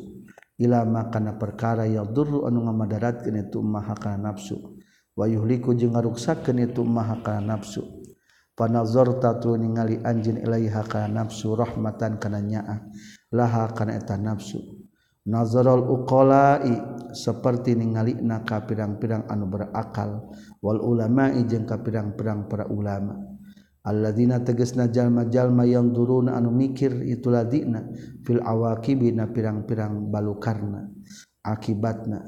Ilama 0.59 1.07
kana 1.15 1.39
perkara 1.39 1.87
ya 1.87 2.03
duru 2.03 2.43
anu 2.43 2.67
ngamadaratkeun 2.67 3.47
itu 3.47 3.63
maha 3.63 3.95
kana 3.95 4.35
nafsu. 4.35 4.59
Wayuhliku 5.15 5.71
jeung 5.79 5.95
ngaruksakeun 5.95 6.59
itu 6.67 6.83
maha 6.83 7.23
kana 7.23 7.55
nafsu. 7.55 7.87
Panazarta 8.59 9.39
tu 9.39 9.55
ningali 9.55 10.03
anjeun 10.03 10.43
ilaiha 10.43 10.83
kana 10.83 11.23
nafsu 11.23 11.55
rahmatan 11.55 12.19
kana 12.19 12.43
nyaah 12.43 12.91
laha 13.31 13.71
kana 13.71 14.03
eta 14.03 14.19
nafsu. 14.19 14.78
nazarul 15.29 15.85
uqalai 15.85 16.73
seperti 17.13 17.77
ningali 17.77 18.17
naka 18.17 18.65
pirang-pirang 18.65 19.29
anu 19.29 19.45
berakal 19.45 20.33
wal 20.65 20.81
ulama 20.81 21.29
ijeng 21.37 21.69
ka 21.69 21.85
pirang-pirang 21.85 22.49
para 22.49 22.65
ulama. 22.73 23.17
Alladzina 23.89 24.45
tegasna 24.45 24.91
jalma-jalma 24.93 25.65
yang 25.65 25.93
duruna 25.93 26.37
anu 26.37 26.53
mikir 26.53 26.93
itu 27.09 27.33
ladina 27.33 27.89
fil 28.25 28.41
awaqibina 28.45 29.29
pirang-pirang 29.33 30.13
balukarna 30.13 30.89
akibatna. 31.45 32.21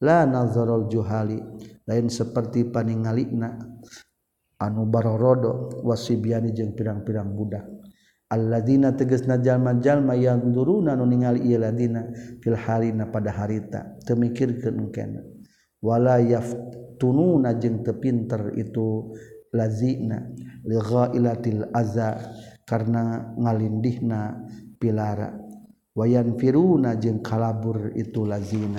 La 0.00 0.24
nazarul 0.26 0.86
juhali 0.86 1.38
lain 1.86 2.06
seperti 2.06 2.70
paningalina 2.70 3.58
anu 4.60 4.86
barorodo 4.86 5.82
wasibiani 5.82 6.54
jeung 6.54 6.78
pirang-pirang 6.78 7.30
budak. 7.34 7.79
alladzina 8.30 8.94
tegasna 8.94 9.42
jalma-jalma 9.42 10.14
yang 10.14 10.54
duruna 10.54 10.94
nu 10.94 11.04
ningali 11.04 11.50
ieu 11.50 11.58
ladina 11.58 12.06
fil 12.38 12.54
harina 12.54 13.10
pada 13.10 13.34
harita. 13.34 13.98
Teu 14.06 14.14
mikirkeun 14.14 14.78
engkena. 14.78 15.20
Wala 15.82 16.22
yaftununa 16.22 17.58
jeung 17.58 17.82
teu 17.82 17.98
pinter 17.98 18.54
itu 18.54 19.10
lazina 19.50 20.22
li 20.62 20.78
ghailatil 20.78 21.66
azza 21.74 22.16
karena 22.62 23.34
ngalindihna 23.34 24.46
pilara. 24.78 25.34
Wayan 25.90 26.38
firuna 26.38 26.94
jeung 26.94 27.18
kalabur 27.18 27.90
itu 27.98 28.22
lazina. 28.22 28.78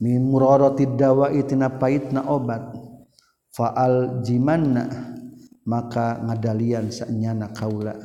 Min 0.00 0.24
murarati 0.24 0.88
dawa 0.88 1.30
tina 1.44 1.68
paitna 1.68 2.24
obat. 2.32 2.72
Fa'al 3.54 4.26
jimanna 4.26 5.13
maka 5.64 6.20
ngadalian 6.20 6.88
sanyana 6.92 7.52
kaula. 7.52 7.96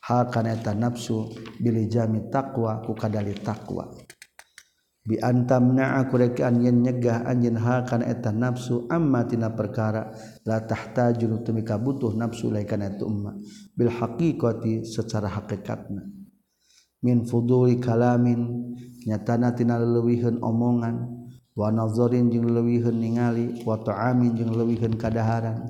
Hal 0.00 0.26
kana 0.32 0.58
eta 0.58 0.74
nafsu 0.74 1.30
bil 1.62 1.86
jami 1.86 2.26
taqwa 2.32 2.82
ku 2.82 2.96
kadali 2.98 3.36
taqwa. 3.38 3.86
Bi 5.00 5.16
antamna 5.22 6.02
aku 6.02 6.18
rek 6.18 6.38
yen 6.42 6.82
nyegah 6.82 7.26
anjeun 7.26 7.58
hal 7.58 7.86
kana 7.86 8.10
eta 8.10 8.34
nafsu 8.34 8.90
amma 8.90 9.26
tina 9.26 9.54
perkara 9.54 10.10
la 10.46 10.62
tahtaju 10.62 11.46
tumi 11.46 11.62
kabutuh 11.62 12.14
nafsu 12.18 12.50
lain 12.50 12.66
kana 12.66 12.90
eta 12.90 13.06
umma. 13.06 13.38
Bil 13.76 13.90
haqiqati 13.90 14.82
secara 14.82 15.30
hakikatna. 15.30 16.02
Min 17.06 17.24
fuduli 17.24 17.80
kalamin 17.80 18.74
nyatana 19.06 19.54
tina 19.54 19.78
leuwihun 19.78 20.42
omongan 20.42 21.20
Wanazorin 21.60 22.30
jing 22.30 22.46
lewihan 22.46 22.94
ningali 22.94 23.66
wato 23.66 23.90
amin 23.90 24.38
jeng 24.38 24.54
lewihan 24.54 24.94
kadaharan 24.94 25.66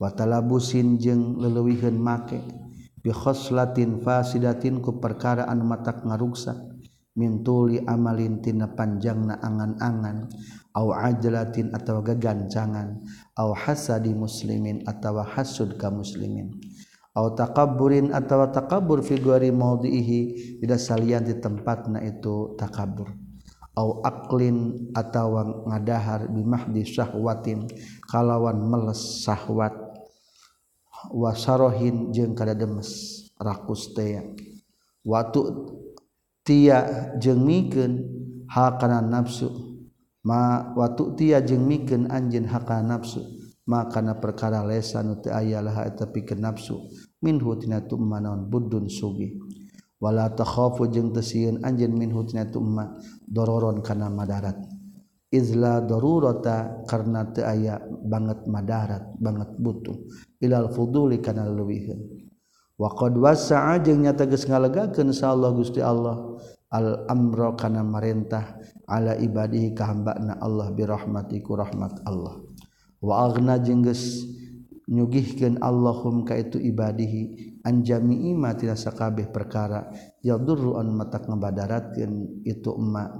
watalabusin 0.00 0.96
jeung 0.96 1.36
lelewihan 1.36 2.00
make. 2.00 2.40
Bihos 3.00 3.52
latin 3.52 4.00
fasidatin 4.00 4.80
ku 4.80 4.96
perkara 4.96 5.44
anu 5.44 5.68
matak 5.68 6.02
ngaruksa. 6.02 6.56
Mintuli 7.16 7.84
amalin 7.84 8.40
tina 8.40 8.72
panjangna 8.72 9.36
angan-angan. 9.44 10.32
Au 10.72 10.96
ajlatin 10.96 11.76
atau 11.76 12.00
gagancangan. 12.00 13.04
Au 13.36 13.52
hasadi 13.52 14.16
muslimin 14.16 14.88
atau 14.88 15.20
hasud 15.20 15.76
ka 15.76 15.92
muslimin. 15.92 16.56
Au 17.12 17.36
takaburin 17.36 18.16
atau 18.16 18.48
takabur 18.48 19.04
fi 19.04 19.20
ghairi 19.20 19.52
maudhihi 19.52 20.20
tidak 20.62 20.80
salian 20.80 21.26
di 21.26 21.36
tempatna 21.36 21.98
itu 22.06 22.54
takabur 22.54 23.10
au 23.80 24.04
aklin 24.04 24.90
atau 24.92 25.40
ngadahar 25.64 26.28
bimahdi 26.28 26.84
syahwatin. 26.84 27.64
Kalawan 28.04 28.60
meles 28.66 29.24
syahwat. 29.24 29.89
wasarohin 31.12 32.14
jeung 32.14 32.34
kada 32.34 32.54
demes 32.54 33.22
rakus 33.38 33.92
tea 33.94 34.22
watu 35.04 35.42
tia 36.46 37.12
jeung 37.18 37.42
mikeun 37.44 37.92
hakana 38.48 39.02
nafsu 39.02 39.50
ma 40.24 40.72
watu 40.74 41.14
tia 41.18 41.42
jeung 41.42 41.66
mikeun 41.66 42.10
anjeun 42.10 42.46
hakana 42.46 42.96
nafsu 42.96 43.20
ma 43.66 43.86
kana 43.86 44.18
perkara 44.18 44.66
lesan 44.66 45.22
teu 45.22 45.30
aya 45.30 45.62
laha 45.62 45.86
eta 45.86 46.10
pikeun 46.10 46.42
nafsu 46.42 46.74
minhu 47.22 47.54
tina 47.60 47.84
tu 47.84 48.00
manon 48.00 48.48
buddun 48.48 48.88
sugi. 48.88 49.36
Wala 50.00 50.32
takhafu 50.32 50.88
jeung 50.88 51.12
teu 51.12 51.20
sieun 51.20 51.60
anjeun 51.60 51.92
minhu 51.92 52.24
tina 52.24 52.48
tu 52.48 52.64
ma 52.64 52.88
dororon 53.28 53.84
kana 53.84 54.08
madarat. 54.08 54.56
Izla 55.28 55.84
darurata 55.84 56.82
karena 56.88 57.28
teu 57.28 57.44
aya 57.44 57.78
banget 57.84 58.48
madarat 58.48 59.12
banget 59.20 59.52
butuh. 59.60 60.00
ilal 60.40 60.72
fuduli 60.72 61.20
kana 61.20 61.44
leuwihkeun 61.46 62.00
wa 62.80 62.88
qad 62.96 63.12
wasa'a 63.14 63.76
jeung 63.84 64.02
nyata 64.02 64.24
geus 64.24 64.48
ngalegakeun 64.48 65.12
insyaallah 65.12 65.52
Gusti 65.52 65.84
Allah. 65.84 66.40
Al 66.70 67.02
amra 67.10 67.58
kana 67.58 67.82
marentah 67.82 68.54
ala 68.86 69.18
ibadihi 69.18 69.74
ka 69.74 69.90
hambana 69.90 70.38
Allah 70.38 70.70
bi 70.70 70.86
rahmati 70.86 71.42
ku 71.42 71.58
rahmat 71.58 72.06
Allah. 72.06 72.38
Wa 73.02 73.26
aghna 73.26 73.58
jeung 73.58 73.82
geus 73.82 74.22
nyugihkeun 74.86 75.58
Allahum 75.58 76.22
ka 76.22 76.38
itu 76.38 76.62
ibadihi 76.62 77.58
an 77.66 77.82
jami'i 77.82 78.38
ma 78.38 78.54
tina 78.54 78.78
sakabeh 78.78 79.34
perkara. 79.34 79.90
Yadurru 80.22 80.78
an 80.78 80.94
matak 80.94 81.26
ngabadaratkeun 81.26 82.46
itu 82.46 82.70
emma 82.70 83.18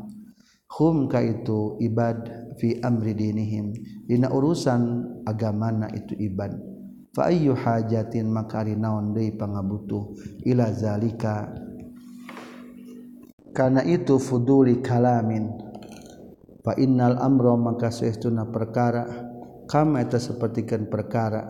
hum 0.78 1.10
ka 1.10 1.18
itu 1.18 1.74
ibad 1.82 2.54
fi 2.54 2.78
amri 2.86 3.18
dinihim. 3.18 3.74
Dina 4.06 4.30
urusan 4.30 5.26
agamana 5.26 5.90
itu 5.90 6.14
ibad. 6.22 6.69
Fa 7.11 7.26
ayyu 7.30 7.58
hajatin 7.58 8.30
makari 8.30 8.78
naon 8.78 9.11
deui 9.14 9.34
pangabutuh. 9.34 10.14
Ila 10.46 10.70
zalika. 10.70 11.50
Karena 13.50 13.82
itu 13.82 14.18
fuduli 14.22 14.78
kalamin. 14.78 15.50
Fa 16.62 16.78
innal 16.78 17.18
amra 17.18 17.58
maka 17.58 17.90
saestuna 17.90 18.46
perkara. 18.46 19.06
Kama 19.66 20.02
eta 20.02 20.18
sapertikeun 20.22 20.86
perkara. 20.86 21.46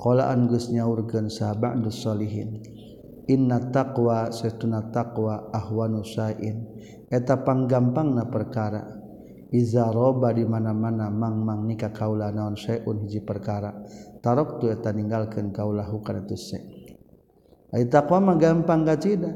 Qala 0.00 0.32
an 0.32 0.48
geus 0.50 0.72
nyaurkeun 0.72 1.30
sahabat 1.30 1.78
solihin 1.92 2.58
inna 3.30 3.70
taqwa 3.70 4.34
saestuna 4.34 4.90
taqwa 4.90 5.52
ahwanu 5.54 6.02
sain. 6.02 6.66
Eta 7.12 7.44
panggampangna 7.44 8.26
perkara. 8.26 8.82
Iza 9.52 9.92
roba 9.92 10.32
di 10.32 10.48
mana-mana 10.48 11.12
mang-mang 11.12 11.68
nikah 11.68 11.92
kaula 11.92 12.32
naon 12.32 12.56
syai'un 12.56 13.04
hiji 13.04 13.20
perkara 13.20 13.68
tarok 14.22 14.62
tu 14.62 14.70
eta 14.70 14.94
ninggalkeun 14.94 15.50
kaulahu 15.50 16.00
kana 16.00 16.22
tu 16.22 16.38
syai 16.38 16.62
ai 17.74 17.84
taqwa 17.90 18.22
mah 18.22 18.36
gampang 18.38 18.86
gacida 18.86 19.34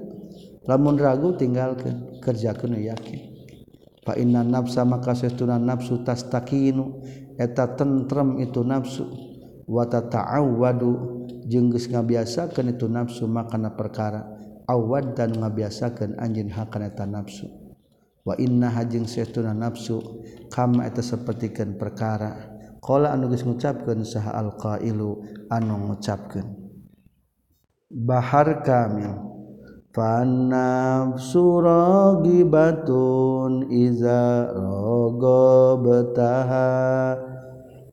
lamun 0.67 0.99
ragu 0.99 1.35
tinggalkeun 1.39 2.21
kerjakeun 2.21 2.75
yakin. 2.83 3.37
Fa 4.07 4.15
inna 4.15 4.47
nafsa 4.47 4.87
maka 4.87 5.19
sesuna 5.19 5.59
nafsu 5.59 6.07
tastakinu. 6.07 7.03
Eta 7.39 7.75
tentrem 7.75 8.39
itu 8.39 8.63
nafsu. 8.63 9.03
Wa 9.67 9.83
tata'awwadu 9.87 10.91
jeung 11.51 11.75
geus 11.75 11.91
ngabiasakeun 11.91 12.79
itu 12.79 12.87
nafsu 12.87 13.27
makana 13.27 13.75
perkara. 13.75 14.23
Awad 14.67 15.19
dan 15.19 15.35
ngabiasakeun 15.35 16.23
anjeun 16.23 16.55
hakana 16.55 16.91
eta 16.91 17.03
nafsu. 17.03 17.51
Wa 18.27 18.39
inna 18.39 18.71
hajing 18.71 19.07
sesuna 19.07 19.55
nafsu 19.55 20.23
kama 20.51 20.87
eta 20.87 21.03
sapertikeun 21.03 21.75
perkara. 21.79 22.56
Qala 22.87 23.11
anu 23.11 23.27
geus 23.27 23.43
ngucapkeun 23.43 24.07
saha 24.07 24.31
alqailu 24.39 25.19
anu 25.51 25.75
ngucapkeun. 25.91 26.47
Bahar 27.91 28.63
kamil 28.63 29.27
Fanafsurogi 29.97 31.25
batun 32.45 33.73
iza 33.73 34.53
rogo 34.53 35.81
betaha 35.81 37.17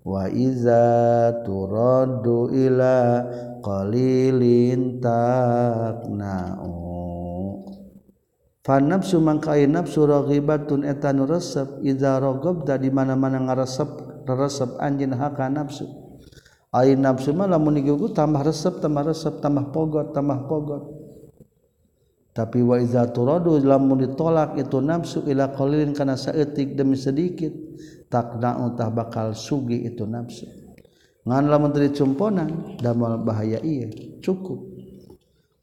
wa 0.04 0.28
iza 0.28 1.32
turaddu 1.48 2.52
ila 2.52 3.24
qalilin 3.64 5.00
takna'u 5.00 6.76
Fanafsu 8.68 9.24
mangkai 9.24 9.64
nafsu 9.72 10.04
batun 10.44 10.84
etanu 10.84 11.24
resep 11.24 11.80
iza 11.88 12.20
rogobda 12.20 12.76
di 12.76 12.92
mana-mana 12.92 13.48
ngaresep 13.48 14.13
resep 14.32 14.80
anjin 14.80 15.12
haka 15.12 15.52
nafsu. 15.52 15.88
Ain 16.74 17.04
nafsu 17.04 17.36
mah 17.36 17.46
lamun 17.46 17.78
digugu 17.78 18.16
tambah 18.16 18.42
resep 18.48 18.80
tambah 18.80 19.12
resep 19.12 19.44
tambah 19.44 19.70
pogot 19.76 20.16
tambah 20.16 20.48
pogot. 20.48 20.84
Tapi 22.34 22.66
wa 22.66 22.82
iza 22.82 23.06
turadu 23.14 23.62
lamun 23.62 24.02
ditolak 24.10 24.58
itu 24.58 24.82
nafsu 24.82 25.22
ila 25.30 25.54
qalilin 25.54 25.94
kana 25.94 26.18
saeutik 26.18 26.74
demi 26.74 26.98
sedikit 26.98 27.54
takna'u 28.10 28.74
tah 28.74 28.90
bakal 28.90 29.38
sugi 29.38 29.86
itu 29.86 30.08
nafsu. 30.10 30.50
Ngan 31.24 31.46
lamun 31.48 31.72
teu 31.72 31.94
cumponan 31.94 32.80
damal 32.82 33.22
bahaya 33.22 33.62
iya 33.62 33.88
cukup. 34.20 34.60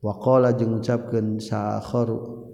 Wa 0.00 0.16
qala 0.16 0.56
jeung 0.56 0.78
ngucapkeun 0.78 1.42
sa 1.42 1.76
akharu 1.76 2.49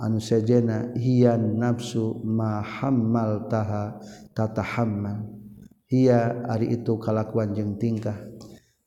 anu 0.00 0.18
sejena 0.18 0.90
hiyan 0.98 1.58
nafsu 1.58 2.20
mahammal 2.24 3.46
taha 3.46 3.98
tatahammal. 4.34 5.30
Hiya 5.86 6.50
ari 6.50 6.74
itu 6.74 6.98
kalakuan 6.98 7.54
jeung 7.54 7.78
tingkah. 7.78 8.16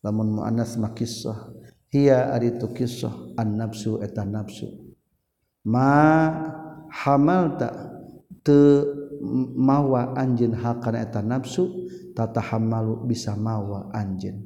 Lamun 0.03 0.41
muannas 0.41 0.75
mah 0.75 0.91
kisah. 0.91 1.53
Hiya 1.93 2.35
ari 2.35 2.57
itu 2.57 2.67
kisah 2.75 3.37
an 3.39 3.55
nafsu 3.55 4.03
eta 4.03 4.27
nafsu. 4.27 4.67
Ma 5.63 6.31
hamalta 6.91 7.95
te 8.43 8.83
mawa 9.55 10.15
anjeun 10.19 10.55
hakana 10.55 11.03
eta 11.05 11.23
nafsu 11.23 11.87
tatahammalu 12.11 13.07
bisa 13.07 13.37
mawa 13.39 13.87
anjeun. 13.95 14.43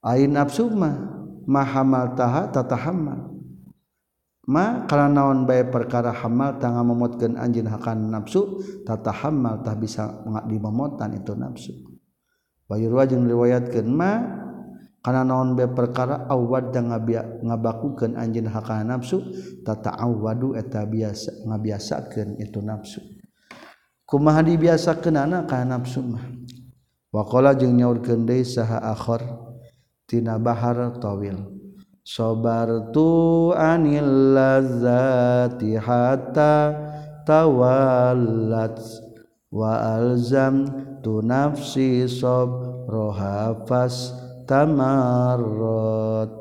Ain 0.00 0.32
nafsu 0.32 0.72
mah 0.72 1.19
mahamal 1.46 2.12
taha 2.18 2.50
tata 2.50 2.76
hamal 2.76 3.30
ma 4.50 4.82
kana 4.90 5.06
naon 5.06 5.46
bae 5.46 5.62
perkara 5.62 6.10
hamal 6.10 6.58
tangga 6.58 6.82
memotkan 6.82 7.38
anjeun 7.38 7.70
hakan 7.70 8.10
nafsu 8.10 8.58
tata 8.82 9.14
hamal 9.14 9.62
tah 9.62 9.78
bisa 9.78 10.26
dimamotan 10.50 11.14
itu 11.14 11.38
nafsu. 11.38 11.72
Bayurwa 12.66 13.06
jeung 13.06 13.26
riwayatkeun 13.30 13.86
ma 13.86 14.12
karena 15.00 15.22
naon 15.22 15.54
bae 15.54 15.70
perkara 15.70 16.26
awad 16.26 16.74
dan 16.74 16.90
ngabakukeun 16.90 18.18
anjin 18.18 18.50
hakan 18.50 18.90
nafsu 18.90 19.22
tata 19.62 19.94
awadu 19.94 20.58
eta 20.58 20.82
biasa 20.82 21.46
ngabiasakeun 21.46 22.42
itu 22.42 22.58
nafsu. 22.58 22.98
Kumaha 24.02 24.42
dibiasakeun 24.42 25.14
anak 25.14 25.46
ka 25.46 25.62
nafsu 25.62 26.02
mah? 26.02 26.26
Waqala 27.14 27.54
jeung 27.54 27.78
nyaurkeun 27.78 28.26
deui 28.26 28.42
saha 28.42 28.82
akhir 28.82 29.49
tina 30.10 30.42
bahar 30.42 30.98
tawil. 30.98 31.38
Sabartu 32.02 33.54
anil 33.54 34.34
lazati 34.34 35.78
hatta 35.78 36.74
tawallat 37.22 38.82
wa 39.54 39.78
alzam 39.94 40.66
tu 40.98 41.22
nafsi 41.22 42.10
sob 42.10 42.50
rohafas 42.90 44.10
tamarot 44.50 46.34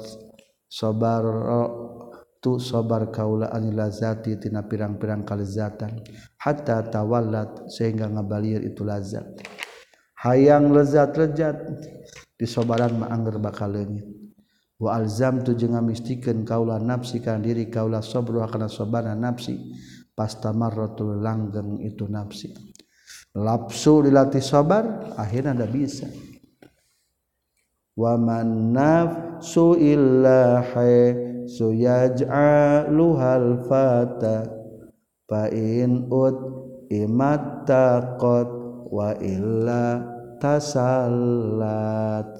sobar 0.65 1.25
tu 2.41 2.57
sobar 2.57 3.13
kaula 3.13 3.53
anil 3.53 3.77
lazati 3.77 4.41
tina 4.41 4.65
pirang-pirang 4.65 5.21
kalezatan 5.21 6.01
hatta 6.41 6.89
tawallat 6.89 7.69
sehingga 7.69 8.09
ngabalir 8.09 8.65
itu 8.65 8.81
lazat 8.81 9.27
hayang 10.25 10.73
lezat 10.73 11.13
lezat 12.39 12.47
di 12.47 12.47
sobaran 12.47 13.03
ma 13.03 13.11
angger 13.11 13.35
bakal 13.39 13.75
leungit. 13.75 14.07
Wa 14.79 14.95
alzam 14.95 15.43
tu 15.43 15.51
jeung 15.59 15.75
ngamistikeun 15.75 16.47
kaula 16.47 16.79
nafsi 16.79 17.19
kana 17.19 17.43
diri 17.43 17.67
kaula 17.67 17.99
sabru 17.99 18.39
kana 18.47 18.71
sobana 18.71 19.11
nafsi 19.11 19.59
pastamarratul 20.15 21.19
langgeng 21.19 21.83
itu 21.83 22.07
nafsi. 22.07 22.55
Lapsu 23.35 24.07
dilatih 24.07 24.41
sabar 24.41 25.11
akhirnya 25.19 25.51
ada 25.51 25.67
bisa. 25.67 26.07
Wa 27.99 28.15
man 28.15 28.71
nafsu 28.71 29.75
illa 29.75 30.63
su 31.43 31.75
yaj'aluhal 31.75 33.67
fata 33.67 34.47
fa 35.27 35.51
in 35.51 36.07
ut 36.07 36.39
imat 36.87 37.67
taqat 37.67 38.47
wa 38.87 39.11
illa 39.19 40.18
tasallat 40.41 42.31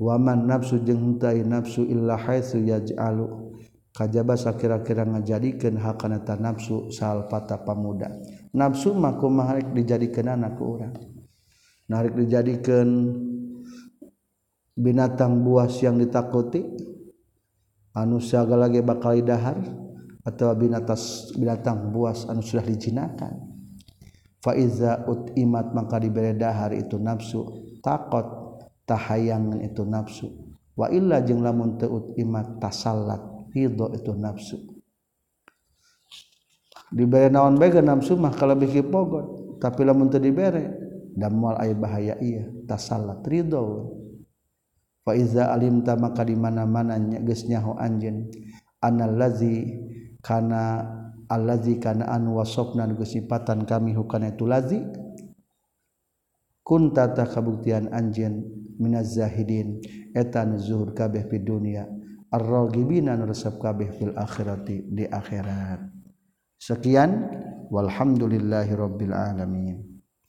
waman 0.00 0.48
nafsu 0.48 0.80
jeung 0.80 1.20
nafsu 1.20 1.84
illa 1.84 2.16
haitsu 2.16 2.64
yaj'alu. 2.64 3.46
Kajaba 3.96 4.36
sakira-kira 4.36 5.08
ngajadikeun 5.08 5.80
hakana 5.80 6.20
ta 6.20 6.36
nafsu 6.36 6.92
sal 6.92 7.32
pata 7.32 7.56
pamuda. 7.64 8.12
Nafsu 8.52 8.92
mah 8.92 9.16
kumaha 9.16 9.56
rek 9.56 9.72
dijadikeunana 9.72 10.52
ku 10.52 10.76
urang? 10.76 10.92
Narik 11.88 12.12
dijadikeun 12.12 13.16
binatang 14.76 15.40
buas 15.40 15.80
yang 15.80 15.96
ditakuti? 15.96 16.60
Anu 17.96 18.20
segala 18.20 18.68
lagi 18.68 18.84
bakal 18.84 19.16
dahar 19.24 19.64
atau 20.20 20.52
binatang 20.52 21.00
binatang 21.40 21.88
buas 21.88 22.28
anu 22.28 22.44
sudah 22.44 22.68
dijinakan? 22.68 23.45
Faiza 24.46 25.02
imat 25.34 25.74
maka 25.74 25.98
diberi 25.98 26.38
dahar 26.38 26.70
itu 26.70 27.02
nafsu. 27.02 27.42
Takut 27.82 28.22
tahayangan 28.86 29.58
itu 29.66 29.82
nafsu. 29.82 30.30
Wa 30.78 30.86
illa 30.94 31.18
jeung 31.18 31.42
lamun 31.42 31.74
teu 31.74 32.14
imat 32.14 32.62
tasallat 32.62 33.50
ridho 33.50 33.90
itu 33.90 34.14
nafsu. 34.14 34.62
Diber 36.94 37.26
naon 37.34 37.58
baik 37.58 37.82
nafsu 37.82 38.14
mah 38.14 38.30
kalau 38.30 38.54
bikin 38.54 38.86
pogot 38.86 39.58
tapi 39.58 39.82
lamun 39.82 40.06
teu 40.06 40.22
dibere 40.22 40.78
dan 41.18 41.34
mual 41.34 41.58
aya 41.58 41.74
bahaya 41.74 42.14
iya 42.22 42.46
tasallat 42.70 43.26
ridho. 43.26 43.90
Faiza 45.02 45.54
alimta 45.54 45.94
maka 45.94 46.26
di 46.26 46.34
mana-mana 46.34 46.98
nyegesnya 46.98 47.62
ho 47.62 47.78
anjen 47.78 48.26
anal 48.82 49.14
lazi 49.14 49.78
kana 50.18 50.82
allazi 51.30 51.78
kana 51.78 52.06
an 52.10 52.30
wasofna 52.30 52.86
nu 52.86 52.98
sifatan 53.02 53.66
kami 53.66 53.94
hukana 53.94 54.34
itu 54.34 54.44
lazi? 54.46 54.80
Kunta 56.66 57.14
ta 57.14 57.30
kabuktian 57.30 57.94
anjen 57.94 58.42
minaz 58.82 59.14
zahidin 59.14 59.78
eta 60.10 60.42
zuhud 60.58 60.98
kabeh 60.98 61.30
fi 61.30 61.38
dunya 61.38 61.86
ar-ragibina 62.34 63.14
nu 63.14 63.30
resep 63.30 63.56
kabeh 63.62 63.94
fil 63.94 64.12
akhirati 64.18 64.82
di 64.90 65.06
akhirat. 65.06 65.80
Sekian 66.58 67.10
walhamdulillahi 67.70 68.72
rabbil 68.74 69.14
alamin. 69.14 69.95